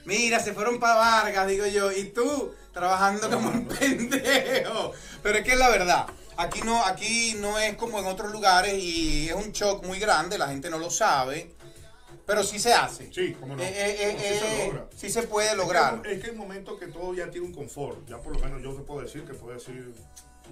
Mira, 0.06 0.40
se 0.40 0.54
fueron 0.54 0.80
para 0.80 0.96
Vargas, 0.96 1.48
digo 1.48 1.66
yo, 1.68 1.92
y 1.92 2.06
tú 2.06 2.54
trabajando 2.74 3.30
como 3.30 3.50
un 3.50 3.66
pendejo. 3.80 4.94
Pero 5.22 5.38
es 5.38 5.44
que 5.44 5.52
es 5.54 5.60
la 5.60 5.70
verdad. 5.70 6.08
Aquí 6.38 6.62
no, 6.62 6.84
aquí 6.86 7.36
no 7.40 7.60
es 7.60 7.76
como 7.76 8.00
en 8.00 8.06
otros 8.06 8.32
lugares 8.32 8.74
y 8.76 9.30
es 9.30 9.36
un 9.36 9.52
shock 9.52 9.84
muy 9.86 10.00
grande, 10.00 10.38
la 10.38 10.48
gente 10.48 10.70
no 10.70 10.80
lo 10.80 10.90
sabe. 10.90 11.52
Pero 12.26 12.44
sí 12.44 12.60
se 12.60 12.74
hace. 12.74 13.12
Sí, 13.12 13.36
cómo 13.40 13.56
no. 13.56 13.62
Eh, 13.64 13.68
eh, 13.68 14.18
eh, 14.20 14.40
sí 14.40 14.46
se 14.48 14.66
logra. 14.68 14.86
sí 14.96 15.10
se 15.10 15.24
puede 15.24 15.48
Es 15.48 15.52
que 15.54 15.58
lograr. 15.58 16.02
Es 16.06 16.24
que 16.24 16.30
hay 16.32 16.36
momentos 16.36 16.80
que 16.80 16.88
todo 16.88 17.14
ya 17.14 17.30
tiene 17.30 17.48
un 17.48 17.54
confort. 17.54 18.08
Ya 18.08 18.18
por 18.20 18.34
lo 18.34 18.40
menos 18.40 18.62
yo 18.62 18.74
te 18.74 18.82
puedo 18.84 19.02
decir 19.02 19.24
que 19.24 19.34
puedo 19.34 19.54
decir 19.54 19.94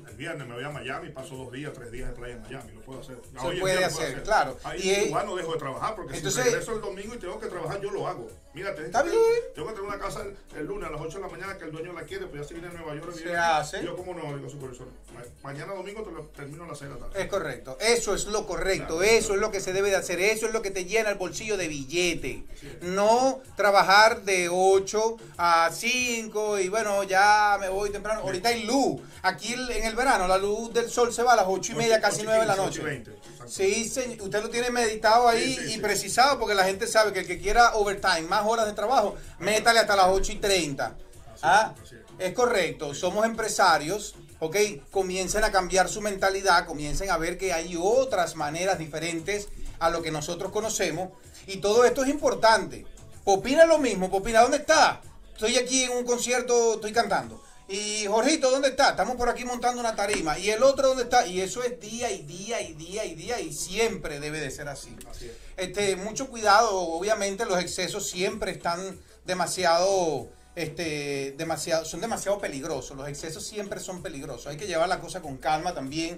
el 0.08 0.16
viernes 0.16 0.48
me 0.48 0.56
voy 0.56 0.64
a 0.64 0.70
Miami, 0.70 1.10
paso 1.10 1.36
dos 1.36 1.52
días, 1.52 1.72
tres 1.74 1.92
días 1.92 2.10
de 2.10 2.16
playa 2.16 2.36
en 2.36 2.42
Miami. 2.42 2.72
Lo 2.74 2.82
puedo 2.82 3.02
hacer. 3.02 3.18
Ya 3.34 3.40
Se 3.42 3.46
puede 3.46 3.60
puedo 3.60 3.86
hacer, 3.86 4.24
claro. 4.24 4.58
Ahí 4.64 4.82
Y 4.82 5.08
igual 5.08 5.26
no 5.26 5.36
dejo 5.36 5.54
de 5.54 5.60
trabajar 5.60 5.96
porque 5.96 6.18
Entonces- 6.18 6.44
si 6.44 6.50
regreso 6.50 6.74
el 6.74 6.82
domingo 6.82 7.16
y 7.16 7.18
tengo 7.18 7.40
que 7.40 7.48
trabajar, 7.48 7.80
yo 7.82 7.92
lo 7.92 8.08
hago. 8.08 8.28
Mírate, 8.52 8.84
Está 8.86 9.04
bien. 9.04 9.16
tengo 9.54 9.68
que 9.68 9.74
tener 9.76 9.88
una 9.88 10.00
casa 10.00 10.24
el, 10.58 10.66
lunes 10.66 10.90
a 10.90 10.92
las 10.92 11.00
8 11.00 11.18
de 11.20 11.24
la 11.24 11.30
mañana 11.30 11.56
que 11.58 11.66
el 11.66 11.72
dueño 11.72 11.94
la 11.94 12.02
quiere, 12.02 12.26
pues 12.26 12.42
ya 12.42 12.48
se 12.48 12.56
viene 12.56 12.70
a 12.70 12.72
Nueva 12.72 12.96
York. 12.96 13.14
Se 13.14 13.24
viene- 13.26 13.38
hace. 13.38 13.84
Yo 13.84 13.96
como 13.96 14.16
no, 14.16 14.36
digo 14.36 14.50
supervisor. 14.50 14.88
ma- 15.14 15.22
Mañana 15.44 15.74
domingo 15.76 16.02
te 16.02 16.12
lo 16.12 16.24
termino 16.30 16.64
a 16.64 16.68
las 16.68 16.80
6 16.80 16.90
de 16.92 17.00
la 17.00 17.06
tarde. 17.06 17.22
Es 17.24 17.30
correcto. 17.30 17.78
Eso 17.80 18.16
es 18.16 18.26
lo 18.26 18.48
correcto. 18.48 18.98
Claro. 18.98 19.04
Eso 19.14 19.36
es 19.36 19.40
lo 19.40 19.52
que 19.52 19.60
se 19.62 19.72
debe 19.72 19.92
de 19.92 19.98
hacer. 19.98 20.20
Eso 20.20 20.48
es 20.48 20.54
lo 20.54 20.64
que 20.64 20.72
te 20.72 20.86
llena 20.86 21.10
el 21.12 21.16
bolsillo 21.20 21.58
de 21.58 21.68
billete. 21.68 22.44
No 22.82 23.40
trabajar 23.56 24.24
de 24.24 24.50
8 24.52 25.18
a 25.38 25.70
5 25.72 26.58
y 26.60 26.70
bueno, 26.70 27.04
ya 27.04 27.58
me 27.62 27.70
voy 27.70 27.92
temprano. 27.92 28.22
Ahorita 28.22 28.50
hay 28.50 28.64
luz. 28.64 29.00
Aquí 29.22 29.54
en 29.54 29.84
el 29.84 29.96
verano 29.96 30.28
la 30.28 30.38
luz 30.40 30.74
del 30.74 30.90
sol 30.90 31.14
se 31.14 31.22
va 31.22 31.34
a 31.34 31.36
las 31.36 31.46
8 31.48 31.74
y 31.74 31.76
media, 31.76 31.96
Ocho- 31.98 32.02
casi 32.02 32.16
ocho 32.22 32.24
y 32.24 32.26
9 32.28 32.42
de 32.42 32.48
la 32.48 32.54
15, 32.56 32.66
noche. 32.68 32.80
ocho 32.80 32.88
y 32.88 32.92
20, 32.92 33.12
exacto. 33.12 33.39
Sí, 33.50 33.88
señor. 33.90 34.22
Usted 34.22 34.42
lo 34.42 34.50
tiene 34.50 34.70
meditado 34.70 35.28
ahí 35.28 35.56
Sí, 35.56 35.68
sí, 35.68 35.74
y 35.74 35.78
precisado 35.80 36.40
porque 36.40 36.56
la 36.56 36.64
gente 36.66 36.88
sabe 36.88 37.12
que 37.14 37.20
el 37.22 37.28
que 37.28 37.40
quiera 37.40 37.76
overtime, 37.76 38.22
más 38.22 38.46
horas 38.46 38.66
de 38.66 38.74
trabajo, 38.74 39.16
métale 39.40 39.80
hasta 39.80 39.96
las 39.96 40.08
8 40.10 40.32
y 40.34 40.36
30. 40.36 40.86
Así 40.86 41.42
Ah, 41.42 41.74
es 42.20 42.34
correcto, 42.34 42.94
somos 42.94 43.26
empresarios, 43.26 44.16
¿ok? 44.40 44.56
Comiencen 44.92 45.44
a 45.44 45.52
cambiar 45.52 45.88
su 45.90 46.02
mentalidad, 46.02 46.66
comiencen 46.66 47.10
a 47.12 47.18
ver 47.18 47.38
que 47.38 47.54
hay 47.54 47.78
otras 47.82 48.36
maneras 48.36 48.78
diferentes 48.78 49.48
a 49.80 49.90
lo 49.90 50.02
que 50.02 50.12
nosotros 50.12 50.52
conocemos. 50.52 51.10
Y 51.48 51.58
todo 51.58 51.86
esto 51.86 52.04
es 52.04 52.10
importante. 52.10 52.86
Popina 53.24 53.66
lo 53.66 53.78
mismo, 53.78 54.10
Popina, 54.10 54.42
¿dónde 54.42 54.58
está? 54.58 55.02
Estoy 55.34 55.56
aquí 55.58 55.84
en 55.84 55.92
un 55.92 56.04
concierto, 56.04 56.76
estoy 56.76 56.92
cantando. 56.92 57.42
Y 57.70 58.08
Jorgito, 58.08 58.50
¿dónde 58.50 58.70
está? 58.70 58.90
Estamos 58.90 59.16
por 59.16 59.30
aquí 59.30 59.46
montando 59.46 59.80
una 59.80 59.96
tarima. 59.96 60.40
¿Y 60.40 60.50
el 60.50 60.64
otro 60.64 60.88
dónde 60.88 61.04
está? 61.04 61.28
Y 61.28 61.40
eso 61.40 61.62
es 61.64 61.80
día 61.80 62.10
y 62.12 62.24
día 62.24 62.60
y 62.62 62.74
día 62.74 63.06
y 63.06 63.14
día 63.14 63.40
y 63.40 63.54
siempre 63.54 64.20
debe 64.20 64.40
de 64.40 64.50
ser 64.50 64.68
así. 64.68 64.96
Así 65.10 65.28
es. 65.28 65.34
Este, 65.56 65.96
mucho 65.96 66.28
cuidado, 66.30 66.72
obviamente 66.80 67.46
los 67.46 67.60
excesos 67.60 68.10
siempre 68.10 68.52
están 68.52 69.00
demasiado, 69.24 70.30
este, 70.56 71.36
demasiado, 71.38 71.86
son 71.86 72.02
demasiado 72.02 72.40
peligrosos. 72.40 72.98
Los 72.98 73.08
excesos 73.08 73.46
siempre 73.46 73.80
son 73.80 74.02
peligrosos. 74.02 74.48
Hay 74.48 74.58
que 74.58 74.66
llevar 74.66 74.90
la 74.90 75.00
cosa 75.00 75.22
con 75.22 75.38
calma 75.38 75.76
también. 75.76 76.18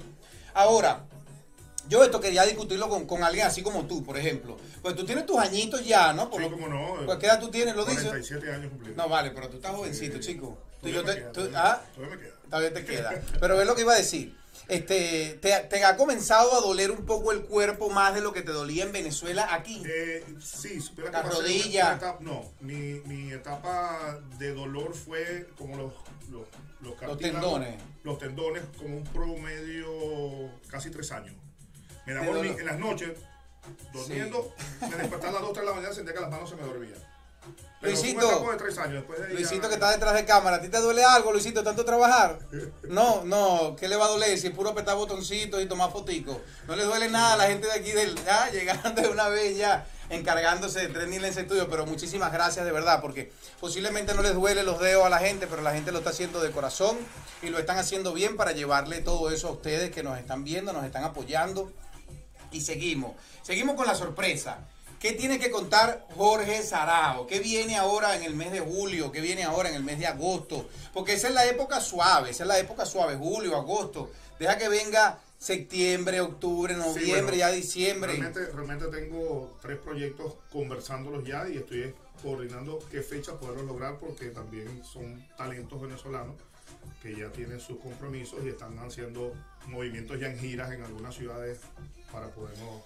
Ahora, 0.53 1.03
yo 1.89 2.01
esto 2.01 2.21
quería 2.21 2.45
discutirlo 2.45 2.87
con, 2.87 3.05
con 3.05 3.25
alguien 3.25 3.45
así 3.45 3.61
como 3.61 3.85
tú, 3.87 4.05
por 4.05 4.17
ejemplo. 4.17 4.55
Pues 4.81 4.95
tú 4.95 5.03
tienes 5.05 5.25
tus 5.25 5.37
añitos 5.37 5.85
ya, 5.85 6.13
¿no? 6.13 6.29
Por 6.29 6.41
Sí, 6.41 6.47
lo- 6.49 6.55
cómo 6.55 6.69
no. 6.69 7.05
Pues, 7.05 7.17
¿Qué 7.17 7.25
edad 7.25 7.41
tú 7.41 7.49
tienes? 7.51 7.75
¿Lo 7.75 7.83
dices? 7.83 8.03
47 8.05 8.53
años 8.53 8.69
cumplidos. 8.69 8.95
No, 8.95 9.09
vale, 9.09 9.31
pero 9.31 9.49
tú 9.49 9.57
estás 9.57 9.75
jovencito, 9.75 10.17
chico. 10.19 10.57
Tú- 10.81 10.89
yo 10.89 11.03
te- 11.03 11.15
queda, 11.15 11.27
tú- 11.31 11.41
todavía- 11.47 11.63
ah, 11.63 11.81
todavía 11.95 12.15
me 12.15 12.21
queda. 12.23 12.35
Todavía 12.49 12.73
te 12.73 12.85
queda. 12.85 13.21
Pero 13.39 13.61
es 13.61 13.67
lo 13.67 13.75
que 13.75 13.81
iba 13.81 13.93
a 13.93 13.97
decir. 13.97 14.37
Este, 14.67 15.37
te, 15.41 15.59
te 15.69 15.83
ha 15.83 15.97
comenzado 15.97 16.55
a 16.57 16.61
doler 16.61 16.91
un 16.91 17.05
poco 17.05 17.31
el 17.33 17.41
cuerpo 17.43 17.89
más 17.89 18.13
de 18.13 18.21
lo 18.21 18.31
que 18.31 18.41
te 18.41 18.51
dolía 18.51 18.83
en 18.85 18.91
Venezuela 18.93 19.53
aquí. 19.53 19.83
Eh, 19.85 20.23
sí, 20.39 20.79
supiera 20.79 21.11
La 21.11 21.21
rodilla. 21.23 21.93
etapa- 21.97 22.17
no, 22.21 22.49
mi, 22.61 23.01
mi 23.05 23.31
etapa 23.33 24.19
de 24.37 24.53
dolor 24.53 24.93
fue 24.95 25.49
como 25.57 25.75
los, 25.75 25.93
los, 26.29 26.47
los 26.81 27.17
tendones. 27.17 27.81
Los 28.03 28.17
tendones, 28.17 28.63
como 28.77 28.97
un 28.97 29.03
promedio 29.03 30.49
casi 30.69 30.89
tres 30.89 31.11
años. 31.11 31.35
Me 32.05 32.13
daba 32.13 32.39
en 32.39 32.65
las 32.65 32.79
noches, 32.79 33.11
durmiendo, 33.93 34.53
me 34.81 34.95
despertaba 34.95 35.29
a 35.29 35.33
las 35.33 35.41
2 35.41 35.53
3 35.53 35.65
de 35.65 35.69
la 35.69 35.75
mañana, 35.75 35.93
sentía 35.93 36.13
que 36.13 36.19
las 36.21 36.31
manos 36.31 36.49
se 36.49 36.55
me 36.55 36.63
dormían. 36.63 36.95
Luisito. 37.81 38.45
Luisito 39.31 39.67
que 39.67 39.73
está 39.73 39.89
detrás 39.91 40.13
de 40.13 40.23
cámara, 40.25 40.57
¿a 40.57 40.61
ti 40.61 40.69
te 40.69 40.79
duele 40.79 41.03
algo, 41.03 41.31
Luisito, 41.31 41.63
tanto 41.63 41.83
trabajar? 41.83 42.39
No, 42.83 43.23
no, 43.23 43.75
¿qué 43.79 43.87
le 43.87 43.95
va 43.95 44.05
a 44.05 44.09
doler 44.09 44.37
si 44.37 44.47
es 44.47 44.53
puro 44.53 44.69
apretar 44.69 44.97
botoncitos 44.97 45.61
y 45.61 45.65
tomar 45.65 45.91
fotico? 45.91 46.41
No 46.67 46.75
le 46.75 46.83
duele 46.83 47.09
nada 47.09 47.33
a 47.33 47.37
la 47.37 47.47
gente 47.47 47.67
de 47.67 47.73
aquí 47.73 47.91
del, 47.91 48.15
ya, 48.23 48.49
llegando 48.51 49.01
de 49.01 49.07
una 49.07 49.29
vez 49.29 49.57
ya, 49.57 49.87
encargándose 50.09 50.81
de 50.81 50.87
Trending 50.89 51.21
Lens 51.21 51.37
Studio, 51.37 51.69
pero 51.69 51.85
muchísimas 51.85 52.33
gracias 52.33 52.65
de 52.65 52.71
verdad, 52.71 53.01
porque 53.01 53.31
posiblemente 53.59 54.13
no 54.13 54.21
les 54.21 54.33
duele 54.33 54.63
los 54.63 54.79
dedos 54.79 55.05
a 55.05 55.09
la 55.09 55.19
gente, 55.19 55.47
pero 55.47 55.61
la 55.61 55.73
gente 55.73 55.91
lo 55.91 55.99
está 55.99 56.09
haciendo 56.09 56.41
de 56.41 56.51
corazón 56.51 56.97
y 57.41 57.49
lo 57.49 57.57
están 57.57 57.77
haciendo 57.77 58.13
bien 58.13 58.35
para 58.35 58.51
llevarle 58.51 58.99
todo 59.01 59.31
eso 59.31 59.47
a 59.47 59.51
ustedes 59.51 59.91
que 59.91 60.03
nos 60.03 60.19
están 60.19 60.43
viendo, 60.43 60.73
nos 60.73 60.83
están 60.83 61.05
apoyando 61.05 61.71
y 62.51 62.61
seguimos. 62.61 63.15
Seguimos 63.41 63.75
con 63.75 63.87
la 63.87 63.95
sorpresa. 63.95 64.59
¿Qué 65.01 65.13
tiene 65.13 65.39
que 65.39 65.49
contar 65.49 66.05
Jorge 66.15 66.61
Sarao? 66.61 67.25
¿Qué 67.25 67.39
viene 67.39 67.75
ahora 67.75 68.15
en 68.15 68.21
el 68.21 68.35
mes 68.35 68.51
de 68.51 68.59
julio? 68.59 69.11
¿Qué 69.11 69.19
viene 69.19 69.43
ahora 69.43 69.69
en 69.69 69.73
el 69.73 69.83
mes 69.83 69.97
de 69.97 70.05
agosto? 70.05 70.69
Porque 70.93 71.13
esa 71.13 71.27
es 71.27 71.33
la 71.33 71.43
época 71.47 71.81
suave, 71.81 72.29
esa 72.29 72.43
es 72.43 72.47
la 72.47 72.59
época 72.59 72.85
suave, 72.85 73.15
julio, 73.15 73.57
agosto. 73.57 74.11
Deja 74.37 74.59
que 74.59 74.69
venga 74.69 75.19
septiembre, 75.39 76.21
octubre, 76.21 76.75
Sí, 76.75 76.79
noviembre, 76.79 77.21
bueno, 77.21 77.37
ya 77.37 77.49
diciembre. 77.49 78.11
Realmente, 78.11 78.45
realmente 78.51 78.87
tengo 78.89 79.57
tres 79.59 79.79
proyectos 79.79 80.35
conversándolos 80.53 81.23
ya 81.23 81.49
y 81.49 81.57
estoy 81.57 81.95
coordinando 82.21 82.77
qué 82.91 83.01
fecha 83.01 83.39
poderlos 83.39 83.65
lograr 83.65 83.97
porque 83.97 84.27
también 84.27 84.83
son 84.83 85.27
talentos 85.35 85.81
venezolanos 85.81 86.35
que 87.01 87.15
ya 87.15 87.31
tienen 87.31 87.59
sus 87.59 87.79
compromisos 87.79 88.39
y 88.45 88.49
están 88.49 88.77
haciendo 88.77 89.33
movimientos 89.65 90.19
ya 90.19 90.27
en 90.27 90.37
giras 90.37 90.71
en 90.71 90.83
algunas 90.83 91.15
ciudades 91.15 91.57
para 92.11 92.27
podernos... 92.27 92.81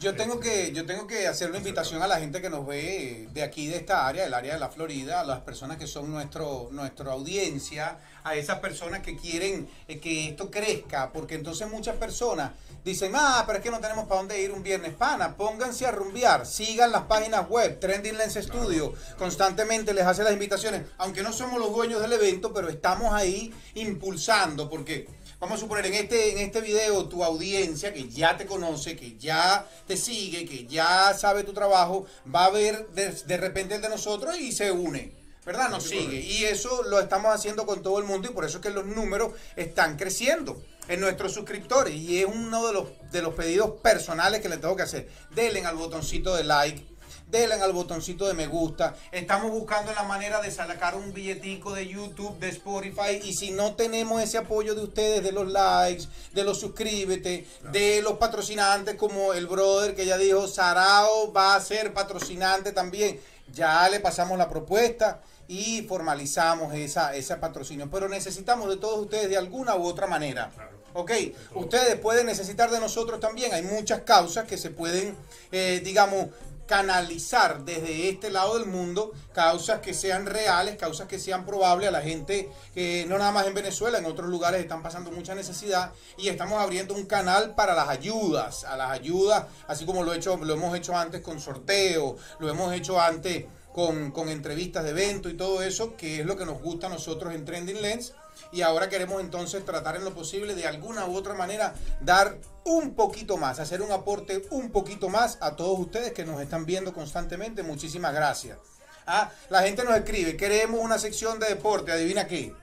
Yo 0.00 0.14
tengo 0.14 0.34
este, 0.40 0.48
que, 0.48 0.72
yo 0.72 0.86
tengo 0.86 1.06
que 1.06 1.28
hacer 1.28 1.50
una 1.50 1.58
invitación 1.58 2.02
a 2.02 2.06
la 2.06 2.18
gente 2.18 2.40
que 2.40 2.48
nos 2.48 2.66
ve 2.66 3.28
de 3.34 3.42
aquí, 3.42 3.66
de 3.66 3.76
esta 3.76 4.06
área, 4.08 4.24
del 4.24 4.32
área 4.32 4.54
de 4.54 4.60
la 4.60 4.70
Florida, 4.70 5.20
a 5.20 5.24
las 5.24 5.40
personas 5.40 5.76
que 5.76 5.86
son 5.86 6.10
nuestro, 6.10 6.68
nuestra 6.72 7.12
audiencia, 7.12 7.98
a 8.24 8.34
esas 8.34 8.60
personas 8.60 9.00
que 9.00 9.16
quieren 9.16 9.68
eh, 9.88 10.00
que 10.00 10.28
esto 10.28 10.50
crezca, 10.50 11.12
porque 11.12 11.34
entonces 11.34 11.68
muchas 11.70 11.96
personas 11.96 12.52
dicen, 12.82 13.12
ah, 13.14 13.44
pero 13.46 13.58
es 13.58 13.64
que 13.64 13.70
no 13.70 13.78
tenemos 13.80 14.06
para 14.06 14.20
dónde 14.20 14.40
ir 14.40 14.52
un 14.52 14.62
viernes 14.62 14.94
pana, 14.94 15.36
pónganse 15.36 15.84
a 15.84 15.90
rumbear, 15.90 16.46
sigan 16.46 16.92
las 16.92 17.02
páginas 17.02 17.48
web, 17.48 17.78
Trending 17.78 18.16
Lens 18.16 18.36
Studio, 18.36 18.94
constantemente 19.18 19.92
les 19.92 20.06
hace 20.06 20.24
las 20.24 20.32
invitaciones, 20.32 20.82
aunque 20.96 21.22
no 21.22 21.32
somos 21.32 21.60
los 21.60 21.74
dueños 21.74 22.00
del 22.00 22.14
evento, 22.14 22.54
pero 22.54 22.70
estamos 22.70 23.12
ahí 23.12 23.52
impulsando, 23.74 24.70
porque 24.70 25.06
vamos 25.40 25.56
a 25.56 25.60
suponer 25.60 25.86
en 25.86 25.94
este, 25.94 26.32
en 26.32 26.38
este 26.38 26.60
video 26.60 27.08
tu 27.08 27.24
audiencia 27.24 27.92
que 27.92 28.08
ya 28.08 28.36
te 28.36 28.46
conoce, 28.46 28.94
que 28.94 29.16
ya 29.16 29.66
te 29.86 29.96
sigue, 29.96 30.44
que 30.44 30.66
ya 30.66 31.14
sabe 31.14 31.42
tu 31.42 31.52
trabajo, 31.52 32.06
va 32.32 32.44
a 32.44 32.50
ver 32.50 32.88
de, 32.90 33.10
de 33.10 33.36
repente 33.38 33.74
el 33.74 33.82
de 33.82 33.88
nosotros 33.88 34.38
y 34.38 34.52
se 34.52 34.70
une. 34.70 35.18
¿Verdad? 35.44 35.70
Nos 35.70 35.84
Sí, 35.84 35.98
sigue. 35.98 36.20
Y 36.20 36.44
eso 36.44 36.82
lo 36.82 37.00
estamos 37.00 37.34
haciendo 37.34 37.64
con 37.64 37.82
todo 37.82 37.98
el 37.98 38.04
mundo 38.04 38.28
y 38.30 38.34
por 38.34 38.44
eso 38.44 38.58
es 38.58 38.62
que 38.62 38.70
los 38.70 38.84
números 38.84 39.32
están 39.56 39.96
creciendo 39.96 40.62
en 40.86 41.00
nuestros 41.00 41.32
suscriptores. 41.32 41.94
Y 41.94 42.18
es 42.18 42.26
uno 42.26 42.66
de 42.66 42.74
los, 42.74 42.88
de 43.10 43.22
los 43.22 43.34
pedidos 43.34 43.80
personales 43.80 44.42
que 44.42 44.50
les 44.50 44.60
tengo 44.60 44.76
que 44.76 44.82
hacer. 44.82 45.08
Denle 45.34 45.64
al 45.64 45.76
botoncito 45.76 46.36
de 46.36 46.44
like. 46.44 46.86
Denle 47.30 47.54
al 47.54 47.72
botoncito 47.72 48.26
de 48.26 48.34
me 48.34 48.48
gusta. 48.48 48.96
Estamos 49.12 49.52
buscando 49.52 49.92
la 49.92 50.02
manera 50.02 50.40
de 50.40 50.50
sacar 50.50 50.96
un 50.96 51.12
billetico 51.12 51.72
de 51.72 51.86
YouTube, 51.86 52.36
de 52.40 52.48
Spotify. 52.48 53.20
Y 53.22 53.34
si 53.34 53.52
no 53.52 53.74
tenemos 53.76 54.20
ese 54.20 54.38
apoyo 54.38 54.74
de 54.74 54.82
ustedes, 54.82 55.22
de 55.22 55.30
los 55.30 55.46
likes, 55.48 56.06
de 56.32 56.42
los 56.42 56.58
suscríbete, 56.58 57.46
de 57.70 58.02
los 58.02 58.14
patrocinantes, 58.14 58.96
como 58.96 59.32
el 59.32 59.46
brother 59.46 59.94
que 59.94 60.06
ya 60.06 60.18
dijo, 60.18 60.48
Sarao 60.48 61.32
va 61.32 61.54
a 61.54 61.60
ser 61.60 61.94
patrocinante 61.94 62.72
también. 62.72 63.20
Ya 63.52 63.88
le 63.88 64.00
pasamos 64.00 64.36
la 64.36 64.48
propuesta 64.48 65.20
y 65.46 65.82
formalizamos 65.82 66.74
esa, 66.74 67.14
ese 67.14 67.36
patrocinio. 67.36 67.88
Pero 67.90 68.08
necesitamos 68.08 68.68
de 68.68 68.76
todos 68.76 68.98
ustedes 68.98 69.28
de 69.28 69.36
alguna 69.36 69.76
u 69.76 69.84
otra 69.84 70.08
manera. 70.08 70.50
Claro. 70.52 70.80
Ok, 70.92 71.12
ustedes 71.54 71.94
pueden 72.00 72.26
necesitar 72.26 72.70
de 72.70 72.80
nosotros 72.80 73.20
también. 73.20 73.54
Hay 73.54 73.62
muchas 73.62 74.00
causas 74.00 74.46
que 74.46 74.58
se 74.58 74.70
pueden, 74.70 75.16
eh, 75.52 75.80
digamos, 75.84 76.26
canalizar 76.70 77.64
desde 77.64 78.08
este 78.08 78.30
lado 78.30 78.56
del 78.56 78.68
mundo 78.68 79.10
causas 79.32 79.80
que 79.80 79.92
sean 79.92 80.24
reales, 80.24 80.76
causas 80.76 81.08
que 81.08 81.18
sean 81.18 81.44
probables 81.44 81.88
a 81.88 81.90
la 81.90 82.00
gente 82.00 82.48
que 82.72 83.04
no 83.08 83.18
nada 83.18 83.32
más 83.32 83.48
en 83.48 83.54
Venezuela, 83.54 83.98
en 83.98 84.04
otros 84.04 84.30
lugares 84.30 84.60
están 84.60 84.80
pasando 84.80 85.10
mucha 85.10 85.34
necesidad 85.34 85.90
y 86.16 86.28
estamos 86.28 86.62
abriendo 86.62 86.94
un 86.94 87.06
canal 87.06 87.56
para 87.56 87.74
las 87.74 87.88
ayudas, 87.88 88.62
a 88.62 88.76
las 88.76 88.92
ayudas, 88.92 89.46
así 89.66 89.84
como 89.84 90.04
lo, 90.04 90.12
hemos 90.12 90.76
hecho 90.76 90.96
antes 90.96 91.22
con 91.22 91.40
sorteo, 91.40 92.16
lo 92.38 92.48
hemos 92.48 92.72
hecho 92.72 93.00
antes 93.00 93.46
con, 93.72 94.12
con 94.12 94.28
entrevistas 94.28 94.84
de 94.84 94.90
evento 94.90 95.28
y 95.28 95.36
todo 95.36 95.64
eso, 95.64 95.96
que 95.96 96.20
es 96.20 96.26
lo 96.26 96.36
que 96.36 96.46
nos 96.46 96.62
gusta 96.62 96.86
a 96.86 96.90
nosotros 96.90 97.34
en 97.34 97.44
Trending 97.44 97.82
Lens 97.82 98.14
y 98.52 98.62
ahora 98.62 98.88
queremos 98.88 99.20
entonces 99.20 99.64
tratar 99.64 99.96
en 99.96 100.04
lo 100.04 100.14
posible 100.14 100.54
de 100.54 100.66
alguna 100.66 101.06
u 101.06 101.16
otra 101.16 101.34
manera 101.34 101.74
dar 102.00 102.38
un 102.64 102.94
poquito 102.94 103.36
más, 103.36 103.58
hacer 103.58 103.82
un 103.82 103.92
aporte 103.92 104.42
un 104.50 104.70
poquito 104.70 105.08
más 105.08 105.38
a 105.40 105.56
todos 105.56 105.78
ustedes 105.78 106.12
que 106.12 106.24
nos 106.24 106.40
están 106.40 106.66
viendo 106.66 106.92
constantemente. 106.92 107.62
Muchísimas 107.62 108.14
gracias. 108.14 108.58
Ah, 109.06 109.30
la 109.48 109.62
gente 109.62 109.84
nos 109.84 109.96
escribe, 109.96 110.36
queremos 110.36 110.80
una 110.80 110.98
sección 110.98 111.38
de 111.38 111.48
deporte, 111.48 111.92
adivina 111.92 112.26
qué. 112.26 112.54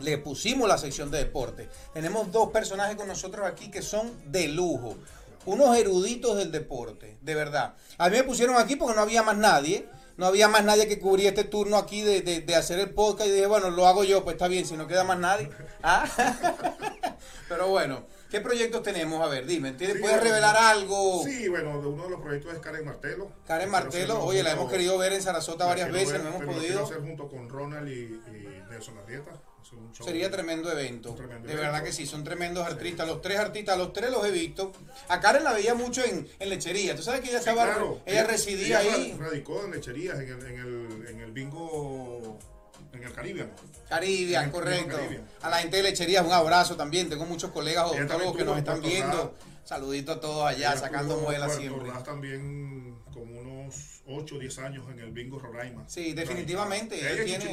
Le 0.00 0.18
pusimos 0.18 0.68
la 0.68 0.78
sección 0.78 1.10
de 1.10 1.18
deporte. 1.18 1.68
Tenemos 1.92 2.30
dos 2.30 2.50
personajes 2.50 2.96
con 2.96 3.08
nosotros 3.08 3.46
aquí 3.46 3.70
que 3.70 3.82
son 3.82 4.12
de 4.30 4.48
lujo. 4.48 4.96
Unos 5.46 5.76
eruditos 5.76 6.36
del 6.36 6.50
deporte, 6.50 7.18
de 7.20 7.34
verdad. 7.34 7.74
A 7.98 8.08
mí 8.08 8.16
me 8.16 8.24
pusieron 8.24 8.56
aquí 8.56 8.76
porque 8.76 8.96
no 8.96 9.02
había 9.02 9.22
más 9.22 9.36
nadie 9.36 9.88
no 10.16 10.26
había 10.26 10.48
más 10.48 10.64
nadie 10.64 10.88
que 10.88 10.98
cubría 10.98 11.30
este 11.30 11.44
turno 11.44 11.76
aquí 11.76 12.02
de, 12.02 12.22
de, 12.22 12.54
hacer 12.54 12.78
el 12.78 12.90
podcast 12.90 13.28
y 13.28 13.32
dije, 13.32 13.46
bueno, 13.46 13.70
lo 13.70 13.86
hago 13.86 14.04
yo, 14.04 14.24
pues 14.24 14.34
está 14.34 14.48
bien, 14.48 14.66
si 14.66 14.76
no 14.76 14.86
queda 14.86 15.04
más 15.04 15.18
nadie. 15.18 15.50
¿Ah? 15.82 16.06
Pero 17.48 17.68
bueno, 17.68 18.06
¿qué 18.30 18.40
proyectos 18.40 18.82
tenemos? 18.82 19.20
A 19.22 19.28
ver, 19.28 19.46
dime, 19.46 19.72
¿puedes 19.72 20.22
revelar 20.22 20.56
algo? 20.56 21.22
Sí, 21.24 21.48
bueno, 21.48 21.78
uno 21.78 22.04
de 22.04 22.10
los 22.10 22.20
proyectos 22.20 22.54
es 22.54 22.60
Karen 22.60 22.84
Martelo. 22.84 23.30
Karen 23.46 23.70
Martelo, 23.70 24.24
oye, 24.24 24.42
la 24.42 24.52
hemos 24.52 24.70
querido 24.70 24.96
ver 24.98 25.12
en 25.12 25.22
Sarasota 25.22 25.66
varias 25.66 25.92
veces, 25.92 26.22
no 26.22 26.30
hemos 26.30 26.44
podido. 26.44 26.84
hacer 26.84 27.00
junto 27.00 27.28
con 27.28 27.48
Ronald 27.48 27.88
y, 27.88 28.20
y 28.30 28.62
Nelson 28.70 28.98
Arrieta. 28.98 29.32
Sería 30.04 30.30
tremendo 30.30 30.70
evento. 30.70 31.14
de 31.14 31.54
verdad 31.54 31.82
que 31.82 31.92
sí, 31.92 32.06
son 32.06 32.24
tremendos 32.24 32.66
artistas. 32.66 33.06
Los 33.06 33.20
tres 33.20 33.38
artistas, 33.38 33.78
los 33.78 33.92
tres 33.92 34.10
los 34.10 34.24
he 34.24 34.30
visto. 34.30 34.72
A 35.08 35.20
Karen 35.20 35.44
la 35.44 35.52
veía 35.52 35.74
mucho 35.74 36.02
en, 36.04 36.28
lechería. 36.48 36.94
Tú 36.94 37.02
sabes 37.02 37.20
que 37.20 37.28
ella 37.28 37.38
estaba, 37.38 37.76
ella, 38.06 38.24
residía 38.24 38.78
ahí. 38.78 39.16
Radicó 39.18 39.64
en 39.64 39.72
lecherías, 39.72 40.18
en 40.18 40.28
el, 40.28 40.46
en 40.46 40.58
el, 40.58 41.06
en 41.08 41.20
el 41.20 41.32
bingo 41.32 42.38
en 42.94 43.04
el 43.04 43.12
Caribe. 43.12 43.48
Caribbean, 43.88 44.50
correcto. 44.50 44.96
A 45.42 45.50
la 45.50 45.58
gente 45.58 45.76
de 45.76 45.82
lecherías, 45.82 46.24
un 46.24 46.32
abrazo 46.32 46.76
también. 46.76 47.08
Tengo 47.08 47.26
muchos 47.26 47.50
colegas 47.50 47.90
odontólogos 47.90 48.36
que 48.36 48.44
nos 48.44 48.58
están 48.58 48.80
viendo. 48.80 49.34
Saludito 49.64 50.12
a 50.12 50.20
todos 50.20 50.46
allá, 50.46 50.76
sacando 50.76 51.16
muelas 51.18 51.56
siempre. 51.56 51.90
también 52.04 52.96
como 53.12 53.40
unos 53.40 54.02
8 54.06 54.34
o 54.34 54.38
10 54.38 54.58
años 54.58 54.84
en 54.90 54.98
el 54.98 55.12
Bingo 55.12 55.38
Roraima. 55.38 55.88
Sí, 55.88 56.12
definitivamente. 56.12 56.98
tiene, 57.24 57.48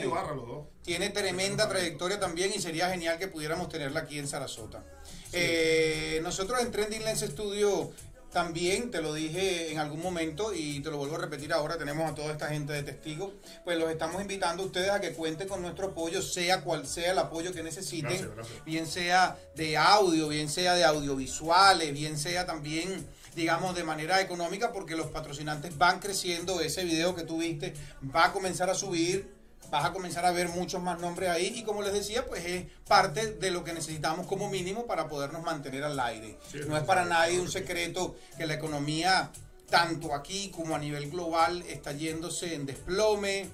tiene 0.81 1.09
tremenda 1.09 1.69
trayectoria 1.69 2.19
también 2.19 2.51
y 2.53 2.59
sería 2.59 2.89
genial 2.89 3.17
que 3.17 3.27
pudiéramos 3.27 3.69
tenerla 3.69 4.01
aquí 4.01 4.19
en 4.19 4.27
Sarasota. 4.27 4.83
Eh, 5.31 6.19
nosotros 6.23 6.59
en 6.61 6.71
Trending 6.71 7.05
Lens 7.05 7.21
Studio 7.21 7.91
también, 8.31 8.91
te 8.91 9.01
lo 9.01 9.13
dije 9.13 9.71
en 9.71 9.79
algún 9.79 10.01
momento 10.01 10.53
y 10.53 10.79
te 10.79 10.89
lo 10.89 10.97
vuelvo 10.97 11.15
a 11.15 11.19
repetir 11.19 11.51
ahora, 11.53 11.77
tenemos 11.77 12.09
a 12.09 12.15
toda 12.15 12.31
esta 12.31 12.47
gente 12.47 12.73
de 12.73 12.83
testigos, 12.83 13.33
pues 13.63 13.77
los 13.77 13.91
estamos 13.91 14.21
invitando 14.21 14.63
a 14.63 14.65
ustedes 14.65 14.89
a 14.89 15.01
que 15.01 15.13
cuenten 15.13 15.47
con 15.47 15.61
nuestro 15.61 15.87
apoyo, 15.87 16.21
sea 16.21 16.61
cual 16.61 16.87
sea 16.87 17.11
el 17.11 17.19
apoyo 17.19 17.53
que 17.53 17.61
necesiten, 17.63 18.31
bien 18.65 18.87
sea 18.87 19.37
de 19.55 19.77
audio, 19.77 20.29
bien 20.29 20.49
sea 20.49 20.75
de 20.75 20.85
audiovisuales, 20.85 21.93
bien 21.93 22.17
sea 22.17 22.45
también 22.45 23.07
digamos, 23.35 23.75
de 23.75 23.83
manera 23.83 24.19
económica, 24.19 24.73
porque 24.73 24.95
los 24.95 25.07
patrocinantes 25.07 25.77
van 25.77 25.99
creciendo, 25.99 26.59
ese 26.59 26.83
video 26.83 27.15
que 27.15 27.23
tú 27.23 27.37
viste 27.39 27.73
va 28.13 28.25
a 28.25 28.33
comenzar 28.33 28.69
a 28.69 28.75
subir, 28.75 29.40
vas 29.71 29.85
a 29.85 29.93
comenzar 29.93 30.25
a 30.25 30.31
ver 30.31 30.49
muchos 30.49 30.81
más 30.81 30.99
nombres 30.99 31.29
ahí 31.29 31.53
y 31.55 31.63
como 31.63 31.81
les 31.81 31.93
decía, 31.93 32.25
pues 32.25 32.45
es 32.45 32.65
parte 32.87 33.33
de 33.33 33.51
lo 33.51 33.63
que 33.63 33.73
necesitamos 33.73 34.27
como 34.27 34.49
mínimo 34.49 34.85
para 34.85 35.07
podernos 35.07 35.41
mantener 35.43 35.85
al 35.85 35.99
aire. 35.99 36.37
no 36.67 36.77
es 36.77 36.83
para 36.83 37.05
nadie 37.05 37.39
un 37.39 37.49
secreto 37.49 38.15
que 38.37 38.45
la 38.45 38.53
economía, 38.53 39.31
tanto 39.69 40.13
aquí 40.13 40.51
como 40.51 40.75
a 40.75 40.79
nivel 40.79 41.09
global, 41.09 41.63
está 41.63 41.93
yéndose 41.93 42.53
en 42.53 42.65
desplome. 42.65 43.49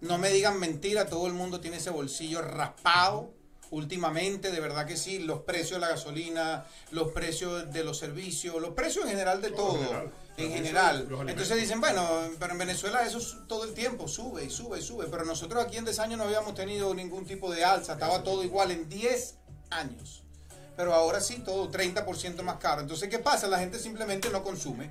No 0.00 0.16
me 0.18 0.30
digan 0.30 0.58
mentira, 0.58 1.06
todo 1.06 1.26
el 1.26 1.32
mundo 1.32 1.60
tiene 1.60 1.78
ese 1.78 1.90
bolsillo 1.90 2.40
raspado 2.40 3.32
últimamente, 3.70 4.52
de 4.52 4.60
verdad 4.60 4.86
que 4.86 4.96
sí, 4.96 5.18
los 5.18 5.40
precios 5.40 5.72
de 5.72 5.78
la 5.80 5.88
gasolina, 5.88 6.66
los 6.90 7.10
precios 7.10 7.72
de 7.72 7.82
los 7.82 7.98
servicios, 7.98 8.60
los 8.60 8.74
precios 8.74 9.06
en 9.06 9.10
general 9.10 9.40
de 9.40 9.50
todo 9.50 10.10
en 10.36 10.52
general. 10.52 11.06
Entonces 11.28 11.56
dicen, 11.58 11.80
bueno, 11.80 12.08
pero 12.38 12.52
en 12.52 12.58
Venezuela 12.58 13.04
eso 13.04 13.18
es 13.18 13.36
todo 13.46 13.64
el 13.64 13.74
tiempo, 13.74 14.08
sube 14.08 14.44
y 14.44 14.50
sube 14.50 14.78
y 14.78 14.82
sube. 14.82 15.06
Pero 15.10 15.24
nosotros 15.24 15.62
aquí 15.62 15.76
en 15.76 15.84
10 15.84 15.98
años 15.98 16.18
no 16.18 16.24
habíamos 16.24 16.54
tenido 16.54 16.94
ningún 16.94 17.26
tipo 17.26 17.50
de 17.52 17.64
alza, 17.64 17.94
estaba 17.94 18.22
todo 18.22 18.42
igual 18.42 18.70
en 18.70 18.88
10 18.88 19.34
años. 19.70 20.22
Pero 20.76 20.94
ahora 20.94 21.20
sí, 21.20 21.42
todo 21.44 21.70
30% 21.70 22.42
más 22.42 22.56
caro. 22.56 22.80
Entonces, 22.80 23.08
¿qué 23.08 23.18
pasa? 23.18 23.46
La 23.46 23.58
gente 23.58 23.78
simplemente 23.78 24.30
no 24.30 24.42
consume, 24.42 24.90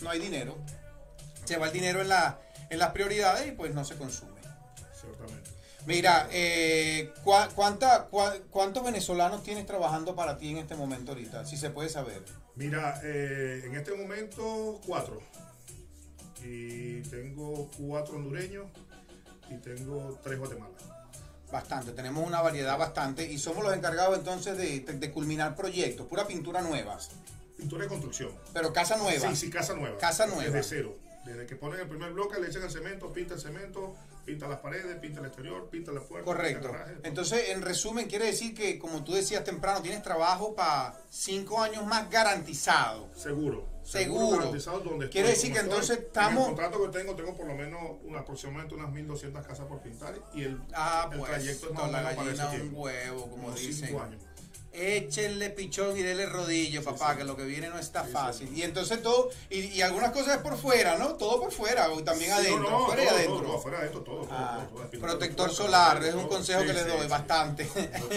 no 0.00 0.10
hay 0.10 0.20
dinero. 0.20 0.56
Se 1.44 1.56
va 1.56 1.66
el 1.66 1.72
dinero 1.72 2.00
en, 2.00 2.08
la, 2.08 2.40
en 2.68 2.78
las 2.78 2.90
prioridades 2.90 3.48
y 3.48 3.52
pues 3.52 3.74
no 3.74 3.84
se 3.84 3.96
consume. 3.96 4.40
Ciertamente. 4.98 5.39
Mira, 5.86 6.28
eh, 6.30 7.12
cuánta, 7.24 8.08
¿cuántos 8.50 8.84
venezolanos 8.84 9.42
tienes 9.42 9.66
trabajando 9.66 10.14
para 10.14 10.36
ti 10.36 10.50
en 10.50 10.58
este 10.58 10.76
momento 10.76 11.12
ahorita? 11.12 11.46
Si 11.46 11.56
se 11.56 11.70
puede 11.70 11.88
saber. 11.88 12.22
Mira, 12.56 13.00
eh, 13.02 13.62
en 13.64 13.74
este 13.74 13.94
momento 13.94 14.80
cuatro. 14.86 15.20
Y 16.42 17.00
tengo 17.02 17.70
cuatro 17.78 18.16
hondureños 18.16 18.66
y 19.50 19.56
tengo 19.56 20.18
tres 20.22 20.38
Guatemala. 20.38 20.74
Bastante, 21.50 21.92
tenemos 21.92 22.24
una 22.24 22.40
variedad 22.40 22.78
bastante 22.78 23.30
y 23.30 23.36
somos 23.38 23.64
los 23.64 23.74
encargados 23.74 24.16
entonces 24.16 24.56
de, 24.56 25.10
culminar 25.10 25.56
proyectos, 25.56 26.06
pura 26.06 26.26
pintura 26.26 26.62
nuevas. 26.62 27.10
Pintura 27.56 27.82
de 27.82 27.88
construcción. 27.88 28.30
Pero 28.52 28.72
casa 28.72 28.96
nueva. 28.96 29.28
Sí, 29.30 29.36
sí, 29.36 29.50
casa 29.50 29.74
nueva. 29.74 29.98
Casa 29.98 30.26
nueva. 30.26 30.44
Desde 30.44 30.62
cero. 30.62 30.96
Desde 31.24 31.46
que 31.46 31.56
ponen 31.56 31.80
el 31.80 31.88
primer 31.88 32.12
bloque, 32.12 32.40
le 32.40 32.46
echan 32.46 32.62
el 32.62 32.70
cemento, 32.70 33.12
pinta 33.12 33.34
el 33.34 33.40
cemento, 33.40 33.94
pinta 34.30 34.46
las 34.46 34.60
paredes, 34.60 34.96
pinta 34.98 35.20
el 35.20 35.26
exterior, 35.26 35.68
pinta 35.68 35.90
la 35.90 36.00
puerta. 36.00 36.24
Correcto. 36.24 36.70
Entonces, 37.02 37.48
en 37.48 37.62
resumen, 37.62 38.06
quiere 38.06 38.26
decir 38.26 38.54
que, 38.54 38.78
como 38.78 39.02
tú 39.02 39.12
decías 39.12 39.42
temprano, 39.42 39.82
tienes 39.82 40.02
trabajo 40.02 40.54
para 40.54 40.96
cinco 41.08 41.60
años 41.60 41.84
más 41.84 42.08
garantizado. 42.08 43.08
Seguro. 43.14 43.68
Seguro. 43.82 44.36
garantizado 44.36 44.80
donde 44.80 45.08
quiere 45.08 45.30
decir 45.30 45.52
que 45.52 45.58
entonces 45.58 45.98
estamos. 45.98 46.44
En 46.44 46.50
el 46.50 46.56
contrato 46.56 46.82
que 46.84 46.98
tengo, 46.98 47.16
tengo 47.16 47.34
por 47.34 47.46
lo 47.46 47.54
menos 47.54 47.80
una, 48.04 48.20
aproximadamente 48.20 48.74
unas 48.74 48.90
1.200 48.90 49.42
casas 49.44 49.66
por 49.66 49.80
pintar 49.80 50.14
y 50.32 50.44
el, 50.44 50.60
ah, 50.74 51.08
el 51.10 51.18
pues, 51.18 51.30
trayecto 51.30 51.66
es 51.66 51.74
más 51.74 51.90
la 51.90 52.02
gallina 52.02 52.50
un 52.50 52.70
huevo, 52.72 53.30
como 53.30 53.50
dicen. 53.50 53.88
Cinco 53.88 54.02
años. 54.02 54.22
Échenle 54.72 55.50
pichón 55.50 55.96
y 55.96 56.02
dele 56.02 56.26
rodillo, 56.26 56.84
papá, 56.84 57.16
que 57.16 57.24
lo 57.24 57.36
que 57.36 57.44
viene 57.44 57.68
no 57.68 57.78
está 57.78 58.04
fácil. 58.04 58.56
Y 58.56 58.62
entonces 58.62 59.02
todo, 59.02 59.30
y, 59.50 59.80
algunas 59.80 60.12
cosas 60.12 60.36
es 60.36 60.42
por 60.42 60.56
fuera, 60.56 60.96
¿no? 60.96 61.14
Todo 61.14 61.40
por 61.40 61.50
fuera, 61.50 61.88
también 62.04 62.30
adentro, 62.30 62.70
no, 62.70 62.86
fuera 62.86 63.04
y 63.04 63.08
adentro. 63.08 63.40
Todo, 63.40 63.60
fuera 63.60 63.78
adentro, 63.78 64.00
todo. 64.02 64.28
Ah, 64.30 64.64
protector 65.00 65.50
solar, 65.50 66.04
es 66.04 66.14
un 66.14 66.28
consejo 66.28 66.62
que 66.62 66.72
les 66.72 66.86
doy, 66.86 67.08
bastante. 67.08 67.68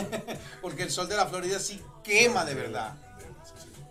Porque 0.61 0.83
el 0.83 0.91
sol 0.91 1.09
de 1.09 1.15
la 1.15 1.25
Florida 1.25 1.59
sí 1.59 1.81
quema 2.03 2.45
de 2.45 2.53
verdad. 2.53 2.93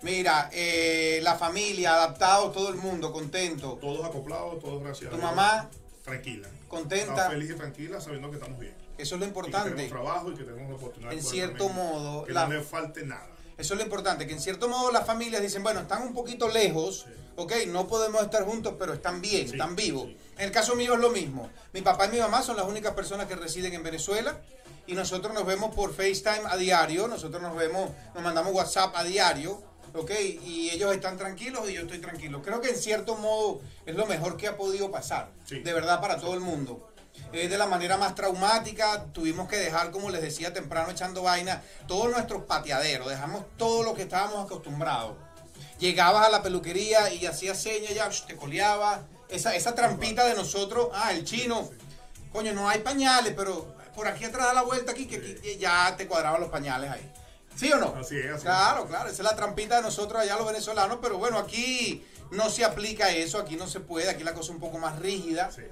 Mira, 0.03 0.51
eh, 0.53 1.21
la 1.23 1.37
familia, 1.37 1.95
adaptado, 1.95 2.51
todo 2.51 2.69
el 2.71 2.77
mundo, 2.77 3.13
contento. 3.13 3.79
Todos 3.81 4.05
acoplados, 4.05 4.61
todos 4.61 4.83
gracias. 4.83 5.11
¿Tu 5.11 5.19
mamá? 5.19 5.69
Tranquila. 6.05 6.49
Contenta. 6.69 7.31
feliz 7.31 7.51
y 7.51 7.55
tranquila 7.55 8.01
sabiendo 8.01 8.31
que 8.31 8.37
estamos 8.37 8.59
bien. 8.59 8.82
Eso 8.99 9.15
es 9.15 9.21
lo 9.21 9.27
importante. 9.27 9.85
que 9.85 9.89
trabajo 9.89 10.31
y 10.31 10.35
que 10.35 10.45
tenemos 10.45 10.75
oportunidad. 10.75 11.13
En 11.13 11.23
cierto 11.23 11.69
modo. 11.69 12.25
Que 12.25 12.33
no 12.33 12.49
le 12.49 12.63
falte 12.63 13.05
nada. 13.05 13.29
Eso 13.59 13.75
es 13.75 13.79
lo 13.79 13.85
importante, 13.85 14.27
que 14.27 14.33
en 14.33 14.41
cierto 14.41 14.69
modo 14.69 14.91
las 14.91 15.07
familias 15.07 15.43
dicen, 15.43 15.63
bueno, 15.63 15.81
están 15.81 16.03
un 16.03 16.15
poquito 16.15 16.49
lejos, 16.49 17.07
ok, 17.37 17.53
no 17.69 17.87
podemos 17.87 18.23
estar 18.23 18.45
juntos, 18.45 18.75
pero 18.79 18.95
están 18.95 19.21
bien, 19.21 19.47
están 19.47 19.77
vivos. 19.77 20.09
En 20.39 20.47
el 20.47 20.51
caso 20.51 20.75
mío 20.75 20.95
es 20.95 21.01
lo 21.01 21.11
mismo. 21.11 21.51
Mi 21.73 21.83
papá 21.83 22.07
y 22.07 22.11
mi 22.11 22.19
mamá 22.19 22.43
son 22.43 22.57
las 22.57 22.67
únicas 22.67 22.95
personas 22.95 23.27
que 23.27 23.37
residen 23.37 23.75
en 23.75 23.83
Venezuela 23.83 24.41
y 24.87 24.95
nosotros 24.95 25.33
nos 25.35 25.47
vemos 25.47 25.75
por 25.75 25.95
FaceTime 25.95 26.43
a 26.49 26.57
diario, 26.57 27.07
nosotros 27.09 27.41
nos 27.43 27.55
vemos, 27.55 27.91
nos 28.15 28.25
mandamos 28.25 28.53
WhatsApp 28.53 28.97
a 28.97 29.05
diario, 29.05 29.63
ok, 29.95 30.11
y 30.45 30.71
ellos 30.71 30.93
están 30.93 31.17
tranquilos 31.17 31.69
y 31.69 31.75
yo 31.75 31.83
estoy 31.83 31.99
tranquilo. 31.99 32.43
Creo 32.43 32.61
que 32.61 32.71
en 32.71 32.77
cierto 32.77 33.17
modo 33.17 33.61
es 33.87 33.95
lo 33.95 34.07
mejor 34.07 34.37
que 34.37 34.49
ha 34.49 34.57
podido 34.57 34.91
pasar, 34.91 35.31
de 35.49 35.73
verdad, 35.73 36.01
para 36.01 36.19
todo 36.19 36.35
el 36.35 36.41
mundo 36.41 36.89
es 37.33 37.51
de 37.51 37.59
la 37.59 37.67
manera 37.67 37.97
más 37.97 38.15
traumática. 38.15 39.07
Tuvimos 39.13 39.49
que 39.49 39.57
dejar, 39.57 39.91
como 39.91 40.11
les 40.11 40.23
decía 40.23 40.53
temprano, 40.53 40.91
echando 40.91 41.23
vaina, 41.23 41.63
todos 41.87 42.11
nuestros 42.11 42.45
pateaderos. 42.45 43.09
Dejamos 43.09 43.45
todo 43.57 43.83
lo 43.83 43.95
que 43.95 44.03
estábamos 44.03 44.45
acostumbrados. 44.45 45.17
Llegabas 45.79 46.27
a 46.27 46.31
la 46.31 46.43
peluquería 46.43 47.13
y 47.13 47.27
hacías 47.27 47.61
señas, 47.61 47.95
ya 47.95 48.09
te 48.27 48.37
coleaba. 48.37 49.03
Esa, 49.29 49.55
esa 49.55 49.75
trampita 49.75 50.27
de 50.27 50.35
nosotros, 50.35 50.91
ah, 50.95 51.13
el 51.13 51.25
chino. 51.25 51.71
Coño, 52.33 52.53
no 52.53 52.69
hay 52.69 52.81
pañales, 52.81 53.33
pero 53.37 53.75
por 53.95 54.07
aquí 54.07 54.25
atrás 54.25 54.47
da 54.47 54.55
la 54.55 54.63
vuelta 54.63 54.93
aquí, 54.93 55.07
que, 55.07 55.57
ya 55.59 55.95
te 55.97 56.07
cuadraban 56.07 56.41
los 56.41 56.51
pañales 56.51 56.91
ahí. 56.91 57.11
¿Sí 57.57 57.71
o 57.73 57.77
no? 57.77 57.95
Así 57.97 58.19
es, 58.19 58.31
así 58.31 58.45
Claro, 58.45 58.85
es. 58.85 58.89
claro, 58.89 59.09
esa 59.11 59.23
es 59.23 59.29
la 59.29 59.37
trampita 59.37 59.77
de 59.77 59.83
nosotros 59.83 60.23
allá 60.23 60.37
los 60.37 60.47
venezolanos, 60.47 60.99
pero 61.03 61.19
bueno, 61.19 61.39
aquí 61.39 62.05
no 62.31 62.49
se 62.49 62.65
aplica 62.65 63.11
eso, 63.11 63.39
aquí 63.39 63.57
no 63.57 63.67
se 63.67 63.81
puede, 63.81 64.09
aquí 64.09 64.25
la 64.25 64.33
cosa 64.33 64.45
es 64.45 64.55
un 64.55 64.61
poco 64.61 64.79
más 64.79 64.99
rígida. 64.99 65.51
Sí. 65.51 65.63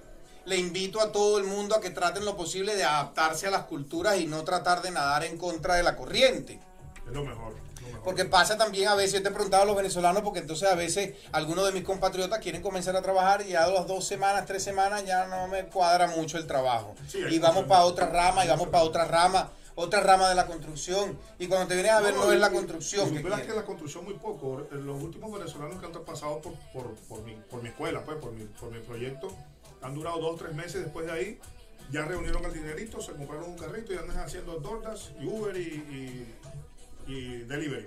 Le 0.46 0.57
invito 0.57 1.00
a 1.00 1.12
todo 1.12 1.38
el 1.38 1.44
mundo 1.44 1.74
a 1.74 1.81
que 1.81 1.90
traten 1.90 2.24
lo 2.24 2.37
posible 2.37 2.74
de 2.74 2.85
adaptarse 2.85 3.46
a 3.46 3.50
las 3.50 3.64
culturas 3.64 4.18
y 4.18 4.26
no 4.26 4.42
tratar 4.42 4.83
de 4.83 4.90
nadar 4.90 5.24
en 5.24 5.37
contra 5.37 5.74
de 5.74 5.83
la 5.83 5.96
corriente. 5.96 6.61
Es 7.07 7.12
lo 7.12 7.24
mejor. 7.24 7.53
lo 7.53 7.87
mejor. 7.87 8.03
Porque 8.03 8.24
pasa 8.24 8.57
también 8.57 8.88
a 8.88 8.94
veces, 8.94 9.14
yo 9.14 9.22
te 9.22 9.29
he 9.29 9.33
preguntado 9.33 9.64
a 9.64 9.66
los 9.66 9.76
venezolanos, 9.76 10.22
porque 10.22 10.38
entonces 10.38 10.68
a 10.68 10.74
veces 10.74 11.16
algunos 11.33 11.66
de 11.66 11.72
mis 11.72 11.85
compatriotas 11.85 12.38
quieren 12.38 12.62
comenzar 12.62 12.96
a 12.96 13.03
trabajar 13.03 13.44
y 13.46 13.55
a 13.55 13.66
las 13.66 13.87
dos 13.87 14.07
semanas, 14.07 14.46
tres 14.46 14.62
semanas 14.62 15.05
ya 15.05 15.26
no 15.26 15.48
me 15.48 15.66
cuadra 15.66 16.07
mucho 16.09 16.38
el 16.38 16.46
trabajo. 16.46 16.94
Sí, 17.07 17.18
y 17.31 17.38
vamos 17.38 17.64
para 17.64 17.85
otra 17.85 18.09
rama, 18.09 18.44
y 18.44 18.48
vamos 18.48 18.68
para 18.68 18.85
otra 18.85 19.05
rama, 19.05 19.50
otra 19.74 20.00
rama 20.00 20.29
de 20.29 20.35
la 20.35 20.46
construcción. 20.46 21.18
Y 21.38 21.46
cuando 21.46 21.68
te 21.68 21.74
vienes 21.74 21.92
a 21.92 22.00
ver, 22.00 22.14
no, 22.14 22.33
es 22.33 22.40
la 22.40 22.50
construcción 22.50 23.14
que 23.14 23.22
que 23.22 23.29
la 23.29 23.64
construcción 23.64 24.05
muy 24.05 24.14
poco. 24.14 24.66
Los 24.70 25.03
últimos 25.03 25.33
venezolanos 25.33 25.79
que 25.79 25.87
han 25.87 25.92
pasado 26.05 26.40
por, 26.40 26.55
por, 26.72 26.94
por, 27.09 27.22
mi, 27.22 27.35
por 27.35 27.62
mi 27.62 27.68
escuela, 27.68 28.03
pues, 28.05 28.18
por 28.18 28.33
mi, 28.33 28.44
por 28.44 28.70
mi 28.70 28.81
proyecto, 28.81 29.33
han 29.83 29.95
durado 29.95 30.19
dos 30.19 30.35
o 30.35 30.37
tres 30.37 30.55
meses. 30.55 30.83
Después 30.85 31.07
de 31.07 31.12
ahí, 31.12 31.40
ya 31.90 32.05
reunieron 32.05 32.45
el 32.45 32.53
dinerito, 32.53 33.01
se 33.01 33.12
compraron 33.12 33.51
un 33.51 33.59
carrito 33.59 33.93
y 33.93 33.97
andan 33.97 34.19
haciendo 34.19 34.59
DoorDash 34.61 35.11
y 35.21 35.27
Uber 35.27 35.57
y, 35.57 35.61
y, 35.61 37.12
y 37.12 37.38
Delivery. 37.45 37.87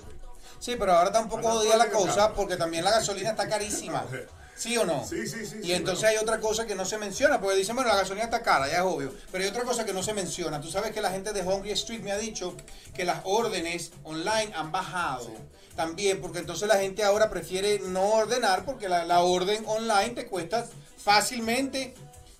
Sí, 0.59 0.75
pero 0.77 0.93
ahora 0.93 1.11
tampoco 1.11 1.41
todo 1.41 1.77
la 1.77 1.89
cosa, 1.89 2.33
porque 2.33 2.55
también 2.55 2.83
la 2.83 2.91
gasolina 2.91 3.31
está 3.31 3.47
carísima. 3.47 4.05
¿Sí 4.55 4.77
o 4.77 4.85
no? 4.85 5.05
Sí, 5.05 5.27
sí, 5.27 5.45
sí. 5.45 5.57
Y 5.61 5.63
sí, 5.63 5.73
entonces 5.73 6.05
hay 6.05 6.17
otra 6.17 6.39
cosa 6.39 6.67
que 6.67 6.75
no 6.75 6.85
se 6.85 6.97
menciona, 6.97 7.41
porque 7.41 7.57
dicen, 7.57 7.75
bueno, 7.75 7.89
la 7.89 7.97
gasolina 7.97 8.25
está 8.25 8.43
cara, 8.43 8.67
ya 8.67 8.77
es 8.77 8.83
obvio. 8.83 9.11
Pero 9.31 9.43
hay 9.43 9.49
otra 9.49 9.63
cosa 9.63 9.83
que 9.83 9.93
no 9.93 10.03
se 10.03 10.13
menciona. 10.13 10.61
Tú 10.61 10.69
sabes 10.69 10.91
que 10.91 11.01
la 11.01 11.09
gente 11.09 11.33
de 11.33 11.41
Hungry 11.41 11.71
Street 11.71 12.01
me 12.01 12.11
ha 12.11 12.17
dicho 12.17 12.55
que 12.93 13.03
las 13.03 13.21
órdenes 13.23 13.91
online 14.03 14.53
han 14.55 14.71
bajado. 14.71 15.31
También, 15.75 16.21
porque 16.21 16.37
entonces 16.37 16.67
la 16.67 16.77
gente 16.77 17.03
ahora 17.03 17.31
prefiere 17.31 17.79
no 17.79 18.03
ordenar, 18.11 18.63
porque 18.63 18.87
la, 18.87 19.05
la 19.05 19.21
orden 19.21 19.63
online 19.65 20.11
te 20.11 20.27
cuesta 20.27 20.67
fácilmente 21.03 21.93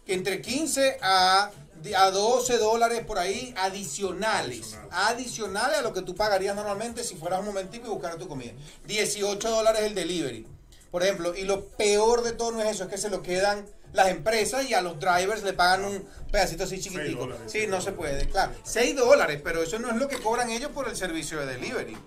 entre 0.07 0.41
15 0.41 0.97
a, 1.01 1.51
a 1.97 2.11
12 2.11 2.57
dólares 2.57 3.03
por 3.05 3.19
ahí 3.19 3.53
adicionales. 3.57 4.73
Adicional. 4.73 4.89
Adicionales 4.91 5.77
a 5.79 5.81
lo 5.81 5.93
que 5.93 6.01
tú 6.01 6.15
pagarías 6.15 6.55
normalmente 6.55 7.03
si 7.03 7.15
fueras 7.15 7.39
un 7.39 7.47
momentico 7.47 7.87
y 7.87 7.89
buscaras 7.89 8.17
tu 8.17 8.27
comida. 8.27 8.53
18 8.85 9.49
dólares 9.49 9.81
el 9.83 9.95
delivery. 9.95 10.47
Por 10.91 11.03
ejemplo, 11.03 11.35
y 11.35 11.43
lo 11.43 11.65
peor 11.65 12.23
de 12.23 12.33
todo 12.33 12.51
no 12.51 12.61
es 12.61 12.69
eso, 12.69 12.83
es 12.83 12.89
que 12.89 12.97
se 12.97 13.09
lo 13.09 13.21
quedan 13.23 13.65
las 13.93 14.09
empresas 14.09 14.69
y 14.69 14.73
a 14.73 14.81
los 14.81 14.99
drivers 14.99 15.43
le 15.43 15.53
pagan 15.53 15.85
un 15.85 16.07
pedacito 16.31 16.63
así 16.63 16.79
chiquitico. 16.79 17.21
dólares, 17.21 17.51
Sí, 17.51 17.67
no 17.67 17.81
se 17.81 17.91
puede, 17.91 18.27
claro. 18.29 18.53
6 18.63 18.95
dólares, 18.95 19.41
pero 19.43 19.61
eso 19.61 19.77
no 19.79 19.89
es 19.89 19.97
lo 19.97 20.07
que 20.07 20.17
cobran 20.19 20.49
ellos 20.49 20.71
por 20.71 20.87
el 20.87 20.95
servicio 20.95 21.39
de 21.39 21.45
delivery. 21.57 21.97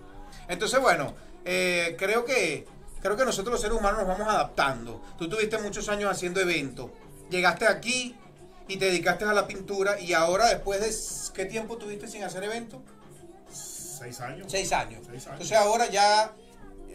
Entonces, 0.48 0.80
bueno, 0.80 1.14
eh, 1.44 1.96
creo 1.98 2.24
que 2.24 2.66
creo 3.06 3.16
que 3.16 3.24
nosotros 3.24 3.52
los 3.52 3.60
seres 3.60 3.78
humanos 3.78 4.00
nos 4.00 4.08
vamos 4.08 4.28
adaptando. 4.28 5.00
Tú 5.18 5.28
tuviste 5.28 5.58
muchos 5.58 5.88
años 5.88 6.10
haciendo 6.10 6.40
eventos. 6.40 6.90
Llegaste 7.30 7.66
aquí 7.66 8.16
y 8.68 8.76
te 8.76 8.86
dedicaste 8.86 9.24
a 9.24 9.32
la 9.32 9.46
pintura 9.46 9.98
y 10.00 10.12
ahora 10.12 10.48
después 10.48 10.80
de 10.80 11.32
qué 11.32 11.46
tiempo 11.46 11.76
tuviste 11.76 12.08
sin 12.08 12.24
hacer 12.24 12.44
eventos? 12.44 12.80
Seis 13.50 14.20
años. 14.20 14.46
Seis 14.50 14.72
años. 14.72 15.00
Seis 15.06 15.26
años. 15.26 15.40
Entonces 15.40 15.56
ahora 15.56 15.88
ya 15.88 16.32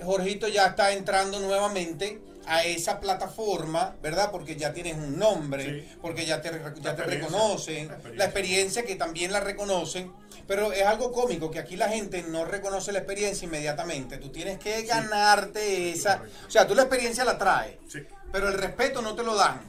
Jorgito 0.03 0.47
ya 0.47 0.67
está 0.67 0.91
entrando 0.91 1.39
nuevamente 1.39 2.21
a 2.47 2.63
esa 2.63 2.99
plataforma, 2.99 3.95
¿verdad? 4.01 4.31
Porque 4.31 4.55
ya 4.55 4.73
tienes 4.73 4.95
un 4.95 5.17
nombre, 5.19 5.81
Sí. 5.81 5.97
porque 6.01 6.25
ya 6.25 6.41
te, 6.41 6.51
ya 6.81 6.95
te 6.95 7.03
reconocen, 7.03 7.87
La 7.87 7.93
experiencia. 7.93 8.17
la 8.17 8.25
experiencia 8.25 8.83
que 8.85 8.95
también 8.95 9.31
la 9.31 9.39
reconocen, 9.39 10.11
pero 10.47 10.71
es 10.73 10.85
algo 10.85 11.11
cómico 11.11 11.51
que 11.51 11.59
aquí 11.59 11.75
la 11.77 11.87
gente 11.89 12.23
no 12.23 12.45
reconoce 12.45 12.91
la 12.91 12.99
experiencia 12.99 13.45
inmediatamente. 13.45 14.17
Tú 14.17 14.29
tienes 14.29 14.57
que 14.59 14.81
ganarte 14.83 15.91
esa, 15.91 16.23
o 16.47 16.51
sea, 16.51 16.67
tú 16.67 16.75
la 16.75 16.83
experiencia 16.83 17.23
la 17.23 17.37
traes, 17.37 17.77
Sí. 17.87 17.99
pero 18.31 18.47
el 18.47 18.55
respeto 18.55 19.01
no 19.01 19.15
te 19.15 19.23
lo 19.23 19.35
dan. 19.35 19.61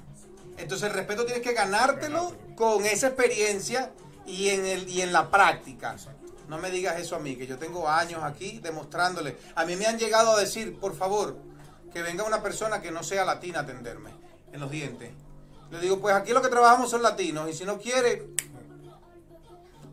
Entonces 0.59 0.89
el 0.89 0.95
respeto 0.95 1.25
tienes 1.25 1.43
que 1.43 1.53
ganártelo 1.55 2.31
Ganártelo. 2.31 2.57
con 2.57 2.85
esa 2.87 3.09
experiencia 3.09 3.91
y 4.27 4.49
en, 4.51 4.65
el, 4.67 4.89
y 4.89 5.03
en 5.03 5.13
la 5.13 5.31
práctica. 5.31 5.93
Exacto. 5.93 6.21
No 6.49 6.59
me 6.59 6.71
digas 6.71 7.01
eso 7.01 7.17
a 7.17 7.19
mí, 7.19 7.37
que 7.37 7.47
yo 7.47 7.57
tengo 7.59 7.89
años 7.89 8.23
aquí 8.23 8.59
demostrándole. 8.63 9.37
A 9.55 9.65
mí 9.65 9.75
me 9.77 9.87
han 9.87 9.99
llegado 9.99 10.33
a 10.37 10.41
decir, 10.41 10.79
por 10.79 10.95
favor, 10.95 11.37
que 11.93 12.03
venga 12.03 12.25
una 12.25 12.43
persona 12.43 12.81
que 12.81 12.91
no 12.91 13.03
sea 13.03 13.25
latina 13.25 13.61
a 13.61 13.63
atenderme 13.63 14.11
en 14.53 14.61
los 14.61 14.71
dientes. 14.71 15.11
Le 15.71 15.81
digo, 15.81 16.01
pues 16.01 16.15
aquí 16.15 16.33
lo 16.33 16.43
que 16.43 16.49
trabajamos 16.49 16.91
son 16.91 17.03
latinos 17.03 17.49
y 17.49 17.55
si 17.55 17.65
no 17.65 17.79
quiere... 17.79 18.29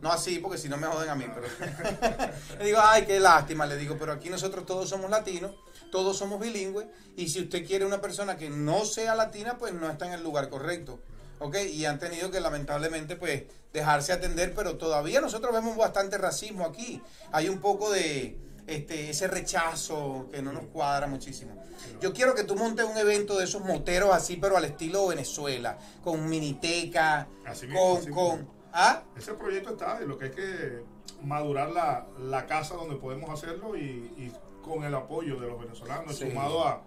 No 0.02 0.10
así, 0.10 0.38
porque 0.38 0.56
si 0.56 0.68
no 0.68 0.78
me 0.78 0.86
joden 0.86 1.10
a 1.10 1.14
mí, 1.14 1.26
pero... 1.34 1.46
le 2.58 2.64
digo, 2.64 2.78
ay, 2.82 3.04
qué 3.04 3.20
lástima, 3.20 3.66
le 3.66 3.76
digo, 3.76 3.96
pero 3.98 4.12
aquí 4.12 4.30
nosotros 4.30 4.64
todos 4.64 4.88
somos 4.88 5.10
latinos, 5.10 5.52
todos 5.92 6.16
somos 6.16 6.40
bilingües, 6.40 6.86
y 7.16 7.28
si 7.28 7.42
usted 7.42 7.66
quiere 7.66 7.84
una 7.84 8.00
persona 8.00 8.38
que 8.38 8.48
no 8.48 8.86
sea 8.86 9.14
latina, 9.14 9.58
pues 9.58 9.74
no 9.74 9.90
está 9.90 10.06
en 10.06 10.14
el 10.14 10.22
lugar 10.22 10.48
correcto. 10.48 11.00
¿Ok? 11.38 11.56
Y 11.70 11.84
han 11.84 11.98
tenido 11.98 12.30
que 12.30 12.40
lamentablemente, 12.40 13.16
pues, 13.16 13.44
dejarse 13.72 14.12
atender, 14.12 14.54
pero 14.54 14.76
todavía 14.76 15.20
nosotros 15.20 15.52
vemos 15.52 15.76
bastante 15.76 16.16
racismo 16.18 16.64
aquí. 16.64 17.02
Hay 17.32 17.48
un 17.48 17.60
poco 17.60 17.90
de 17.90 18.38
este, 18.74 19.10
ese 19.10 19.26
rechazo 19.28 20.28
que 20.30 20.40
no 20.42 20.52
nos 20.52 20.64
cuadra 20.66 21.06
muchísimo. 21.06 21.52
Yo 22.00 22.12
quiero 22.12 22.34
que 22.34 22.44
tú 22.44 22.56
montes 22.56 22.84
un 22.84 22.96
evento 22.96 23.36
de 23.38 23.44
esos 23.44 23.64
moteros 23.64 24.14
así, 24.14 24.36
pero 24.36 24.56
al 24.56 24.64
estilo 24.64 25.06
Venezuela, 25.08 25.78
con 26.02 26.28
miniteca, 26.28 27.26
Así 27.46 27.66
mismo, 27.66 27.80
con... 27.90 27.98
así 27.98 28.10
con 28.10 28.38
mismo. 28.38 28.54
¿Ah? 28.72 29.02
Ese 29.16 29.34
proyecto 29.34 29.70
está, 29.70 30.00
lo 30.00 30.16
que 30.16 30.26
hay 30.26 30.30
que 30.30 30.84
madurar 31.22 31.70
la, 31.70 32.06
la 32.18 32.46
casa 32.46 32.74
donde 32.74 32.96
podemos 32.96 33.28
hacerlo 33.30 33.76
y, 33.76 33.80
y 34.16 34.32
con 34.62 34.84
el 34.84 34.94
apoyo 34.94 35.40
de 35.40 35.48
los 35.48 35.58
venezolanos, 35.58 36.16
Sí. 36.16 36.28
sumado 36.28 36.64
a, 36.66 36.82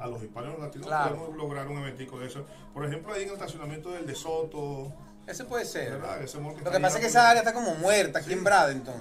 a 0.00 0.06
los 0.08 0.22
hispanos 0.22 0.50
y 0.50 0.52
los 0.54 0.60
latinos, 0.66 0.86
Claro. 0.88 1.16
podemos 1.16 1.36
lograr 1.36 1.68
un 1.68 1.78
eventico 1.78 2.18
de 2.18 2.26
eso. 2.26 2.44
Por 2.72 2.84
ejemplo, 2.84 3.12
ahí 3.12 3.22
en 3.22 3.28
el 3.28 3.34
estacionamiento 3.34 3.90
del 3.92 4.06
De 4.06 4.14
Soto, 4.14 4.92
Ese 5.26 5.44
puede 5.44 5.64
ser. 5.64 5.92
¿verdad? 5.92 6.20
Ese 6.22 6.38
mall 6.38 6.54
Lo 6.64 6.70
que 6.70 6.80
pasa 6.80 6.96
es 6.96 7.00
que 7.02 7.06
esa 7.08 7.30
área 7.30 7.40
está 7.42 7.54
como 7.54 7.74
muerta 7.76 8.18
aquí 8.18 8.28
Sí. 8.28 8.34
en 8.34 8.42
Bradenton. 8.44 8.94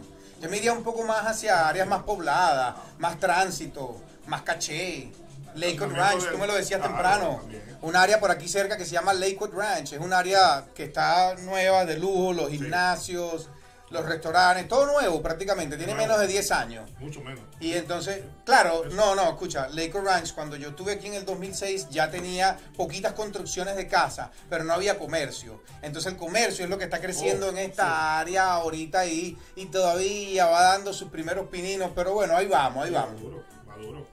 Yo 0.43 0.49
me 0.49 0.58
iría 0.58 0.73
un 0.73 0.84
poco 0.84 1.03
más 1.03 1.25
hacia 1.25 1.69
áreas 1.69 1.88
más 1.88 2.03
pobladas, 2.03 2.75
más 2.97 3.17
tránsito, 3.17 4.01
más 4.27 4.41
caché. 4.41 5.10
Lakewood 5.56 5.93
Ranch, 5.93 6.29
tú 6.29 6.38
me 6.38 6.47
lo 6.47 6.53
decías 6.53 6.82
claro, 6.82 6.95
temprano. 6.95 7.38
también. 7.38 7.77
Un 7.82 7.95
área 7.95 8.19
por 8.19 8.29
aquí 8.29 8.49
cerca 8.49 8.75
que 8.75 8.84
se 8.84 8.91
llama 8.91 9.13
Lakewood 9.13 9.53
Ranch. 9.53 9.93
Es 9.93 9.99
un 10.01 10.12
área 10.12 10.65
que 10.75 10.84
está 10.84 11.36
nueva, 11.36 11.86
de 11.86 11.97
lujo, 11.97 12.34
los 12.34 12.49
gimnasios, 12.49 13.47
los 13.93 14.06
restaurantes, 14.06 14.67
todo 14.67 14.86
nuevo 14.88 15.21
prácticamente. 15.21 15.77
Tiene 15.77 15.93
Nuevo. 15.93 16.08
menos 16.08 16.19
de 16.21 16.27
10 16.27 16.51
años. 16.51 16.89
Mucho 16.99 17.21
menos. 17.21 17.41
Y 17.60 17.73
entonces, 17.73 18.21
claro, 18.43 18.84
no, 18.91 19.15
no, 19.15 19.29
escucha, 19.29 19.69
Lakewood 19.69 20.06
Ranch, 20.06 20.34
cuando 20.34 20.56
yo 20.58 20.69
estuve 20.69 20.93
aquí 20.93 21.08
en 21.08 21.13
el 21.13 21.25
2006, 21.25 21.89
ya 21.89 22.10
tenía 22.12 22.58
poquitas 22.75 23.13
construcciones 23.13 23.75
de 23.77 23.88
casa, 23.88 24.32
pero 24.49 24.63
no 24.63 24.73
había 24.73 24.97
comercio. 24.99 25.62
Entonces 25.82 26.12
el 26.12 26.17
comercio 26.17 26.65
es 26.65 26.69
lo 26.69 26.77
que 26.77 26.84
está 26.86 26.99
creciendo 26.99 27.47
Oh, 27.47 27.49
en 27.51 27.60
esta 27.60 27.84
sí. 27.84 27.89
área 27.93 28.53
ahorita 28.53 29.06
y 29.06 29.38
todavía 29.71 30.47
va 30.47 30.63
dando 30.63 30.91
sus 30.93 31.10
primeros 31.10 31.47
pininos, 31.49 31.91
pero 31.95 32.13
bueno, 32.13 32.36
ahí 32.36 32.47
vamos, 32.47 32.86
ahí 32.86 32.91
vamos. 32.91 33.13
Maduro, 33.21 33.43
maduro. 33.65 34.08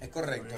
Es 0.00 0.08
correcto. 0.08 0.54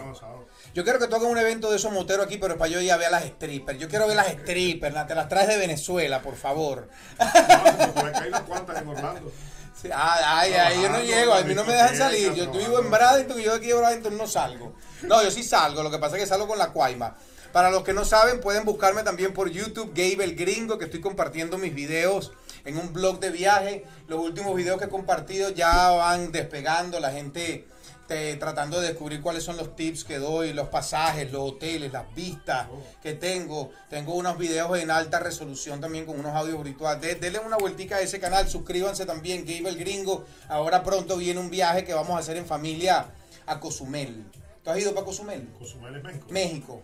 Yo 0.75 0.83
quiero 0.83 0.99
que 0.99 1.07
tú 1.07 1.15
hagas 1.17 1.29
un 1.29 1.39
evento 1.39 1.71
de 1.71 1.77
esos 1.77 1.93
moteros 1.93 2.27
aquí, 2.27 2.39
pero 2.39 2.59
para 2.59 2.71
yo 2.71 2.81
ir 2.81 2.91
a 2.91 2.97
ver 2.97 3.07
a 3.09 3.11
las 3.13 3.25
strippers. 3.25 3.79
Yo 3.79 3.89
quiero 3.89 4.07
ver 4.09 4.17
las 4.17 4.27
strippers, 4.29 4.93
la- 4.95 5.07
te 5.07 5.15
las 5.15 5.29
traes 5.29 5.47
de 5.49 5.57
Venezuela, 5.57 6.21
por 6.23 6.35
favor. 6.37 6.89
No, 7.19 7.95
por 7.95 8.07
acá 8.09 8.23
hay 8.23 8.29
unas 8.29 8.43
cuantas 8.43 8.83
en 8.83 8.89
Orlando. 8.89 9.33
Sí, 9.81 9.89
ay, 9.95 10.25
ay, 10.27 10.53
ay, 10.55 10.83
yo 10.83 10.89
no 10.89 11.01
llego, 11.01 11.35
a 11.35 11.43
mí 11.43 11.55
no 11.55 11.63
me 11.65 11.73
dejan 11.73 11.97
salir. 11.97 12.35
Yo 12.35 12.51
vivo 12.51 12.81
en. 12.81 12.91
Bradenton 12.91 13.39
y 13.39 13.45
yo 13.45 13.55
aquí 13.55 13.69
de 13.69 13.75
Bradenton 13.75 14.17
no 14.19 14.27
salgo. 14.27 14.75
No, 15.03 15.23
yo 15.23 15.31
sí 15.31 15.45
salgo, 15.45 15.85
lo 15.85 15.91
que 15.93 15.99
pasa 15.99 16.17
es 16.17 16.23
que 16.23 16.27
salgo 16.29 16.49
con 16.49 16.59
la 16.59 16.73
cuaima. 16.73 17.17
Para 17.53 17.71
los 17.71 17.85
que 17.85 17.93
no 17.93 18.05
saben, 18.05 18.41
pueden 18.41 18.65
buscarme 18.65 19.05
también 19.05 19.33
por 19.33 19.49
YouTube, 19.49 19.91
Gabe 19.95 20.25
el 20.25 20.35
Gringo, 20.35 20.79
que 20.79 20.87
estoy 20.87 21.01
compartiendo 21.01 21.59
mis 21.59 21.73
videos 21.75 22.33
en 22.65 22.77
un 22.77 22.93
blog 22.93 23.21
de 23.21 23.31
viaje. 23.31 23.85
Los 24.09 24.19
últimos 24.19 24.55
videos 24.57 24.79
que 24.79 24.87
he 24.87 24.89
compartido 24.89 25.51
ya 25.51 25.91
van 25.91 26.33
despegando, 26.33 26.99
la 26.99 27.13
gente 27.13 27.67
te- 28.09 28.35
tratando 28.37 28.81
de 28.81 28.89
descubrir 28.89 29.21
cuáles 29.23 29.45
son 29.45 29.57
los 29.57 29.77
tips 29.77 30.03
que 30.03 30.19
doy, 30.19 30.53
los 30.53 30.69
pasajes, 30.69 31.31
los 31.31 31.53
hoteles, 31.53 31.93
las 31.93 32.13
vistas 32.15 32.67
que 33.01 33.13
tengo. 33.15 33.71
Tengo 33.89 34.15
unos 34.15 34.37
videos 34.39 34.77
en 34.79 34.91
alta 34.91 35.21
resolución 35.21 35.81
también 35.81 36.07
con 36.07 36.19
unos 36.19 36.35
audios 36.35 36.65
virtuales. 36.65 37.01
De- 37.01 37.15
denle 37.15 37.39
una 37.39 37.57
vueltica 37.59 37.97
a 37.97 38.01
ese 38.01 38.19
canal, 38.19 38.49
suscríbanse 38.49 39.07
también, 39.07 39.45
Gabe 39.45 39.69
el 39.69 39.77
Gringo. 39.79 40.25
Ahora 40.49 40.83
pronto 40.83 41.17
viene 41.17 41.39
un 41.39 41.51
viaje 41.51 41.85
que 41.85 41.95
vamos 41.95 42.17
a 42.17 42.19
hacer 42.19 42.37
en 42.37 42.47
familia 42.47 43.07
a 43.47 43.61
Cozumel. 43.61 44.25
¿Tú 44.65 44.71
has 44.71 44.79
ido 44.79 44.93
para 44.95 45.07
Cozumel? 45.07 45.49
Cozumel 45.59 45.95
es 45.97 46.03
México. 46.03 46.27
México. 46.31 46.83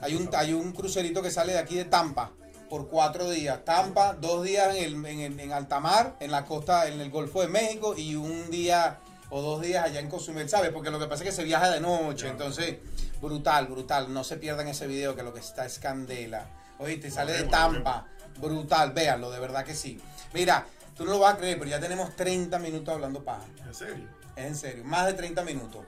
Hay 0.00 0.14
un, 0.14 0.28
hay 0.36 0.52
un 0.52 0.72
crucerito 0.72 1.22
que 1.22 1.30
sale 1.30 1.54
de 1.54 1.58
aquí 1.58 1.74
de 1.76 1.84
Tampa 1.84 2.32
por 2.68 2.88
cuatro 2.88 3.30
días. 3.30 3.64
Tampa, 3.64 4.12
dos 4.12 4.44
días 4.44 4.76
en, 4.76 4.84
el, 4.84 5.06
en, 5.06 5.40
en 5.40 5.52
alta 5.52 5.80
mar, 5.80 6.16
en 6.20 6.30
la 6.30 6.44
costa, 6.44 6.86
en 6.86 7.00
el 7.00 7.10
Golfo 7.10 7.40
de 7.40 7.48
México 7.48 7.94
y 7.96 8.14
un 8.14 8.50
día 8.50 8.98
o 9.30 9.42
dos 9.42 9.62
días 9.62 9.84
allá 9.84 10.00
en 10.00 10.08
Cozumel, 10.08 10.48
¿sabes? 10.48 10.70
Porque 10.70 10.90
lo 10.90 10.98
que 10.98 11.06
pasa 11.06 11.22
es 11.22 11.30
que 11.30 11.36
se 11.36 11.44
viaja 11.44 11.70
de 11.70 11.80
noche, 11.80 12.28
entonces, 12.28 12.76
brutal, 13.20 13.66
brutal. 13.66 14.12
No 14.12 14.24
se 14.24 14.36
pierdan 14.36 14.68
ese 14.68 14.86
video 14.86 15.14
que 15.14 15.22
lo 15.22 15.32
que 15.32 15.40
está 15.40 15.66
es 15.66 15.78
candela. 15.78 16.46
Oíste, 16.78 17.10
sale 17.10 17.32
de 17.32 17.44
Tampa, 17.44 18.06
brutal, 18.40 18.92
véanlo, 18.92 19.30
de 19.30 19.40
verdad 19.40 19.64
que 19.64 19.74
sí. 19.74 20.00
Mira, 20.32 20.66
Tú 20.98 21.04
no 21.04 21.12
lo 21.12 21.20
vas 21.20 21.34
a 21.34 21.36
creer, 21.36 21.56
pero 21.60 21.70
ya 21.70 21.78
tenemos 21.78 22.16
30 22.16 22.58
minutos 22.58 22.92
hablando 22.92 23.22
paja. 23.22 23.44
¿En 23.64 23.72
serio? 23.72 24.08
Es 24.34 24.46
en 24.46 24.56
serio, 24.56 24.84
más 24.84 25.06
de 25.06 25.12
30 25.12 25.44
minutos. 25.44 25.86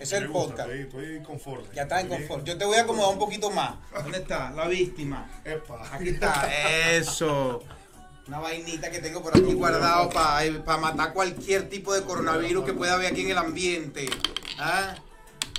Es 0.00 0.12
el 0.12 0.26
gusta, 0.26 0.48
podcast. 0.48 0.70
Estoy, 0.70 1.04
estoy 1.04 1.22
conforme. 1.22 1.68
Ya 1.74 1.82
está 1.82 2.00
en 2.00 2.08
confort. 2.08 2.44
Yo 2.44 2.58
te 2.58 2.64
voy 2.64 2.76
a 2.76 2.82
acomodar 2.82 3.12
un 3.12 3.20
poquito 3.20 3.52
más. 3.52 3.76
¿Dónde 3.92 4.18
está? 4.18 4.50
La 4.50 4.66
víctima. 4.66 5.30
Epa. 5.44 5.88
Aquí 5.92 6.08
está. 6.08 6.48
Eso. 6.90 7.62
Una 8.28 8.40
vainita 8.40 8.90
que 8.90 8.98
tengo 8.98 9.22
por 9.22 9.34
aquí 9.34 9.54
guardado 9.54 10.10
para 10.10 10.76
matar 10.76 11.14
cualquier 11.14 11.70
tipo 11.70 11.94
de 11.94 12.02
coronavirus 12.02 12.62
que 12.62 12.74
pueda 12.74 12.92
haber 12.92 13.10
aquí 13.10 13.22
en 13.22 13.30
el 13.30 13.38
ambiente. 13.38 14.06
¿Ah? 14.58 14.94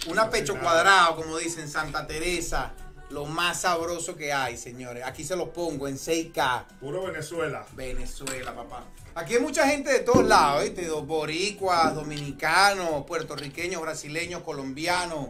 Una 0.05 0.29
pecho 0.29 0.57
cuadrado, 0.59 1.15
como 1.15 1.39
dicen 1.39 1.67
Santa 1.67 2.05
Teresa. 2.05 2.73
Lo 3.09 3.25
más 3.25 3.61
sabroso 3.61 4.15
que 4.15 4.31
hay, 4.31 4.55
señores. 4.55 5.03
Aquí 5.03 5.23
se 5.23 5.35
los 5.35 5.49
pongo 5.49 5.87
en 5.87 5.97
6K. 5.97 6.65
Puro 6.79 7.07
Venezuela. 7.07 7.65
Venezuela, 7.73 8.53
papá. 8.53 8.83
Aquí 9.15 9.33
hay 9.33 9.41
mucha 9.41 9.67
gente 9.67 9.91
de 9.91 10.01
todos 10.01 10.23
lados, 10.27 10.63
¿viste? 10.63 10.85
Dos 10.85 11.07
Boricuas, 11.07 11.95
dominicanos, 11.95 13.03
puertorriqueños, 13.07 13.81
brasileños, 13.81 14.43
colombianos. 14.43 15.29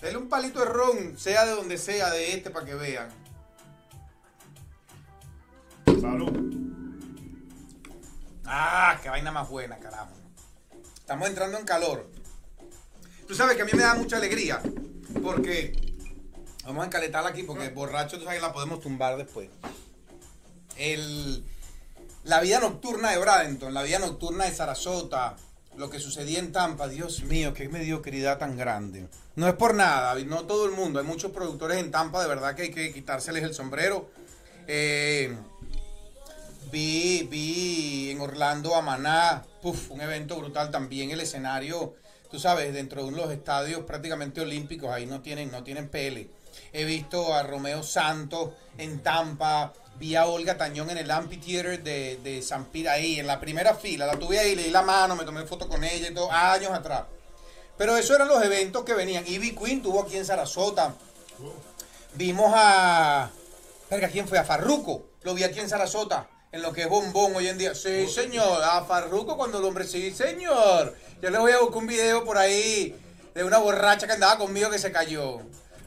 Denle 0.00 0.18
un 0.18 0.28
palito 0.28 0.60
de 0.60 0.66
ron, 0.66 1.18
sea 1.18 1.44
de 1.46 1.50
donde 1.50 1.78
sea, 1.78 2.10
de 2.10 2.32
este, 2.32 2.50
para 2.50 2.64
que 2.64 2.76
vean. 2.76 3.23
Ah, 8.46 8.98
qué 9.02 9.08
vaina 9.08 9.32
más 9.32 9.48
buena, 9.48 9.78
carajo. 9.78 10.12
Estamos 10.96 11.28
entrando 11.28 11.58
en 11.58 11.64
calor. 11.64 12.08
Tú 13.26 13.34
sabes 13.34 13.56
que 13.56 13.62
a 13.62 13.64
mí 13.64 13.72
me 13.74 13.82
da 13.82 13.94
mucha 13.94 14.18
alegría, 14.18 14.60
porque 15.22 15.74
vamos 16.64 16.84
a 16.84 16.86
encaletarla 16.86 17.30
aquí, 17.30 17.42
porque 17.42 17.70
borracho, 17.70 18.18
tú 18.18 18.24
sabes 18.24 18.38
que 18.38 18.46
la 18.46 18.52
podemos 18.52 18.80
tumbar 18.80 19.16
después. 19.16 19.48
El, 20.76 21.44
la 22.24 22.40
vida 22.40 22.60
nocturna 22.60 23.10
de 23.10 23.18
Bradenton, 23.18 23.72
la 23.72 23.82
vida 23.82 23.98
nocturna 23.98 24.44
de 24.44 24.54
Sarasota, 24.54 25.36
lo 25.76 25.90
que 25.90 25.98
sucedía 25.98 26.38
en 26.38 26.52
Tampa, 26.52 26.86
Dios 26.88 27.24
mío, 27.24 27.54
qué 27.54 27.68
mediocridad 27.68 28.38
tan 28.38 28.56
grande. 28.56 29.08
No 29.36 29.48
es 29.48 29.54
por 29.54 29.74
nada, 29.74 30.14
no 30.24 30.44
todo 30.44 30.66
el 30.66 30.72
mundo, 30.72 31.00
hay 31.00 31.06
muchos 31.06 31.32
productores 31.32 31.78
en 31.78 31.90
Tampa, 31.90 32.22
de 32.22 32.28
verdad 32.28 32.54
que 32.54 32.62
hay 32.62 32.70
que 32.70 32.92
quitárseles 32.92 33.42
el 33.42 33.54
sombrero. 33.54 34.10
Eh, 34.66 35.36
Vi, 36.74 37.28
vi 37.30 38.10
en 38.10 38.20
Orlando 38.20 38.74
a 38.74 38.82
Maná, 38.82 39.44
un 39.62 40.00
evento 40.00 40.36
brutal 40.36 40.72
también, 40.72 41.12
el 41.12 41.20
escenario, 41.20 41.94
tú 42.28 42.40
sabes, 42.40 42.74
dentro 42.74 43.06
de 43.06 43.12
los 43.12 43.30
estadios 43.30 43.84
prácticamente 43.84 44.40
olímpicos, 44.40 44.90
ahí 44.90 45.06
no 45.06 45.22
tienen, 45.22 45.52
no 45.52 45.62
tienen 45.62 45.88
pele. 45.88 46.30
He 46.72 46.84
visto 46.84 47.32
a 47.32 47.44
Romeo 47.44 47.84
Santos 47.84 48.54
en 48.76 49.04
Tampa, 49.04 49.72
vi 50.00 50.16
a 50.16 50.26
Olga 50.26 50.58
Tañón 50.58 50.90
en 50.90 50.98
el 50.98 51.12
Amphitheater 51.12 51.80
de, 51.80 52.18
de 52.24 52.42
San 52.42 52.64
Pira 52.64 52.94
ahí, 52.94 53.20
en 53.20 53.28
la 53.28 53.38
primera 53.38 53.76
fila, 53.76 54.04
la 54.04 54.18
tuve 54.18 54.40
ahí, 54.40 54.56
le 54.56 54.64
di 54.64 54.70
la 54.70 54.82
mano, 54.82 55.14
me 55.14 55.24
tomé 55.24 55.44
foto 55.44 55.68
con 55.68 55.84
ella 55.84 56.08
y 56.08 56.12
todo, 56.12 56.32
años 56.32 56.72
atrás. 56.72 57.04
Pero 57.78 57.96
esos 57.96 58.16
eran 58.16 58.26
los 58.26 58.42
eventos 58.42 58.82
que 58.82 58.94
venían. 58.94 59.24
Ivy 59.24 59.54
Queen 59.54 59.80
tuvo 59.80 60.02
aquí 60.02 60.16
en 60.16 60.26
Sarasota. 60.26 60.92
Vimos 62.14 62.52
a. 62.52 63.30
Verga, 63.88 64.08
¿quién 64.08 64.26
fue? 64.26 64.38
A 64.38 64.44
Farruco. 64.44 65.06
Lo 65.22 65.34
vi 65.34 65.44
aquí 65.44 65.60
en 65.60 65.68
Sarasota. 65.68 66.33
En 66.54 66.62
lo 66.62 66.72
que 66.72 66.82
es 66.82 66.88
bombón 66.88 67.34
hoy 67.34 67.48
en 67.48 67.58
día. 67.58 67.74
Sí, 67.74 68.06
señor. 68.06 68.62
A 68.62 68.84
Farruco 68.84 69.36
cuando 69.36 69.58
el 69.58 69.64
hombre. 69.64 69.88
Sí, 69.88 70.12
señor. 70.12 70.94
Yo 71.20 71.30
le 71.30 71.38
voy 71.38 71.50
a 71.50 71.58
buscar 71.58 71.78
un 71.78 71.88
video 71.88 72.24
por 72.24 72.38
ahí 72.38 72.94
de 73.34 73.42
una 73.42 73.58
borracha 73.58 74.06
que 74.06 74.12
andaba 74.12 74.38
conmigo 74.38 74.70
que 74.70 74.78
se 74.78 74.92
cayó. 74.92 75.40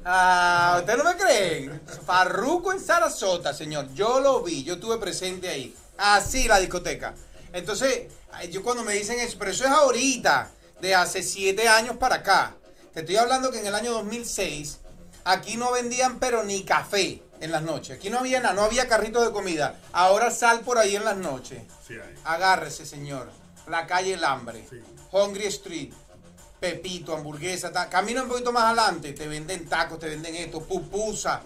Ah, 0.03 0.75
¿ustedes 0.80 1.01
no 1.01 1.06
me 1.06 1.15
creen? 1.15 1.82
Farruco 2.06 2.73
en 2.73 2.82
Sarasota, 2.82 3.53
señor. 3.53 3.93
Yo 3.93 4.19
lo 4.19 4.43
vi. 4.43 4.65
Yo 4.65 4.73
estuve 4.73 4.97
presente 4.97 5.47
ahí. 5.47 5.73
Así 5.97 6.49
la 6.49 6.60
discoteca. 6.60 7.15
Entonces, 7.53 8.12
yo 8.51 8.62
cuando 8.62 8.84
me 8.84 8.91
dicen 8.93 9.21
eso, 9.21 9.38
pero 9.39 9.51
eso 9.51 9.63
es 9.63 9.71
ahorita, 9.71 10.51
de 10.82 10.93
hace 10.93 11.23
siete 11.23 11.69
años 11.69 11.95
para 11.95 12.15
acá. 12.15 12.58
Te 12.93 12.99
estoy 12.99 13.15
hablando 13.15 13.51
que 13.51 13.60
en 13.60 13.67
el 13.67 13.75
año 13.75 13.93
2006 13.93 14.80
Aquí 15.27 15.58
no 15.58 15.73
vendían 15.73 16.19
pero 16.19 16.45
ni 16.45 16.63
café 16.63 17.21
en 17.41 17.52
las 17.52 17.62
noches. 17.62 17.97
Aquí 17.97 18.10
no 18.10 18.19
había 18.19 18.39
nada, 18.39 18.54
no 18.56 18.63
había 18.63 18.88
carritos 18.88 19.26
de 19.26 19.32
comida. 19.32 19.76
Ahora 19.93 20.32
sal 20.32 20.62
por 20.62 20.78
ahí 20.78 20.95
en 20.95 21.06
las 21.06 21.17
noches. 21.17 21.62
Sí, 21.88 21.93
hay. 21.93 22.15
Agárrese, 22.23 22.86
señor. 22.86 23.30
La 23.67 23.86
calle 23.88 24.13
El 24.13 24.23
Hambre. 24.23 24.65
Sí. 24.69 24.78
Hungry 25.12 25.45
Street. 25.47 25.93
Pepito, 26.60 27.15
hamburguesa. 27.15 27.71
ta- 27.71 27.89
Camina 27.89 28.23
un 28.23 28.30
poquito 28.30 28.52
más 28.52 28.63
adelante. 28.65 29.13
Te 29.13 29.28
venden 29.28 29.67
tacos, 29.67 30.00
te 30.00 30.08
venden 30.10 30.36
esto, 30.36 30.62
pupusa. 30.63 31.41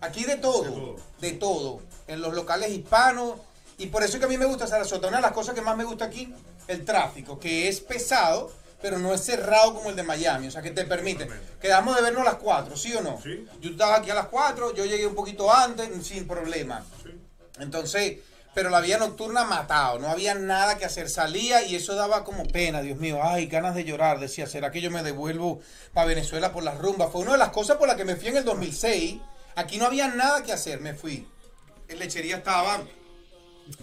Aquí 0.00 0.24
de 0.24 0.36
todo. 0.36 0.62
De 0.64 0.70
todo. 0.70 0.96
De 1.20 1.32
todo. 1.32 1.80
En 2.06 2.20
los 2.20 2.34
locales 2.34 2.70
hispanos. 2.70 3.36
Y 3.78 3.86
por 3.86 4.02
eso 4.02 4.14
es 4.14 4.18
que 4.20 4.26
a 4.26 4.28
mí 4.28 4.36
me 4.36 4.44
gusta 4.44 4.66
Sarasota. 4.66 5.08
Una 5.08 5.16
de 5.18 5.22
las 5.22 5.32
cosas 5.32 5.54
que 5.54 5.62
más 5.62 5.76
me 5.76 5.84
gusta 5.84 6.04
aquí, 6.06 6.34
el 6.68 6.84
tráfico, 6.84 7.38
que 7.38 7.68
es 7.68 7.80
pesado, 7.80 8.52
pero 8.80 8.98
no 8.98 9.12
es 9.12 9.22
cerrado 9.22 9.74
como 9.74 9.90
el 9.90 9.96
de 9.96 10.02
Miami. 10.02 10.48
O 10.48 10.50
sea, 10.50 10.62
que 10.62 10.70
te 10.70 10.84
permite. 10.84 11.28
Quedamos 11.60 11.96
de 11.96 12.02
vernos 12.02 12.22
a 12.22 12.32
las 12.32 12.34
4, 12.36 12.76
¿sí 12.76 12.94
o 12.94 13.02
no? 13.02 13.20
Sí. 13.22 13.46
Yo 13.60 13.70
estaba 13.70 13.96
aquí 13.96 14.10
a 14.10 14.14
las 14.14 14.26
4, 14.26 14.74
yo 14.74 14.84
llegué 14.84 15.06
un 15.06 15.14
poquito 15.14 15.52
antes, 15.52 15.88
sin 16.06 16.26
problema. 16.26 16.84
Sí. 17.02 17.10
Entonces, 17.58 18.18
pero 18.54 18.70
la 18.70 18.80
vida 18.80 18.98
nocturna 18.98 19.44
matado, 19.44 19.98
no 19.98 20.08
había 20.08 20.34
nada 20.34 20.76
que 20.76 20.84
hacer. 20.84 21.08
Salía 21.08 21.62
y 21.62 21.76
eso 21.76 21.94
daba 21.94 22.24
como 22.24 22.44
pena, 22.44 22.82
Dios 22.82 22.98
mío, 22.98 23.20
ay, 23.22 23.46
ganas 23.46 23.74
de 23.74 23.84
llorar. 23.84 24.18
Decía, 24.18 24.46
¿será 24.46 24.70
que 24.70 24.80
yo 24.80 24.90
me 24.90 25.02
devuelvo 25.02 25.60
para 25.92 26.08
Venezuela 26.08 26.52
por 26.52 26.64
las 26.64 26.78
rumbas? 26.78 27.12
Fue 27.12 27.20
una 27.20 27.32
de 27.32 27.38
las 27.38 27.50
cosas 27.50 27.76
por 27.76 27.86
las 27.86 27.96
que 27.96 28.04
me 28.04 28.16
fui 28.16 28.28
en 28.28 28.38
el 28.38 28.44
2006. 28.44 29.20
Aquí 29.54 29.78
no 29.78 29.86
había 29.86 30.08
nada 30.08 30.42
que 30.42 30.52
hacer, 30.52 30.80
me 30.80 30.94
fui. 30.94 31.28
En 31.88 31.98
lechería 31.98 32.38
estaba 32.38 32.82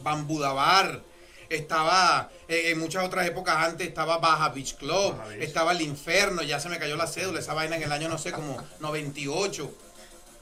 Bambudabar, 0.02 1.04
estaba 1.50 2.30
eh, 2.48 2.72
en 2.72 2.80
muchas 2.80 3.06
otras 3.06 3.28
épocas 3.28 3.58
antes 3.58 3.88
estaba 3.88 4.18
Baja 4.18 4.50
Beach 4.50 4.76
Club, 4.76 5.18
Baja 5.18 5.30
Beach. 5.30 5.42
estaba 5.42 5.72
el 5.72 5.82
Inferno, 5.82 6.42
ya 6.44 6.60
se 6.60 6.70
me 6.70 6.80
cayó 6.80 6.96
la 6.96 7.08
cédula, 7.08 7.40
esa 7.40 7.54
vaina 7.54 7.76
en 7.76 7.84
el 7.84 7.92
año 7.92 8.10
no 8.10 8.18
sé 8.18 8.32
como 8.32 8.58
98. 8.80 9.72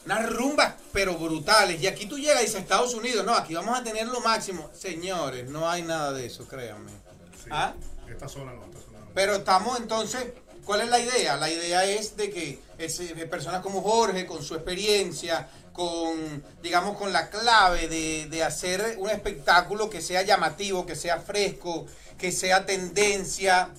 Unas 0.05 0.29
rumbas, 0.31 0.75
pero 0.93 1.15
brutales. 1.15 1.81
Y 1.81 1.87
aquí 1.87 2.05
tú 2.05 2.19
llegas 2.19 2.41
y 2.41 2.45
dices 2.45 2.61
Estados 2.61 2.93
Unidos, 2.93 3.25
no, 3.25 3.33
aquí 3.33 3.55
vamos 3.55 3.79
a 3.79 3.83
tener 3.83 4.07
lo 4.07 4.21
máximo. 4.21 4.69
Señores, 4.73 5.49
no 5.49 5.67
hay 5.67 5.81
nada 5.81 6.13
de 6.13 6.27
eso, 6.27 6.47
créanme. 6.47 6.91
Sí. 7.43 7.49
¿Ah? 7.49 7.73
Esta 8.07 8.29
zona 8.29 8.53
no, 8.53 8.65
esta 8.65 8.81
zona 8.81 8.99
no. 8.99 9.07
Pero 9.15 9.35
estamos 9.35 9.79
entonces, 9.79 10.27
¿cuál 10.63 10.81
es 10.81 10.89
la 10.89 10.99
idea? 10.99 11.37
La 11.37 11.49
idea 11.49 11.85
es 11.85 12.15
de 12.17 12.29
que 12.29 12.59
personas 13.29 13.61
como 13.61 13.81
Jorge, 13.81 14.27
con 14.27 14.43
su 14.43 14.53
experiencia, 14.53 15.49
con, 15.75 16.43
digamos, 16.63 16.97
con 16.97 17.11
la 17.11 17.29
clave 17.29 17.87
de, 17.89 18.27
de 18.29 18.43
hacer 18.43 18.95
un 18.97 19.09
espectáculo 19.09 19.89
que 19.89 20.01
sea 20.01 20.21
llamativo, 20.21 20.85
que 20.85 20.95
sea 20.95 21.19
fresco, 21.19 21.85
que 22.17 22.31
sea 22.31 22.65
tendencia, 22.65 23.69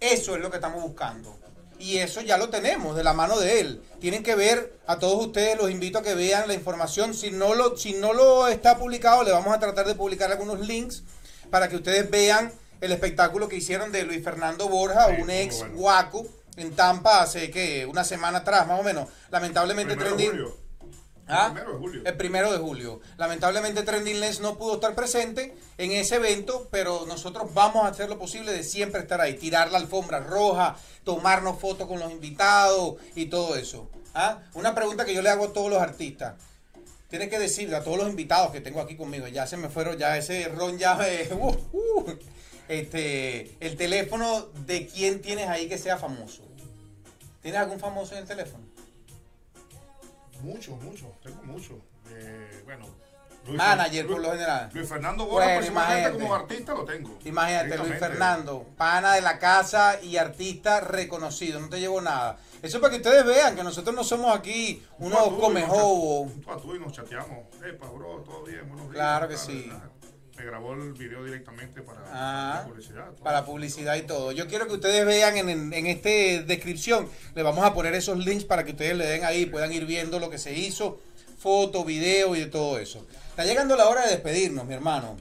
eso 0.00 0.34
es 0.34 0.40
lo 0.40 0.50
que 0.50 0.56
estamos 0.56 0.82
buscando. 0.82 1.36
Y 1.78 1.98
eso 1.98 2.22
ya 2.22 2.38
lo 2.38 2.48
tenemos 2.48 2.96
de 2.96 3.04
la 3.04 3.12
mano 3.12 3.38
de 3.38 3.60
él. 3.60 3.82
Tienen 4.00 4.22
que 4.22 4.34
ver, 4.34 4.78
a 4.86 4.98
todos 4.98 5.26
ustedes 5.26 5.58
los 5.58 5.70
invito 5.70 5.98
a 5.98 6.02
que 6.02 6.14
vean 6.14 6.48
la 6.48 6.54
información. 6.54 7.12
Si 7.12 7.30
no 7.30 7.54
lo, 7.54 7.76
si 7.76 7.92
no 7.92 8.14
lo 8.14 8.48
está 8.48 8.78
publicado, 8.78 9.22
le 9.22 9.30
vamos 9.32 9.54
a 9.54 9.60
tratar 9.60 9.86
de 9.86 9.94
publicar 9.94 10.32
algunos 10.32 10.60
links 10.66 11.02
para 11.50 11.68
que 11.68 11.76
ustedes 11.76 12.10
vean 12.10 12.50
el 12.80 12.92
espectáculo 12.92 13.48
que 13.48 13.56
hicieron 13.56 13.92
de 13.92 14.04
Luis 14.04 14.24
Fernando 14.24 14.68
Borja, 14.70 15.14
Sí, 15.14 15.20
un 15.22 15.30
ex 15.30 15.58
bueno. 15.58 15.74
guaco, 15.76 16.26
en 16.56 16.74
Tampa 16.74 17.20
hace 17.20 17.50
que 17.50 17.84
una 17.84 18.04
semana 18.04 18.38
atrás, 18.38 18.66
más 18.66 18.80
o 18.80 18.82
menos. 18.82 19.10
Lamentablemente 19.30 19.96
trending. 19.96 20.32
¿Ah? 21.28 21.50
Primero 21.52 21.72
de 21.72 21.78
julio. 21.78 22.02
El 22.04 22.16
primero 22.16 22.52
de 22.52 22.58
julio. 22.58 23.00
Lamentablemente 23.16 23.82
Trending 23.82 24.20
Lens 24.20 24.40
no 24.40 24.56
pudo 24.56 24.74
estar 24.74 24.94
presente 24.94 25.56
en 25.76 25.92
ese 25.92 26.16
evento, 26.16 26.68
pero 26.70 27.04
nosotros 27.06 27.52
vamos 27.52 27.84
a 27.84 27.88
hacer 27.88 28.08
lo 28.08 28.18
posible 28.18 28.52
de 28.52 28.62
siempre 28.62 29.00
estar 29.00 29.20
ahí, 29.20 29.34
tirar 29.34 29.72
la 29.72 29.78
alfombra 29.78 30.20
roja, 30.20 30.76
tomarnos 31.04 31.58
fotos 31.58 31.88
con 31.88 31.98
los 31.98 32.12
invitados 32.12 32.96
y 33.16 33.26
todo 33.26 33.56
eso. 33.56 33.90
¿Ah? 34.14 34.38
Una 34.54 34.74
pregunta 34.74 35.04
que 35.04 35.14
yo 35.14 35.22
le 35.22 35.30
hago 35.30 35.46
a 35.46 35.52
todos 35.52 35.70
los 35.70 35.80
artistas. 35.80 36.34
Tienes 37.08 37.28
que 37.28 37.38
decirle 37.38 37.76
a 37.76 37.84
todos 37.84 37.98
los 37.98 38.08
invitados 38.08 38.50
que 38.50 38.60
tengo 38.60 38.80
aquí 38.80 38.96
conmigo, 38.96 39.26
ya 39.28 39.46
se 39.46 39.56
me 39.56 39.68
fueron, 39.68 39.96
ya 39.96 40.16
ese 40.16 40.48
ron 40.48 40.78
ya 40.78 40.94
me... 40.94 41.22
uh, 41.34 41.56
uh. 41.72 42.18
este, 42.68 43.56
el 43.60 43.76
teléfono 43.76 44.46
de 44.66 44.86
quién 44.86 45.20
tienes 45.20 45.48
ahí 45.48 45.68
que 45.68 45.78
sea 45.78 45.98
famoso. 45.98 46.42
¿Tienes 47.42 47.60
algún 47.60 47.78
famoso 47.78 48.14
en 48.14 48.22
el 48.22 48.26
teléfono? 48.26 48.75
Muchos, 50.42 50.80
muchos, 50.82 51.08
tengo 51.22 51.42
muchos. 51.44 51.76
Eh, 52.10 52.62
bueno. 52.64 52.86
Luis 53.46 53.58
Manager, 53.58 54.04
Fer- 54.04 54.10
por 54.10 54.20
lo 54.20 54.30
general. 54.32 54.70
Luis 54.74 54.88
Fernando 54.88 55.24
Borja, 55.26 55.44
Bueno, 55.46 55.60
personalmente 55.60 56.00
imagínate. 56.00 56.22
como 56.24 56.34
artista 56.34 56.74
lo 56.74 56.84
tengo. 56.84 57.18
Imagínate, 57.24 57.78
Luis. 57.78 57.98
Fernando, 58.00 58.66
pana 58.76 59.14
de 59.14 59.20
la 59.20 59.38
casa 59.38 60.00
y 60.02 60.16
artista 60.16 60.80
reconocido, 60.80 61.60
no 61.60 61.68
te 61.68 61.78
llevo 61.78 62.00
nada. 62.00 62.38
Eso 62.60 62.78
es 62.78 62.80
para 62.80 62.90
que 62.90 62.96
ustedes 62.96 63.24
vean 63.24 63.54
que 63.54 63.62
nosotros 63.62 63.94
no 63.94 64.02
somos 64.02 64.36
aquí 64.36 64.84
Un 64.98 65.12
unos 65.12 65.28
comejobos. 65.38 66.32
tú 66.44 66.50
a 66.50 66.56
tú 66.56 66.74
y 66.74 66.80
nos 66.80 66.92
chateamos. 66.92 67.38
Epa, 67.64 67.86
bro, 67.88 68.22
todo 68.24 68.42
bien, 68.44 68.66
buenos 68.68 68.86
días. 68.86 68.94
Claro 68.96 69.28
que 69.28 69.36
sí. 69.36 69.66
tal. 69.70 69.90
Grabó 70.44 70.74
el 70.74 70.92
video 70.92 71.24
directamente 71.24 71.82
para 71.82 72.00
Ah, 72.12 72.60
la 72.62 72.68
publicidad. 72.68 73.06
todo. 73.12 73.24
Para 73.24 73.44
publicidad 73.44 73.96
y 73.96 74.02
todo. 74.02 74.32
Yo 74.32 74.46
quiero 74.46 74.66
que 74.66 74.74
ustedes 74.74 75.04
vean 75.06 75.36
en, 75.36 75.72
en, 75.72 75.86
este 75.86 76.42
descripción, 76.44 77.08
le 77.34 77.42
vamos 77.42 77.64
a 77.64 77.74
poner 77.74 77.94
esos 77.94 78.18
links 78.24 78.44
para 78.44 78.64
que 78.64 78.72
ustedes 78.72 78.96
le 78.96 79.06
den 79.06 79.24
ahí, 79.24 79.46
puedan 79.46 79.72
ir 79.72 79.86
viendo 79.86 80.18
lo 80.20 80.30
que 80.30 80.38
se 80.38 80.52
hizo, 80.54 81.00
foto, 81.38 81.84
video 81.84 82.36
y 82.36 82.40
de 82.40 82.46
todo 82.46 82.78
eso. 82.78 83.06
Está 83.30 83.44
llegando 83.44 83.76
la 83.76 83.88
hora 83.88 84.04
de 84.04 84.10
despedirnos, 84.10 84.64
mi 84.66 84.74
hermano. 84.74 85.16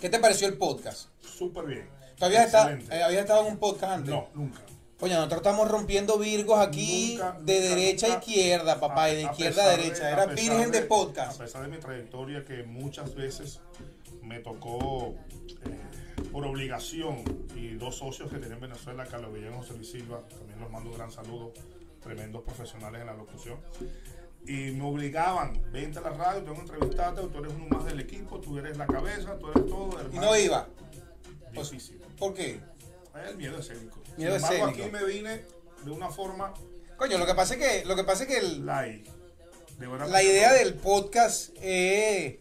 ¿Qué 0.00 0.08
te 0.08 0.18
pareció 0.18 0.46
el 0.48 0.54
podcast? 0.54 1.08
Súper 1.22 1.64
bien. 1.66 1.88
¿Tú 2.18 2.24
habías 2.24 2.46
estado, 2.46 2.70
eh, 2.90 3.02
habías 3.02 3.22
estado 3.22 3.46
en 3.46 3.52
un 3.52 3.58
podcast 3.58 3.92
antes? 3.92 4.10
No, 4.10 4.28
nunca. 4.34 4.60
Coño, 4.98 5.14
nosotros 5.14 5.38
estamos 5.38 5.70
rompiendo 5.70 6.18
virgos 6.18 6.58
aquí 6.58 7.14
Nunca, 7.16 7.36
de 7.40 7.60
nunca, 7.60 7.68
derecha 7.76 8.06
a 8.06 8.18
izquierda, 8.18 8.80
papá, 8.80 9.10
y 9.10 9.16
de 9.16 9.24
A- 9.24 9.28
a 9.28 9.30
izquierda 9.32 9.64
a 9.64 9.68
de- 9.68 9.76
derecha. 9.76 10.04
a 10.06 10.10
Era 10.10 10.26
virgen 10.26 10.70
de 10.72 10.78
A 10.78 10.88
podcast. 10.88 11.38
pesar 11.38 11.62
de 11.62 11.68
mi 11.68 11.78
trayectoria 11.78 12.44
que 12.44 12.64
muchas 12.64 13.14
veces 13.14 13.60
me 14.22 14.40
tocó 14.40 15.14
eh, 15.66 16.26
por 16.32 16.44
obligación 16.46 17.22
y 17.54 17.74
dos 17.74 17.96
socios 17.98 18.30
que 18.30 18.38
tenía 18.38 18.54
en 18.54 18.60
Venezuela, 18.60 19.06
Carlos 19.06 19.34
Guillén 19.34 19.52
y 19.52 19.56
José 19.56 19.74
Luis 19.74 19.90
Silva, 19.90 20.22
también 20.28 20.60
los 20.60 20.70
mando 20.70 20.90
un 20.90 20.96
gran 20.96 21.10
saludo, 21.10 21.52
tremendos 22.02 22.42
profesionales 22.42 23.00
en 23.00 23.06
la 23.06 23.14
locución. 23.14 23.58
Y 24.46 24.70
me 24.72 24.84
obligaban, 24.84 25.60
vente 25.72 25.98
a 25.98 26.02
la 26.02 26.10
radio, 26.10 26.40
tengo 26.42 26.54
que 26.54 26.60
entrevistarte, 26.62 27.20
tú 27.22 27.38
eres 27.38 27.52
uno 27.54 27.66
más 27.68 27.84
del 27.84 28.00
equipo, 28.00 28.40
tú 28.40 28.58
eres 28.58 28.76
la 28.76 28.86
cabeza, 28.86 29.38
tú 29.38 29.50
eres 29.50 29.66
todo. 29.66 29.90
Y 29.92 30.04
hermano. 30.06 30.20
no 30.22 30.36
iba. 30.36 30.68
Difícil. 31.52 31.98
¿Por 32.18 32.34
qué? 32.34 32.60
El 33.28 33.36
miedo 33.36 33.58
escénico. 33.58 33.98
Miedo 34.16 34.38
Sin 34.38 34.44
embargo, 34.46 34.68
escénico. 34.68 34.84
aquí 34.84 34.90
me 34.92 35.04
vine 35.12 35.44
de 35.84 35.90
una 35.90 36.08
forma 36.10 36.54
Coño, 36.96 37.16
lo 37.18 37.26
que 37.26 37.34
pasa 37.34 37.54
es 37.54 37.60
que, 37.60 37.84
lo 37.86 37.94
que, 37.94 38.04
pasa 38.04 38.24
es 38.24 38.28
que 38.28 38.38
el- 38.38 38.66
la 38.66 38.82
que- 38.84 40.24
idea 40.24 40.52
del 40.52 40.74
podcast 40.74 41.50
es, 41.60 42.36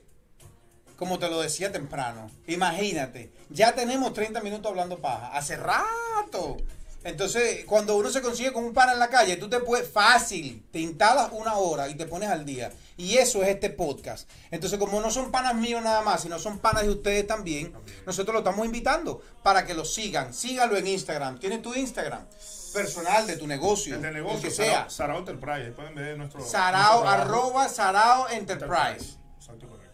como 0.97 1.19
te 1.19 1.29
lo 1.29 1.41
decía 1.41 1.71
temprano, 1.71 2.29
imagínate, 2.47 3.31
ya 3.49 3.73
tenemos 3.73 4.13
30 4.13 4.41
minutos 4.41 4.69
hablando 4.69 4.99
paja, 4.99 5.31
hace 5.33 5.55
rato. 5.55 6.57
Entonces, 7.03 7.63
cuando 7.65 7.95
uno 7.95 8.09
se 8.09 8.21
consigue 8.21 8.51
con 8.51 8.65
un 8.65 8.73
pana 8.73 8.91
en 8.91 8.99
la 8.99 9.07
calle, 9.07 9.37
tú 9.37 9.47
te 9.47 9.59
puedes 9.59 9.89
fácil, 9.89 10.65
te 10.71 10.79
instalas 10.79 11.29
una 11.31 11.55
hora 11.55 11.87
y 11.87 11.95
te 11.95 12.05
pones 12.05 12.29
al 12.29 12.43
día. 12.45 12.71
Y 12.97 13.17
eso 13.17 13.43
es 13.43 13.49
este 13.49 13.69
podcast. 13.69 14.27
Entonces, 14.51 14.77
como 14.77 14.99
no 14.99 15.09
son 15.09 15.31
panas 15.31 15.55
míos 15.55 15.81
nada 15.81 16.01
más, 16.01 16.23
sino 16.23 16.37
son 16.37 16.59
panas 16.59 16.83
de 16.83 16.89
ustedes 16.89 17.25
también, 17.25 17.71
nosotros 18.05 18.33
lo 18.33 18.39
estamos 18.39 18.65
invitando 18.65 19.21
para 19.41 19.65
que 19.65 19.73
lo 19.73 19.85
sigan. 19.85 20.33
Síganlo 20.33 20.75
en 20.75 20.87
Instagram. 20.87 21.39
¿Tienes 21.39 21.61
tu 21.61 21.73
Instagram? 21.75 22.25
Personal 22.73 23.25
de 23.25 23.37
tu 23.37 23.47
negocio. 23.47 23.99
De 23.99 24.11
negocio, 24.11 24.41
que 24.41 24.51
sea. 24.51 24.89
Sarao, 24.89 24.89
Sarao 24.89 25.19
Enterprise. 25.19 25.71
Pueden 25.71 25.95
ver 25.95 26.17
nuestro. 26.17 26.43
Sarao, 26.43 27.05
nuestro 27.05 27.23
arroba 27.23 27.69
Sarao 27.69 28.27
Enterprise. 28.29 29.17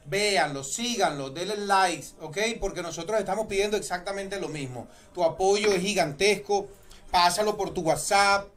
Véanlo, 0.06 0.64
síganlo, 0.64 1.30
denle 1.30 1.58
likes, 1.58 2.08
¿ok? 2.20 2.38
Porque 2.60 2.82
nosotros 2.82 3.20
estamos 3.20 3.48
pidiendo 3.48 3.78
exactamente 3.78 4.40
lo 4.40 4.50
mismo. 4.50 4.88
Tu 5.14 5.24
apoyo 5.24 5.72
es 5.72 5.82
gigantesco. 5.82 6.68
Pásalo 7.10 7.56
por 7.56 7.74
tu 7.74 7.82
WhatsApp. 7.82 8.48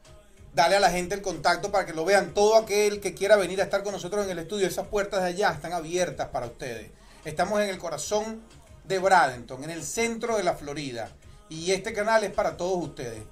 Dale 0.53 0.75
a 0.75 0.79
la 0.79 0.89
gente 0.89 1.15
el 1.15 1.21
contacto 1.21 1.71
para 1.71 1.85
que 1.85 1.93
lo 1.93 2.03
vean. 2.03 2.33
Todo 2.33 2.55
aquel 2.55 2.99
que 2.99 3.13
quiera 3.13 3.35
venir 3.35 3.61
a 3.61 3.65
estar 3.65 3.83
con 3.83 3.93
nosotros 3.93 4.25
en 4.25 4.31
el 4.31 4.39
estudio, 4.39 4.67
esas 4.67 4.87
puertas 4.87 5.21
de 5.21 5.29
allá 5.29 5.51
están 5.51 5.73
abiertas 5.73 6.29
para 6.29 6.47
ustedes. 6.47 6.89
Estamos 7.23 7.61
en 7.61 7.69
el 7.69 7.77
corazón 7.77 8.41
de 8.83 8.99
Bradenton, 8.99 9.63
en 9.63 9.69
el 9.69 9.83
centro 9.83 10.37
de 10.37 10.43
la 10.43 10.55
Florida. 10.55 11.11
Y 11.49 11.71
este 11.71 11.93
canal 11.93 12.23
es 12.23 12.31
para 12.31 12.57
todos 12.57 12.83
ustedes. 12.83 13.23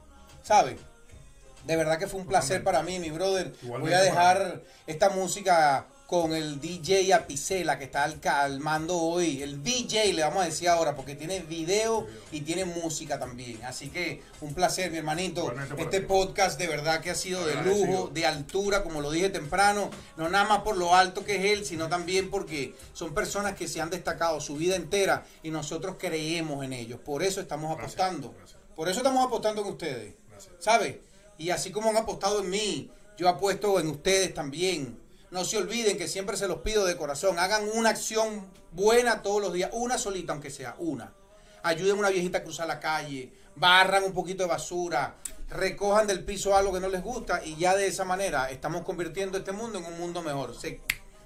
¿Saben? 0.44 0.78
De 1.66 1.76
verdad 1.76 1.98
que 1.98 2.08
fue 2.08 2.20
un 2.20 2.28
placer 2.28 2.64
para 2.64 2.84
mí, 2.84 3.00
mi 3.00 3.10
brother. 3.10 3.54
Voy 3.64 3.92
a 3.92 4.02
dejar 4.02 4.62
esta 4.86 5.10
música 5.10 5.88
con 6.08 6.34
el 6.34 6.60
DJ 6.62 7.14
Apicela 7.14 7.80
que 7.80 7.86
está 7.86 8.04
al, 8.04 8.20
al 8.24 8.60
mando 8.60 8.98
hoy. 8.98 9.42
El 9.42 9.64
DJ 9.64 10.14
le 10.14 10.22
vamos 10.22 10.44
a 10.44 10.46
decir 10.46 10.70
ahora 10.70 10.96
porque 10.96 11.16
tiene 11.16 11.40
video 11.40 12.06
y 12.32 12.42
tiene 12.42 12.66
música 12.66 13.20
también. 13.20 13.64
Así 13.64 13.90
que 13.90 14.22
un 14.42 14.54
placer, 14.54 14.92
mi 14.92 14.98
hermanito. 14.98 15.54
Este 15.78 16.02
ti. 16.02 16.06
podcast 16.06 16.60
de 16.60 16.68
verdad 16.68 17.02
que 17.02 17.10
ha 17.10 17.16
sido 17.16 17.46
de 17.46 17.56
lujo, 17.64 18.10
de 18.14 18.26
altura, 18.26 18.84
como 18.84 19.02
lo 19.02 19.10
dije 19.10 19.30
temprano. 19.30 19.90
No 20.16 20.30
nada 20.30 20.46
más 20.46 20.60
por 20.60 20.78
lo 20.78 20.96
alto 20.96 21.26
que 21.26 21.38
es 21.38 21.58
él, 21.58 21.66
sino 21.66 21.90
también 21.90 22.30
porque 22.30 22.76
son 22.94 23.14
personas 23.14 23.56
que 23.56 23.68
se 23.68 23.82
han 23.82 23.90
destacado 23.90 24.40
su 24.42 24.56
vida 24.58 24.76
entera 24.76 25.26
y 25.42 25.50
nosotros 25.50 25.96
creemos 25.98 26.64
en 26.64 26.74
ellos. 26.74 27.00
Por 27.00 27.24
eso 27.24 27.42
estamos 27.42 27.76
Gracias, 27.78 28.00
apostando. 28.00 28.34
gracias. 28.38 28.60
Por 28.76 28.90
eso 28.90 29.00
estamos 29.00 29.26
apostando 29.26 29.62
en 29.64 29.68
ustedes. 29.70 30.14
Gracias. 30.30 30.54
¿Sabe? 30.60 31.02
Y 31.38 31.50
así 31.50 31.72
como 31.72 31.90
han 31.90 31.98
apostado 31.98 32.42
en 32.42 32.50
mí, 32.50 32.92
yo 33.18 33.28
apuesto 33.28 33.80
en 33.80 33.88
ustedes 33.88 34.34
también. 34.34 35.05
No 35.32 35.44
se 35.44 35.58
olviden 35.58 35.98
que 35.98 36.08
siempre 36.08 36.38
se 36.38 36.48
los 36.48 36.60
pido 36.60 36.86
de 36.86 36.98
corazón. 36.98 37.40
Hagan 37.40 37.68
una 37.74 37.90
acción 37.90 38.48
buena 38.72 39.22
todos 39.22 39.42
los 39.42 39.54
días. 39.54 39.72
Una 39.74 39.98
solita, 39.98 40.34
aunque 40.34 40.50
sea 40.50 40.76
una. 40.78 41.14
Ayuden 41.64 41.96
a 41.96 42.00
una 42.00 42.10
viejita 42.10 42.40
a 42.40 42.44
cruzar 42.44 42.68
la 42.68 42.80
calle. 42.80 43.34
Barran 43.56 44.04
un 44.04 44.14
poquito 44.14 44.44
de 44.44 44.50
basura. 44.50 45.16
Recojan 45.50 46.08
del 46.08 46.24
piso 46.24 46.56
algo 46.56 46.74
que 46.74 46.80
no 46.80 46.90
les 46.90 47.04
gusta. 47.04 47.44
Y 47.44 47.56
ya 47.56 47.76
de 47.76 47.88
esa 47.88 48.06
manera 48.06 48.50
estamos 48.52 48.84
convirtiendo 48.84 49.38
este 49.38 49.52
mundo 49.52 49.80
en 49.80 49.86
un 49.86 50.00
mundo 50.00 50.22
mejor. 50.22 50.56
Se, 50.56 50.82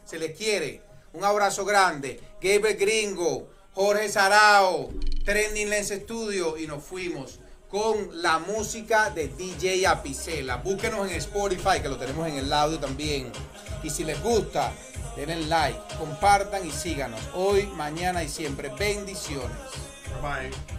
se 0.06 0.18
les 0.18 0.38
quiere. 0.38 0.82
Un 1.14 1.24
abrazo 1.24 1.66
grande. 1.66 2.20
Gabriel 2.41 2.78
Gringo. 2.78 3.50
Jorge 3.74 4.10
Sarao. 4.10 4.89
Trending 5.26 5.70
Lens 5.70 5.89
Studio. 5.89 6.58
Y 6.58 6.68
nos 6.68 6.84
fuimos 6.84 7.39
con 7.70 8.22
la 8.22 8.39
música 8.39 9.12
de 9.12 9.28
DJ 9.28 9.86
Apicela. 9.86 10.58
Búsquenos 10.58 11.10
en 11.10 11.16
Spotify, 11.18 11.80
que 11.82 11.89
lo 11.89 11.97
tenemos 11.97 12.28
en 12.28 12.38
el 12.38 12.52
audio 12.52 12.80
también. 12.80 13.32
Y 13.84 13.89
si 13.89 14.03
les 14.03 14.21
gusta, 14.21 14.71
denle 15.15 15.47
like, 15.47 15.80
compartan 15.97 16.65
y 16.65 16.71
síganos. 16.71 17.19
Hoy, 17.34 17.67
mañana 17.75 18.23
y 18.23 18.30
siempre. 18.30 18.69
Bendiciones. 18.77 19.57
Bye. 20.21 20.78